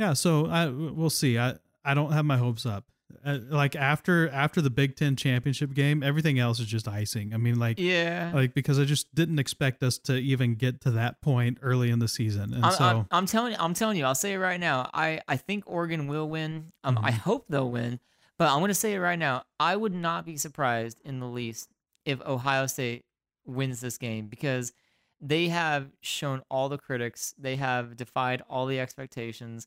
yeah, 0.00 0.12
so 0.14 0.46
I 0.48 0.66
we'll 0.66 1.08
see. 1.08 1.38
I 1.38 1.54
I 1.84 1.94
don't 1.94 2.10
have 2.10 2.24
my 2.24 2.36
hopes 2.38 2.66
up. 2.66 2.84
Uh, 3.24 3.38
like 3.48 3.76
after 3.76 4.28
after 4.30 4.60
the 4.60 4.70
Big 4.70 4.96
Ten 4.96 5.14
championship 5.14 5.74
game, 5.74 6.02
everything 6.02 6.38
else 6.38 6.58
is 6.58 6.66
just 6.66 6.88
icing. 6.88 7.32
I 7.32 7.36
mean, 7.36 7.58
like 7.58 7.78
yeah. 7.78 8.32
like 8.34 8.52
because 8.52 8.80
I 8.80 8.84
just 8.84 9.14
didn't 9.14 9.38
expect 9.38 9.82
us 9.82 9.96
to 9.98 10.16
even 10.16 10.56
get 10.56 10.80
to 10.82 10.90
that 10.92 11.20
point 11.20 11.58
early 11.62 11.90
in 11.90 12.00
the 12.00 12.08
season, 12.08 12.52
and 12.52 12.64
I'm, 12.64 12.72
so 12.72 12.84
I'm, 12.84 13.06
I'm 13.12 13.26
telling 13.26 13.52
you, 13.52 13.58
I'm 13.60 13.74
telling 13.74 13.96
you, 13.96 14.04
I'll 14.04 14.14
say 14.16 14.32
it 14.32 14.38
right 14.38 14.58
now. 14.58 14.90
I, 14.92 15.20
I 15.28 15.36
think 15.36 15.64
Oregon 15.66 16.08
will 16.08 16.28
win. 16.28 16.72
Um, 16.82 16.98
I 16.98 17.12
Mhm. 17.12 17.18
hope 17.18 17.46
they'll 17.48 17.70
win, 17.70 18.00
but 18.38 18.48
I'm 18.48 18.58
going 18.58 18.68
to 18.68 18.74
say 18.74 18.94
it 18.94 18.98
right 18.98 19.18
now. 19.18 19.44
I 19.60 19.76
would 19.76 19.94
not 19.94 20.26
be 20.26 20.36
surprised 20.36 21.00
in 21.04 21.20
the 21.20 21.26
least 21.28 21.70
if 22.04 22.20
Ohio 22.26 22.66
State 22.66 23.04
wins 23.44 23.80
this 23.80 23.98
game 23.98 24.26
because 24.26 24.72
they 25.20 25.48
have 25.48 25.90
shown 26.00 26.42
all 26.50 26.68
the 26.68 26.76
critics, 26.78 27.34
they 27.38 27.56
have 27.56 27.96
defied 27.96 28.42
all 28.50 28.66
the 28.66 28.80
expectations, 28.80 29.66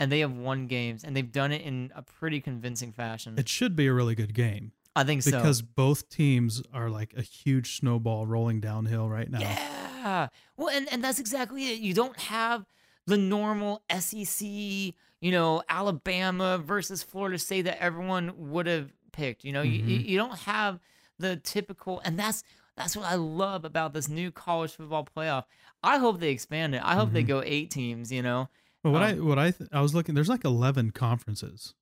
and 0.00 0.10
they 0.12 0.20
have 0.20 0.32
won 0.32 0.66
games, 0.66 1.04
and 1.04 1.16
they've 1.16 1.30
done 1.32 1.52
it 1.52 1.62
in 1.62 1.90
a 1.94 2.02
pretty 2.02 2.40
convincing 2.40 2.92
fashion. 2.92 3.34
it 3.38 3.48
should 3.48 3.74
be 3.76 3.86
a 3.86 3.92
really 3.92 4.14
good 4.14 4.34
game 4.34 4.72
I 4.96 5.04
think 5.04 5.22
so. 5.22 5.30
because 5.32 5.62
both 5.62 6.08
teams 6.08 6.62
are 6.72 6.88
like 6.90 7.14
a 7.16 7.22
huge 7.22 7.78
snowball 7.78 8.26
rolling 8.26 8.60
downhill 8.60 9.08
right 9.08 9.30
now. 9.30 9.40
Yeah. 9.40 10.28
Well, 10.56 10.68
and, 10.70 10.90
and 10.92 11.02
that's 11.04 11.18
exactly 11.18 11.68
it. 11.72 11.80
You 11.80 11.94
don't 11.94 12.18
have 12.18 12.64
the 13.06 13.16
normal 13.16 13.82
SEC, 13.96 14.46
you 14.46 14.94
know, 15.22 15.62
Alabama 15.68 16.58
versus 16.58 17.02
Florida 17.02 17.38
State 17.38 17.62
that 17.62 17.82
everyone 17.82 18.32
would 18.50 18.66
have 18.66 18.92
picked. 19.12 19.44
You 19.44 19.52
know, 19.52 19.62
you, 19.62 19.82
you, 19.84 19.96
you 19.98 20.18
don't 20.18 20.38
have 20.40 20.78
the 21.18 21.36
typical, 21.36 22.00
and 22.04 22.18
that's 22.18 22.42
that's 22.76 22.96
what 22.96 23.06
I 23.06 23.16
love 23.16 23.64
about 23.64 23.92
this 23.92 24.08
new 24.08 24.30
college 24.30 24.72
football 24.76 25.06
playoff. 25.16 25.44
I 25.82 25.98
hope 25.98 26.20
they 26.20 26.30
expand 26.30 26.74
it. 26.76 26.82
I 26.84 26.94
hope 26.94 27.12
they 27.12 27.24
Mhm. 27.24 27.28
go 27.28 27.42
eight 27.44 27.70
teams. 27.70 28.12
You 28.12 28.22
know. 28.22 28.48
But 28.88 28.92
what 28.92 29.02
Um, 29.02 29.08
I 29.08 29.20
what 29.20 29.38
I 29.38 29.50
th- 29.50 29.70
I 29.72 29.80
was 29.80 29.94
looking, 29.94 30.14
there's 30.14 30.28
like 30.28 30.44
11 30.44 30.90
conferences, 30.92 31.74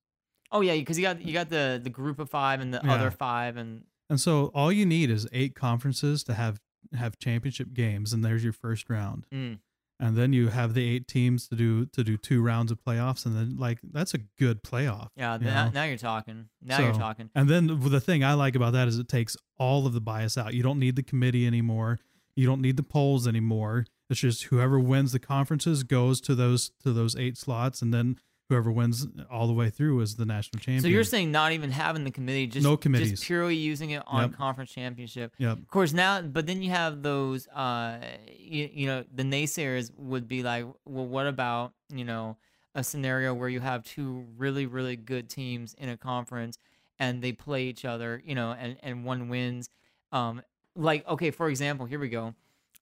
Oh 0.52 0.60
yeah, 0.60 0.74
because 0.74 0.98
you 0.98 1.02
got 1.02 1.20
you 1.22 1.32
got 1.32 1.48
the 1.50 1.80
the 1.82 1.90
group 1.90 2.18
of 2.18 2.30
five 2.30 2.60
and 2.60 2.72
the 2.72 2.80
Yeah. 2.84 2.94
other 2.94 3.10
five, 3.10 3.56
and 3.56 3.84
and 4.08 4.20
so 4.20 4.46
all 4.54 4.70
you 4.70 4.86
need 4.86 5.10
is 5.10 5.26
eight 5.32 5.54
conferences 5.54 6.22
to 6.24 6.34
have 6.34 6.60
have 6.94 7.18
championship 7.18 7.72
games, 7.74 8.12
and 8.12 8.24
there's 8.24 8.44
your 8.44 8.52
first 8.52 8.88
round. 8.88 9.26
Mm. 9.32 9.58
And 9.98 10.14
then 10.14 10.32
you 10.34 10.48
have 10.48 10.74
the 10.74 10.86
eight 10.86 11.08
teams 11.08 11.48
to 11.48 11.56
do 11.56 11.86
to 11.86 12.04
do 12.04 12.16
two 12.16 12.42
rounds 12.42 12.70
of 12.70 12.78
playoffs, 12.84 13.24
and 13.26 13.34
then 13.34 13.56
like 13.56 13.78
that's 13.82 14.14
a 14.14 14.18
good 14.38 14.62
playoff. 14.62 15.08
yeah. 15.16 15.38
you 15.38 15.44
Now, 15.46 15.70
now 15.70 15.84
you're 15.84 15.96
talking. 15.96 16.48
Now 16.62 16.80
you're 16.80 16.92
talking. 16.92 17.30
And 17.34 17.48
then 17.48 17.66
the 17.80 18.00
thing 18.00 18.22
I 18.22 18.34
like 18.34 18.54
about 18.54 18.72
that 18.74 18.88
is 18.88 18.98
it 18.98 19.08
takes 19.08 19.36
all 19.58 19.86
of 19.86 19.94
the 19.94 20.00
bias 20.00 20.36
out. 20.38 20.52
You 20.54 20.62
don't 20.62 20.78
need 20.78 20.96
the 20.96 21.02
committee 21.02 21.46
anymore. 21.46 21.98
You 22.36 22.46
don't 22.46 22.60
need 22.60 22.76
the 22.76 22.82
polls 22.82 23.26
anymore. 23.26 23.86
It's 24.08 24.20
just 24.20 24.44
whoever 24.44 24.78
wins 24.78 25.12
the 25.12 25.18
conferences 25.18 25.82
goes 25.82 26.20
to 26.22 26.34
those 26.34 26.70
to 26.84 26.92
those 26.92 27.16
eight 27.16 27.36
slots, 27.36 27.82
and 27.82 27.92
then 27.92 28.18
whoever 28.48 28.70
wins 28.70 29.06
all 29.28 29.48
the 29.48 29.52
way 29.52 29.68
through 29.70 30.00
is 30.00 30.14
the 30.14 30.24
national 30.24 30.60
champion. 30.60 30.80
So 30.82 30.86
you're 30.88 31.02
saying 31.02 31.32
not 31.32 31.50
even 31.50 31.72
having 31.72 32.04
the 32.04 32.12
committee, 32.12 32.46
just 32.46 32.62
No 32.62 32.76
committees. 32.76 33.10
just 33.10 33.24
purely 33.24 33.56
using 33.56 33.90
it 33.90 34.04
on 34.06 34.22
Yep. 34.28 34.32
conference 34.34 34.70
championship. 34.70 35.34
Yep. 35.38 35.58
Of 35.58 35.66
course, 35.66 35.92
now, 35.92 36.22
but 36.22 36.46
then 36.46 36.62
you 36.62 36.70
have 36.70 37.02
those, 37.02 37.48
uh, 37.48 37.98
you, 38.38 38.70
you 38.72 38.86
know, 38.86 39.04
the 39.12 39.24
naysayers 39.24 39.90
would 39.96 40.28
be 40.28 40.44
like, 40.44 40.64
well, 40.84 41.06
what 41.06 41.26
about 41.26 41.72
you 41.92 42.04
know 42.04 42.36
a 42.76 42.84
scenario 42.84 43.34
where 43.34 43.48
you 43.48 43.58
have 43.60 43.82
two 43.82 44.26
really 44.36 44.66
really 44.66 44.94
good 44.96 45.28
teams 45.28 45.74
in 45.74 45.88
a 45.88 45.96
conference 45.96 46.58
and 47.00 47.22
they 47.22 47.32
play 47.32 47.64
each 47.64 47.84
other, 47.84 48.22
you 48.24 48.36
know, 48.36 48.52
and 48.52 48.76
and 48.84 49.04
one 49.04 49.28
wins. 49.28 49.68
Um, 50.12 50.40
like 50.76 51.04
okay, 51.08 51.32
for 51.32 51.48
example, 51.48 51.86
here 51.86 51.98
we 51.98 52.08
go. 52.10 52.34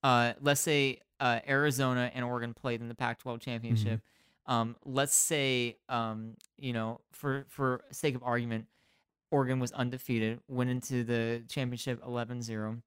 Uh, 0.03 0.35
let's 0.43 0.61
say 0.61 1.01
uh, 1.21 1.41
Arizona 1.49 2.11
and 2.15 2.25
Oregon 2.25 2.55
played 2.55 2.81
in 2.81 2.89
the 2.89 2.95
Pac-12 2.95 3.41
championship. 3.41 4.01
Um, 4.47 4.77
let's 4.85 5.15
say, 5.15 5.79
um, 5.89 6.35
you 6.59 6.73
know, 6.73 7.01
for 7.13 7.47
for 7.49 7.83
sake 7.93 8.15
of 8.15 8.23
argument, 8.23 8.67
Oregon 9.31 9.59
was 9.59 9.73
undefeated, 9.73 10.41
went 10.49 10.71
into 10.71 11.03
the 11.03 11.43
championship 11.49 12.05
11-0. 12.05 12.83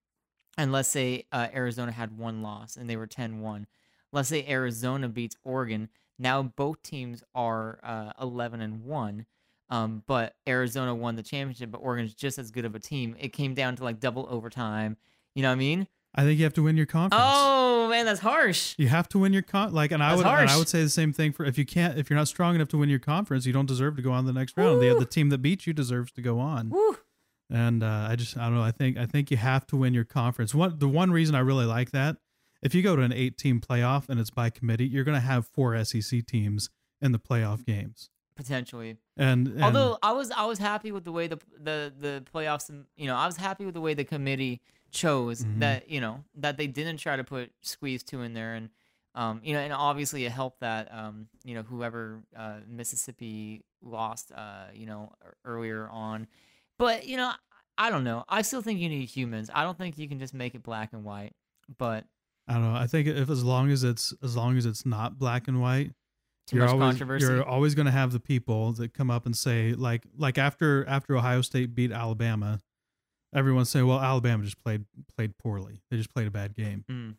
And 0.57 0.71
let's 0.71 0.89
say 0.89 1.25
uh, 1.31 1.47
Arizona 1.53 1.91
had 1.91 2.17
one 2.17 2.41
loss 2.41 2.77
and 2.77 2.89
they 2.89 2.95
were 2.95 3.07
10-1. 3.07 3.65
Let's 4.11 4.29
say 4.29 4.45
Arizona 4.47 5.09
beats 5.09 5.35
Oregon. 5.43 5.89
Now 6.17 6.41
both 6.41 6.81
teams 6.83 7.23
are 7.35 7.79
uh, 7.83 8.11
11 8.21 8.61
and 8.61 8.83
1. 8.85 9.25
Um, 9.69 10.03
but 10.07 10.35
Arizona 10.47 10.95
won 10.95 11.15
the 11.15 11.23
championship, 11.23 11.71
but 11.71 11.79
Oregon's 11.79 12.13
just 12.13 12.39
as 12.39 12.51
good 12.51 12.65
of 12.65 12.75
a 12.75 12.79
team. 12.79 13.15
It 13.19 13.33
came 13.33 13.53
down 13.53 13.75
to 13.75 13.83
like 13.83 13.99
double 13.99 14.25
overtime. 14.29 14.95
You 15.35 15.41
know 15.41 15.49
what 15.49 15.55
I 15.55 15.59
mean? 15.59 15.87
I 16.15 16.23
think 16.23 16.39
you 16.39 16.45
have 16.45 16.53
to 16.55 16.63
win 16.63 16.77
your 16.77 16.85
conference. 16.85 17.23
Oh 17.25 17.87
man, 17.89 18.05
that's 18.05 18.19
harsh. 18.19 18.73
You 18.77 18.87
have 18.87 19.07
to 19.09 19.19
win 19.19 19.33
your 19.33 19.43
con 19.43 19.73
like, 19.73 19.91
and 19.91 20.01
I 20.01 20.15
That's 20.15 20.23
would 20.23 20.27
and 20.27 20.49
I 20.49 20.57
would 20.57 20.67
say 20.67 20.81
the 20.81 20.89
same 20.89 21.13
thing 21.13 21.31
for 21.31 21.45
if 21.45 21.57
you 21.57 21.65
can't 21.65 21.97
if 21.97 22.09
you're 22.09 22.17
not 22.17 22.27
strong 22.27 22.55
enough 22.55 22.69
to 22.69 22.77
win 22.77 22.89
your 22.89 22.99
conference, 22.99 23.45
you 23.45 23.53
don't 23.53 23.67
deserve 23.67 23.95
to 23.97 24.01
go 24.01 24.11
on 24.11 24.25
the 24.25 24.33
next 24.33 24.57
round. 24.57 24.81
The 24.81 24.95
the 24.97 25.05
team 25.05 25.29
that 25.29 25.39
beats 25.39 25.67
you 25.67 25.73
deserves 25.73 26.11
to 26.13 26.21
go 26.21 26.39
on. 26.39 26.69
Woo. 26.69 26.97
And 27.49 27.83
uh, 27.83 28.07
I 28.09 28.15
just 28.15 28.35
I 28.37 28.45
don't 28.45 28.55
know. 28.55 28.63
I 28.63 28.71
think 28.71 28.97
I 28.97 29.05
think 29.05 29.31
you 29.31 29.37
have 29.37 29.65
to 29.67 29.77
win 29.77 29.93
your 29.93 30.03
conference. 30.03 30.53
One 30.55 30.77
the 30.79 30.87
one 30.87 31.11
reason 31.11 31.35
I 31.35 31.39
really 31.39 31.65
like 31.65 31.91
that, 31.91 32.17
if 32.61 32.73
you 32.73 32.81
go 32.81 32.95
to 32.95 33.03
an 33.03 33.13
eight 33.13 33.37
team 33.37 33.61
playoff 33.61 34.09
and 34.09 34.19
it's 34.19 34.31
by 34.31 34.49
committee, 34.49 34.87
you're 34.87 35.03
going 35.03 35.15
to 35.15 35.25
have 35.25 35.47
four 35.47 35.81
SEC 35.85 36.25
teams 36.25 36.69
in 36.99 37.11
the 37.11 37.19
playoff 37.19 37.63
games. 37.65 38.09
potentially. 38.35 38.97
And, 39.15 39.47
and 39.47 39.63
Although 39.63 39.97
I 40.03 40.11
was 40.11 40.31
I 40.31 40.45
was 40.45 40.57
happy 40.59 40.91
with 40.91 41.03
the 41.05 41.11
way 41.11 41.27
the 41.27 41.37
the 41.59 41.93
the 41.97 42.23
playoffs, 42.33 42.69
you 42.95 43.07
know, 43.07 43.15
I 43.15 43.25
was 43.27 43.37
happy 43.37 43.65
with 43.65 43.75
the 43.75 43.81
way 43.81 43.93
the 43.93 44.03
committee 44.03 44.61
chose 44.91 45.43
Mhm. 45.43 45.59
that 45.59 45.89
you 45.89 45.99
know 46.01 46.23
that 46.35 46.57
they 46.57 46.67
didn't 46.67 46.97
try 46.97 47.15
to 47.15 47.23
put 47.23 47.51
squeeze 47.61 48.03
two 48.03 48.21
in 48.21 48.33
there 48.33 48.53
and. 48.55 48.69
Um, 49.15 49.41
you 49.43 49.53
know, 49.53 49.59
and 49.61 49.73
obviously 49.73 50.25
it 50.25 50.31
helped 50.31 50.59
that 50.59 50.93
um, 50.93 51.27
you 51.43 51.55
know 51.55 51.63
whoever 51.63 52.21
uh, 52.35 52.59
Mississippi 52.67 53.63
lost, 53.81 54.31
uh, 54.31 54.65
you 54.75 54.85
know, 54.85 55.11
earlier 55.43 55.89
on, 55.89 56.27
but 56.77 57.07
you 57.07 57.17
know, 57.17 57.31
I 57.79 57.89
don't 57.89 58.03
know. 58.03 58.25
I 58.29 58.43
still 58.43 58.61
think 58.61 58.79
you 58.79 58.89
need 58.89 59.05
humans. 59.09 59.49
I 59.51 59.63
don't 59.63 59.75
think 59.75 59.97
you 59.97 60.07
can 60.07 60.19
just 60.19 60.35
make 60.35 60.53
it 60.53 60.61
black 60.61 60.93
and 60.93 61.03
white. 61.03 61.33
But 61.79 62.05
I 62.47 62.53
don't 62.53 62.71
know. 62.71 62.77
I 62.77 62.85
think 62.85 63.07
if 63.07 63.27
as 63.31 63.43
long 63.43 63.71
as 63.71 63.83
it's 63.83 64.13
as 64.21 64.35
long 64.37 64.55
as 64.55 64.67
it's 64.67 64.85
not 64.85 65.17
black 65.17 65.47
and 65.47 65.59
white, 65.61 65.93
too 66.45 66.57
you're 66.57 66.65
much 66.65 66.73
always 66.73 66.87
controversy. 66.91 67.25
you're 67.25 67.43
always 67.43 67.73
going 67.73 67.87
to 67.87 67.91
have 67.91 68.11
the 68.11 68.19
people 68.19 68.71
that 68.73 68.93
come 68.93 69.09
up 69.09 69.25
and 69.25 69.35
say 69.35 69.73
like 69.73 70.05
like 70.15 70.37
after 70.37 70.87
after 70.87 71.17
Ohio 71.17 71.41
State 71.41 71.73
beat 71.73 71.91
Alabama, 71.91 72.59
everyone's 73.33 73.69
saying, 73.69 73.85
well, 73.87 73.99
Alabama 73.99 74.43
just 74.43 74.61
played 74.63 74.85
played 75.15 75.37
poorly. 75.37 75.81
They 75.89 75.97
just 75.97 76.13
played 76.13 76.27
a 76.27 76.31
bad 76.31 76.55
game, 76.55 76.85
Mm. 76.89 77.15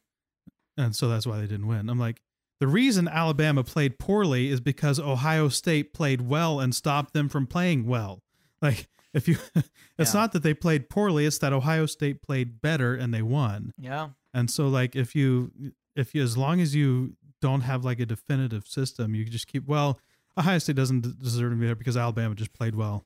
and 0.76 0.94
so 0.96 1.08
that's 1.08 1.26
why 1.26 1.36
they 1.40 1.46
didn't 1.46 1.66
win. 1.66 1.88
I'm 1.88 1.98
like. 1.98 2.20
The 2.60 2.66
reason 2.66 3.06
Alabama 3.06 3.62
played 3.62 4.00
poorly 4.00 4.48
is 4.48 4.60
because 4.60 4.98
Ohio 4.98 5.48
State 5.48 5.94
played 5.94 6.22
well 6.22 6.58
and 6.58 6.74
stopped 6.74 7.14
them 7.14 7.28
from 7.28 7.46
playing 7.46 7.86
well. 7.86 8.20
Like 8.60 8.88
if 9.14 9.28
you 9.28 9.36
it's 9.96 10.12
Yeah. 10.12 10.20
not 10.22 10.32
that 10.32 10.42
they 10.42 10.54
played 10.54 10.88
poorly, 10.90 11.24
it's 11.24 11.38
that 11.38 11.52
Ohio 11.52 11.86
State 11.86 12.20
played 12.20 12.60
better 12.60 12.96
and 12.96 13.14
they 13.14 13.22
won. 13.22 13.74
Yeah. 13.78 14.08
And 14.34 14.50
so 14.50 14.66
like 14.66 14.96
if 14.96 15.14
you 15.14 15.52
if 15.94 16.16
you 16.16 16.22
as 16.24 16.36
long 16.36 16.60
as 16.60 16.74
you 16.74 17.14
don't 17.40 17.60
have 17.60 17.84
like 17.84 18.00
a 18.00 18.06
definitive 18.06 18.66
system, 18.66 19.14
you 19.14 19.24
just 19.24 19.46
keep 19.46 19.64
well, 19.68 20.00
Ohio 20.36 20.58
State 20.58 20.74
doesn't 20.74 21.22
deserve 21.22 21.52
to 21.52 21.56
be 21.56 21.66
there 21.66 21.76
because 21.76 21.96
Alabama 21.96 22.34
just 22.34 22.52
played 22.52 22.74
well. 22.74 23.04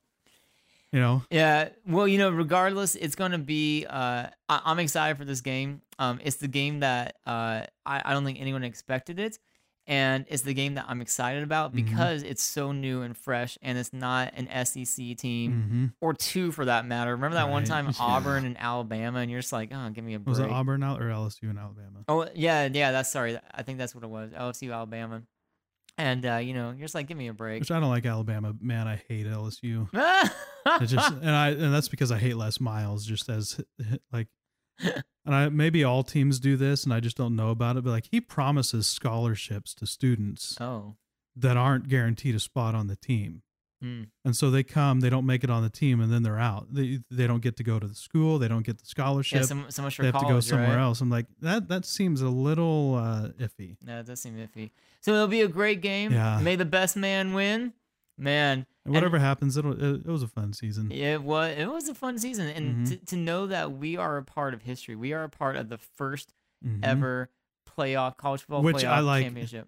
You 0.93 0.99
know? 1.01 1.23
Yeah. 1.31 1.69
Well, 1.87 2.07
you 2.07 2.17
know, 2.19 2.29
regardless, 2.29 2.95
it's 2.95 3.15
going 3.15 3.31
to 3.31 3.37
be. 3.39 3.85
Uh, 3.89 4.27
I- 4.47 4.61
I'm 4.63 4.79
excited 4.79 5.17
for 5.17 5.25
this 5.25 5.41
game. 5.41 5.81
Um, 5.99 6.19
it's 6.23 6.37
the 6.37 6.47
game 6.47 6.79
that 6.81 7.17
uh, 7.25 7.65
I-, 7.85 8.01
I 8.05 8.13
don't 8.13 8.23
think 8.23 8.39
anyone 8.39 8.63
expected 8.63 9.19
it, 9.19 9.39
and 9.87 10.25
it's 10.29 10.43
the 10.43 10.53
game 10.53 10.75
that 10.75 10.85
I'm 10.87 11.01
excited 11.01 11.43
about 11.43 11.71
Mhm. 11.71 11.75
because 11.75 12.21
it's 12.23 12.43
so 12.43 12.71
new 12.71 13.01
and 13.01 13.17
fresh, 13.17 13.57
and 13.63 13.77
it's 13.77 13.91
not 13.91 14.33
an 14.35 14.47
SEC 14.65 15.15
team 15.17 15.51
Mm-hmm. 15.51 15.85
or 15.99 16.13
two 16.13 16.51
for 16.51 16.65
that 16.65 16.85
matter. 16.85 17.11
Remember 17.15 17.35
that 17.35 17.49
one 17.49 17.63
time. 17.63 17.91
Auburn 17.99 18.45
and 18.45 18.55
Alabama, 18.59 19.19
and 19.19 19.31
you're 19.31 19.41
just 19.41 19.51
like, 19.51 19.71
oh, 19.73 19.89
give 19.89 20.03
me 20.05 20.13
a 20.13 20.19
break. 20.19 20.29
Was 20.29 20.39
it 20.39 20.49
Auburn 20.51 20.83
out 20.83 21.01
or 21.01 21.05
LSU 21.09 21.49
in 21.49 21.57
Alabama? 21.57 22.03
Oh 22.07 22.27
yeah, 22.35 22.69
yeah. 22.71 22.91
That's 22.91 23.11
sorry. 23.11 23.39
I 23.51 23.63
think 23.63 23.79
that's 23.79 23.95
what 23.95 24.03
it 24.03 24.09
was. 24.11 24.31
LSU, 24.31 24.71
Alabama, 24.73 25.23
and 25.97 26.25
uh, 26.25 26.37
you 26.37 26.53
know, 26.53 26.71
you're 26.71 26.85
just 26.85 26.95
like, 26.95 27.07
give 27.07 27.17
me 27.17 27.27
a 27.27 27.33
break. 27.33 27.59
Which 27.59 27.71
I 27.71 27.79
don't 27.79 27.89
like 27.89 28.05
Alabama. 28.05 28.53
Man, 28.59 28.87
I 28.87 29.01
hate 29.07 29.27
LSU. 29.27 29.89
It 30.65 30.85
just 30.85 31.11
and 31.11 31.29
I 31.29 31.49
and 31.49 31.73
that's 31.73 31.89
because 31.89 32.09
I 32.09 32.17
hate 32.17 32.37
Les 32.37 32.61
Miles 32.61 33.05
just 33.05 33.27
as 33.27 33.59
like 34.13 34.27
and 34.79 35.03
I 35.25 35.49
maybe 35.49 35.83
all 35.83 36.03
teams 36.03 36.39
do 36.39 36.55
this 36.55 36.83
and 36.85 36.93
I 36.93 36.99
just 36.99 37.17
don't 37.17 37.35
know 37.35 37.49
about 37.49 37.77
it, 37.77 37.83
but 37.83 37.91
like 37.91 38.07
he 38.11 38.21
promises 38.21 38.87
scholarships 38.87 39.73
to 39.75 39.85
students 39.85 40.57
oh. 40.61 40.95
that 41.35 41.57
aren't 41.57 41.89
guaranteed 41.89 42.35
a 42.35 42.39
spot 42.39 42.75
on 42.75 42.87
the 42.87 42.95
team. 42.95 43.43
Hmm. 43.83 44.03
And 44.23 44.33
so 44.33 44.49
they 44.49 44.63
come, 44.63 45.01
they 45.01 45.09
don't 45.09 45.25
make 45.25 45.43
it 45.43 45.49
on 45.49 45.61
the 45.61 45.69
team, 45.69 45.99
and 45.99 46.09
then 46.09 46.23
they're 46.23 46.39
out. 46.39 46.67
They 46.73 46.99
they 47.11 47.27
don't 47.27 47.41
get 47.41 47.57
to 47.57 47.63
go 47.63 47.79
to 47.79 47.87
the 47.87 47.93
school, 47.95 48.39
they 48.39 48.47
don't 48.47 48.65
get 48.65 48.77
the 48.79 48.85
scholarship. 48.85 49.41
Yeah, 49.41 49.45
so, 49.45 49.63
so 49.67 49.81
much 49.81 49.97
for 49.97 50.03
they 50.03 50.07
have 50.07 50.13
college, 50.15 50.27
to 50.29 50.33
go 50.35 50.39
somewhere 50.39 50.77
right? 50.77 50.83
else. 50.83 51.01
I'm 51.01 51.09
like 51.09 51.25
that. 51.41 51.67
That 51.67 51.83
seems 51.85 52.21
a 52.21 52.29
little 52.29 52.95
uh, 52.95 53.29
iffy. 53.43 53.75
No, 53.85 53.99
it 53.99 54.05
does 54.05 54.21
seem 54.21 54.35
iffy. 54.37 54.71
So 55.01 55.13
it'll 55.13 55.27
be 55.27 55.41
a 55.41 55.49
great 55.49 55.81
game. 55.81 56.13
Yeah. 56.13 56.39
May 56.41 56.55
the 56.55 56.63
best 56.65 56.95
man 56.95 57.33
win. 57.33 57.73
Man, 58.17 58.67
And 58.85 58.93
whatever 58.93 59.17
happens, 59.17 59.57
it'll, 59.57 59.73
it, 59.73 60.01
it 60.05 60.05
was 60.05 60.21
a 60.21 60.27
fun 60.27 60.53
season. 60.53 60.91
it 60.91 61.23
was 61.23 61.57
it 61.57 61.65
was 61.65 61.89
a 61.89 61.95
fun 61.95 62.19
season, 62.19 62.47
and 62.47 62.85
Mhm. 62.85 62.89
to, 62.91 63.05
to 63.07 63.15
know 63.17 63.47
that 63.47 63.71
we 63.73 63.97
are 63.97 64.17
a 64.17 64.23
part 64.23 64.53
of 64.53 64.61
history, 64.61 64.95
we 64.95 65.13
are 65.13 65.23
a 65.23 65.29
part 65.29 65.55
of 65.55 65.67
the 65.69 65.77
1st 65.79 66.27
Mhm. 66.65 66.79
ever 66.83 67.29
playoff 67.67 68.15
college 68.17 68.41
football 68.41 68.61
Which 68.61 68.77
playoff 68.77 68.87
I 68.89 68.99
like. 68.99 69.23
championship. 69.25 69.67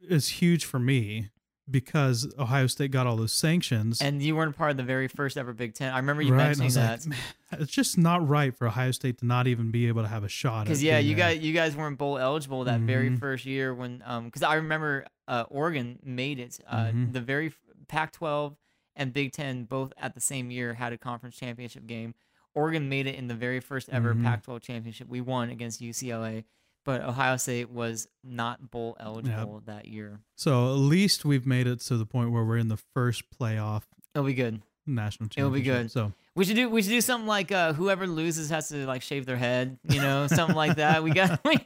is 0.00 0.28
huge 0.28 0.64
for 0.64 0.78
me 0.78 1.28
because 1.70 2.32
Ohio 2.38 2.66
State 2.66 2.90
got 2.90 3.06
all 3.06 3.16
those 3.16 3.32
sanctions. 3.32 4.00
And 4.00 4.22
you 4.22 4.34
weren't 4.36 4.56
part 4.56 4.70
of 4.70 4.76
the 4.76 4.82
very 4.82 5.08
first 5.08 5.36
ever 5.36 5.52
Big 5.52 5.74
Ten. 5.74 5.92
I 5.92 5.98
remember 5.98 6.22
you 6.22 6.32
right, 6.34 6.56
mentioning 6.58 6.72
that. 6.72 7.06
like, 7.06 7.60
it's 7.60 7.72
just 7.72 7.98
not 7.98 8.26
right 8.26 8.56
for 8.56 8.66
Ohio 8.66 8.90
State 8.90 9.18
to 9.18 9.26
not 9.26 9.46
even 9.46 9.70
be 9.70 9.88
able 9.88 10.02
to 10.02 10.08
have 10.08 10.24
a 10.24 10.28
shot. 10.28 10.64
Because 10.64 10.82
yeah, 10.82 10.98
you 10.98 11.14
guys 11.14 11.38
you 11.40 11.52
guys 11.52 11.76
weren't 11.76 11.98
bowl 11.98 12.18
eligible 12.18 12.64
that 12.64 12.80
very 12.80 13.10
Mhm. 13.10 13.20
first 13.20 13.44
year 13.46 13.74
when 13.74 14.02
um 14.06 14.26
because 14.26 14.42
I 14.42 14.54
remember 14.54 15.06
uh 15.26 15.44
Oregon 15.48 15.98
made 16.02 16.38
it 16.38 16.58
uh 16.66 16.86
Mhm. 16.86 17.12
the 17.12 17.20
very 17.20 17.52
Pac-12 17.88 18.56
and 18.96 19.12
Big 19.12 19.32
Ten 19.32 19.64
both 19.64 19.92
at 19.96 20.14
the 20.14 20.20
same 20.20 20.50
year 20.50 20.74
had 20.74 20.92
a 20.92 20.98
conference 20.98 21.36
championship 21.36 21.86
game. 21.86 22.14
Oregon 22.54 22.88
made 22.88 23.06
it 23.06 23.14
in 23.14 23.28
the 23.28 23.34
very 23.34 23.60
first 23.60 23.88
ever 23.90 24.14
Mhm. 24.14 24.24
Pac-12 24.24 24.60
championship. 24.62 25.08
We 25.08 25.20
won 25.20 25.48
against 25.50 25.80
UCLA, 25.80 26.44
but 26.84 27.02
Ohio 27.02 27.36
State 27.36 27.70
was 27.70 28.08
not 28.24 28.70
bowl 28.70 28.96
eligible 29.00 29.62
that 29.66 29.86
year. 29.86 30.20
So 30.36 30.66
at 30.72 30.78
least 30.78 31.24
we've 31.24 31.46
made 31.46 31.66
it 31.66 31.80
to 31.80 31.96
the 31.96 32.06
point 32.06 32.30
where 32.32 32.44
we're 32.44 32.56
in 32.58 32.68
the 32.68 32.78
first 32.94 33.24
playoff 33.30 33.82
It'll 34.14 34.26
be 34.26 34.34
good. 34.34 34.62
national 34.86 35.28
It'll 35.36 35.50
be 35.50 35.60
good. 35.62 35.90
So 35.90 36.12
We 36.34 36.44
should 36.44 36.56
do 36.56 36.70
we 36.70 36.80
should 36.82 36.90
do 36.90 37.00
something 37.02 37.26
like 37.26 37.52
uh, 37.52 37.72
whoever 37.74 38.06
loses 38.06 38.48
has 38.50 38.68
to 38.70 38.86
like 38.86 39.02
shave 39.02 39.26
their 39.26 39.36
head, 39.36 39.78
you 39.88 40.00
know, 40.00 40.26
something 40.28 40.56
like 40.56 40.76
that. 40.76 41.02
We 41.02 41.10
got 41.10 41.40
we, 41.44 41.58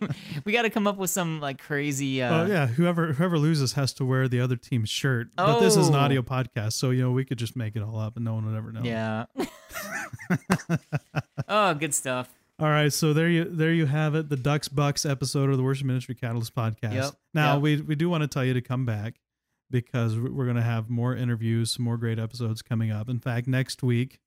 we 0.44 0.52
got 0.52 0.62
to 0.62 0.70
come 0.70 0.86
up 0.86 0.96
with 0.96 1.10
some 1.10 1.40
like 1.40 1.58
crazy. 1.62 2.20
Uh, 2.22 2.34
oh 2.42 2.46
yeah, 2.46 2.66
whoever 2.66 3.12
whoever 3.12 3.38
loses 3.38 3.74
has 3.74 3.92
to 3.94 4.04
wear 4.04 4.26
the 4.28 4.40
other 4.40 4.56
team's 4.56 4.88
shirt. 4.90 5.28
But 5.36 5.60
this 5.60 5.76
is 5.76 5.88
an 5.88 5.94
Oh. 5.94 5.98
audio 5.98 6.22
podcast, 6.22 6.72
so 6.72 6.90
you 6.90 7.02
know 7.02 7.12
we 7.12 7.24
could 7.24 7.38
just 7.38 7.54
make 7.54 7.76
it 7.76 7.82
all 7.82 7.98
up 7.98 8.16
and 8.16 8.24
no 8.24 8.34
one 8.34 8.46
would 8.46 8.56
ever 8.56 8.72
know. 8.72 8.82
Yeah. 8.82 9.26
oh, 11.48 11.74
good 11.74 11.94
stuff. 11.94 12.28
All 12.62 12.68
right, 12.68 12.92
so 12.92 13.12
there 13.12 13.28
you 13.28 13.42
there 13.42 13.72
you 13.72 13.86
have 13.86 14.14
it, 14.14 14.28
the 14.28 14.36
Ducks 14.36 14.68
Bucks 14.68 15.04
episode 15.04 15.50
of 15.50 15.56
the 15.56 15.64
Worship 15.64 15.84
Ministry 15.84 16.14
Catalyst 16.14 16.54
podcast. 16.54 16.94
Yep, 16.94 17.14
Now 17.34 17.54
yep. 17.54 17.62
we 17.62 17.80
we 17.80 17.94
do 17.96 18.08
want 18.08 18.22
to 18.22 18.28
tell 18.28 18.44
you 18.44 18.54
to 18.54 18.60
come 18.60 18.86
back 18.86 19.16
because 19.68 20.14
we- 20.14 20.30
we're 20.30 20.44
going 20.44 20.54
to 20.54 20.62
have 20.62 20.88
more 20.88 21.16
interviews, 21.16 21.72
some 21.72 21.84
more 21.84 21.96
great 21.96 22.20
episodes 22.20 22.62
coming 22.62 22.92
up. 22.92 23.08
In 23.08 23.18
fact, 23.18 23.48
next 23.48 23.82
week, 23.82 24.20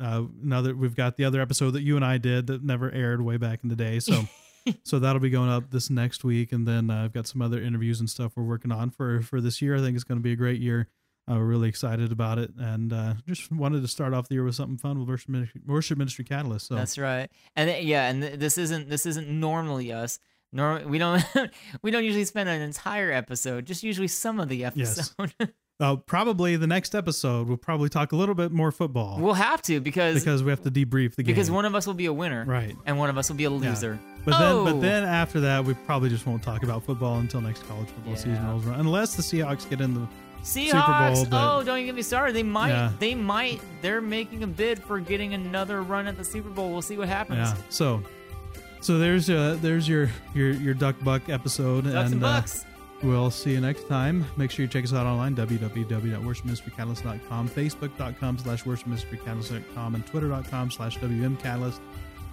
uh, 0.00 0.22
that 0.44 0.76
we've 0.78 0.94
got 0.94 1.16
the 1.16 1.24
other 1.24 1.40
episode 1.40 1.72
that 1.72 1.82
you 1.82 1.96
and 1.96 2.04
I 2.04 2.18
did 2.18 2.46
that 2.46 2.62
never 2.62 2.88
aired 2.92 3.20
way 3.20 3.36
back 3.36 3.64
in 3.64 3.68
the 3.68 3.74
day, 3.74 3.98
so 3.98 4.28
so 4.84 5.00
that'll 5.00 5.18
be 5.18 5.30
going 5.30 5.50
up 5.50 5.72
this 5.72 5.90
next 5.90 6.22
week, 6.22 6.52
and 6.52 6.68
then 6.68 6.88
uh, 6.88 7.02
I've 7.06 7.12
got 7.12 7.26
some 7.26 7.42
other 7.42 7.60
interviews 7.60 7.98
and 7.98 8.08
stuff 8.08 8.34
we're 8.36 8.44
working 8.44 8.70
on 8.70 8.90
for 8.90 9.22
for 9.22 9.40
this 9.40 9.60
year. 9.60 9.74
I 9.74 9.80
think 9.80 9.96
it's 9.96 10.04
going 10.04 10.20
to 10.20 10.22
be 10.22 10.30
a 10.30 10.36
great 10.36 10.60
year. 10.60 10.88
Uh, 11.30 11.34
we're 11.36 11.44
really 11.44 11.68
excited 11.68 12.10
about 12.10 12.38
it, 12.38 12.50
and 12.58 12.92
uh, 12.92 13.14
just 13.28 13.52
wanted 13.52 13.80
to 13.82 13.88
start 13.88 14.12
off 14.12 14.28
the 14.28 14.34
year 14.34 14.44
with 14.44 14.56
something 14.56 14.76
fun 14.76 14.98
with 14.98 15.08
Worship 15.08 15.28
Ministry, 15.28 15.60
Worship 15.66 15.96
Ministry 15.98 16.24
Catalyst. 16.24 16.66
So 16.66 16.74
That's 16.74 16.98
right. 16.98 17.30
And 17.54 17.70
th- 17.70 17.84
yeah, 17.84 18.08
and 18.10 18.22
th- 18.22 18.38
this 18.40 18.58
isn't 18.58 18.88
this 18.88 19.06
isn't 19.06 19.28
normally 19.28 19.92
us. 19.92 20.18
Nor 20.52 20.80
we 20.84 20.98
don't 20.98 21.24
we 21.82 21.90
don't 21.90 22.04
usually 22.04 22.24
spend 22.24 22.48
an 22.48 22.60
entire 22.60 23.10
episode. 23.12 23.64
Just 23.66 23.82
usually 23.82 24.08
some 24.08 24.38
of 24.40 24.48
the 24.48 24.56
Yes. 24.58 24.74
episode. 25.18 25.34
Uh, 25.80 25.96
probably 25.96 26.54
the 26.54 26.66
next 26.66 26.94
episode, 26.94 27.48
we'll 27.48 27.56
probably 27.56 27.88
talk 27.88 28.12
a 28.12 28.16
little 28.16 28.36
bit 28.36 28.52
more 28.52 28.70
football 28.70 29.18
we'll 29.18 29.34
have 29.34 29.60
to 29.60 29.80
because 29.80 30.14
because 30.14 30.40
we 30.44 30.50
have 30.50 30.60
to 30.60 30.70
debrief 30.70 31.16
the 31.16 31.24
game. 31.24 31.34
because 31.34 31.50
one 31.50 31.64
of 31.64 31.74
us 31.74 31.88
will 31.88 31.94
be 31.94 32.06
a 32.06 32.12
winner, 32.12 32.44
right. 32.46 32.76
and 32.86 32.96
one 32.98 33.08
of 33.10 33.18
us 33.18 33.28
will 33.28 33.36
be 33.36 33.44
a 33.44 33.50
loser. 33.50 33.98
But 34.24 34.38
then, 34.38 34.52
Oh! 34.52 34.64
but 34.64 34.80
then 34.80 35.02
after 35.02 35.40
that, 35.40 35.64
we 35.64 35.74
probably 35.74 36.08
just 36.08 36.24
won't 36.24 36.40
talk 36.40 36.62
about 36.62 36.84
football 36.84 37.18
until 37.18 37.40
next 37.40 37.66
college 37.66 37.88
football 37.88 38.14
season 38.14 38.46
rolls 38.46 38.64
around, 38.64 38.78
unless 38.78 39.16
the 39.16 39.22
Seahawks 39.22 39.68
get 39.68 39.80
in 39.80 39.94
the. 39.94 40.06
Seahawks. 40.42 41.14
Bowl, 41.14 41.24
but- 41.26 41.56
oh, 41.56 41.62
don't 41.62 41.84
get 41.84 41.94
me 41.94 42.02
started. 42.02 42.34
They 42.34 42.42
might. 42.42 42.70
Yeah. 42.70 42.92
They 42.98 43.14
might. 43.14 43.60
They're 43.80 44.00
making 44.00 44.42
a 44.42 44.46
bid 44.46 44.82
for 44.82 44.98
getting 45.00 45.34
another 45.34 45.82
run 45.82 46.06
at 46.06 46.16
the 46.16 46.24
Super 46.24 46.50
Bowl. 46.50 46.70
We'll 46.72 46.82
see 46.82 46.96
what 46.98 47.08
happens. 47.08 47.38
Yeah. 47.38 47.54
So, 47.70 48.02
so 48.80 48.98
there's 48.98 49.30
uh 49.30 49.58
there's 49.60 49.88
your 49.88 50.10
your 50.34 50.50
your 50.50 50.74
duck 50.74 50.96
buck 51.04 51.28
episode, 51.28 51.84
Ducks 51.84 52.12
and, 52.12 52.22
uh, 52.24 52.40
bucks. 52.40 52.64
we'll 53.02 53.30
see 53.30 53.52
you 53.52 53.60
next 53.60 53.88
time. 53.88 54.24
Make 54.36 54.50
sure 54.50 54.64
you 54.64 54.68
check 54.68 54.84
us 54.84 54.92
out 54.92 55.06
online 55.06 55.36
www.worshipministrycatalyst.com, 55.36 57.48
facebook.com 57.48 58.38
slash 58.38 58.64
worshipministrycatalyst.com, 58.64 59.94
and 59.94 60.06
twitter.com 60.06 60.70
slash 60.70 60.98
wmcatalyst. 60.98 61.78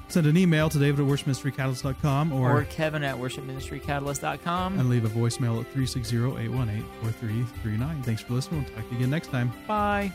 Send 0.09 0.27
an 0.27 0.35
email 0.37 0.69
to 0.69 0.79
david 0.79 0.99
at 0.99 1.05
worshipministrycatalyst.com 1.05 2.33
Or, 2.33 2.61
or 2.61 2.65
Kevin 2.65 3.03
at 3.03 3.15
worshipministrycatalyst.com. 3.17 4.79
and 4.79 4.89
leave 4.89 5.05
a 5.05 5.09
voicemail 5.09 5.59
at 5.61 5.73
360-818-4339. 5.73 8.03
Thanks 8.03 8.21
for 8.21 8.33
listening. 8.33 8.63
We'll 8.63 8.73
talk 8.75 8.83
to 8.85 8.89
you 8.91 8.97
again 8.97 9.09
next 9.09 9.27
time. 9.27 9.51
Bye. 9.67 10.11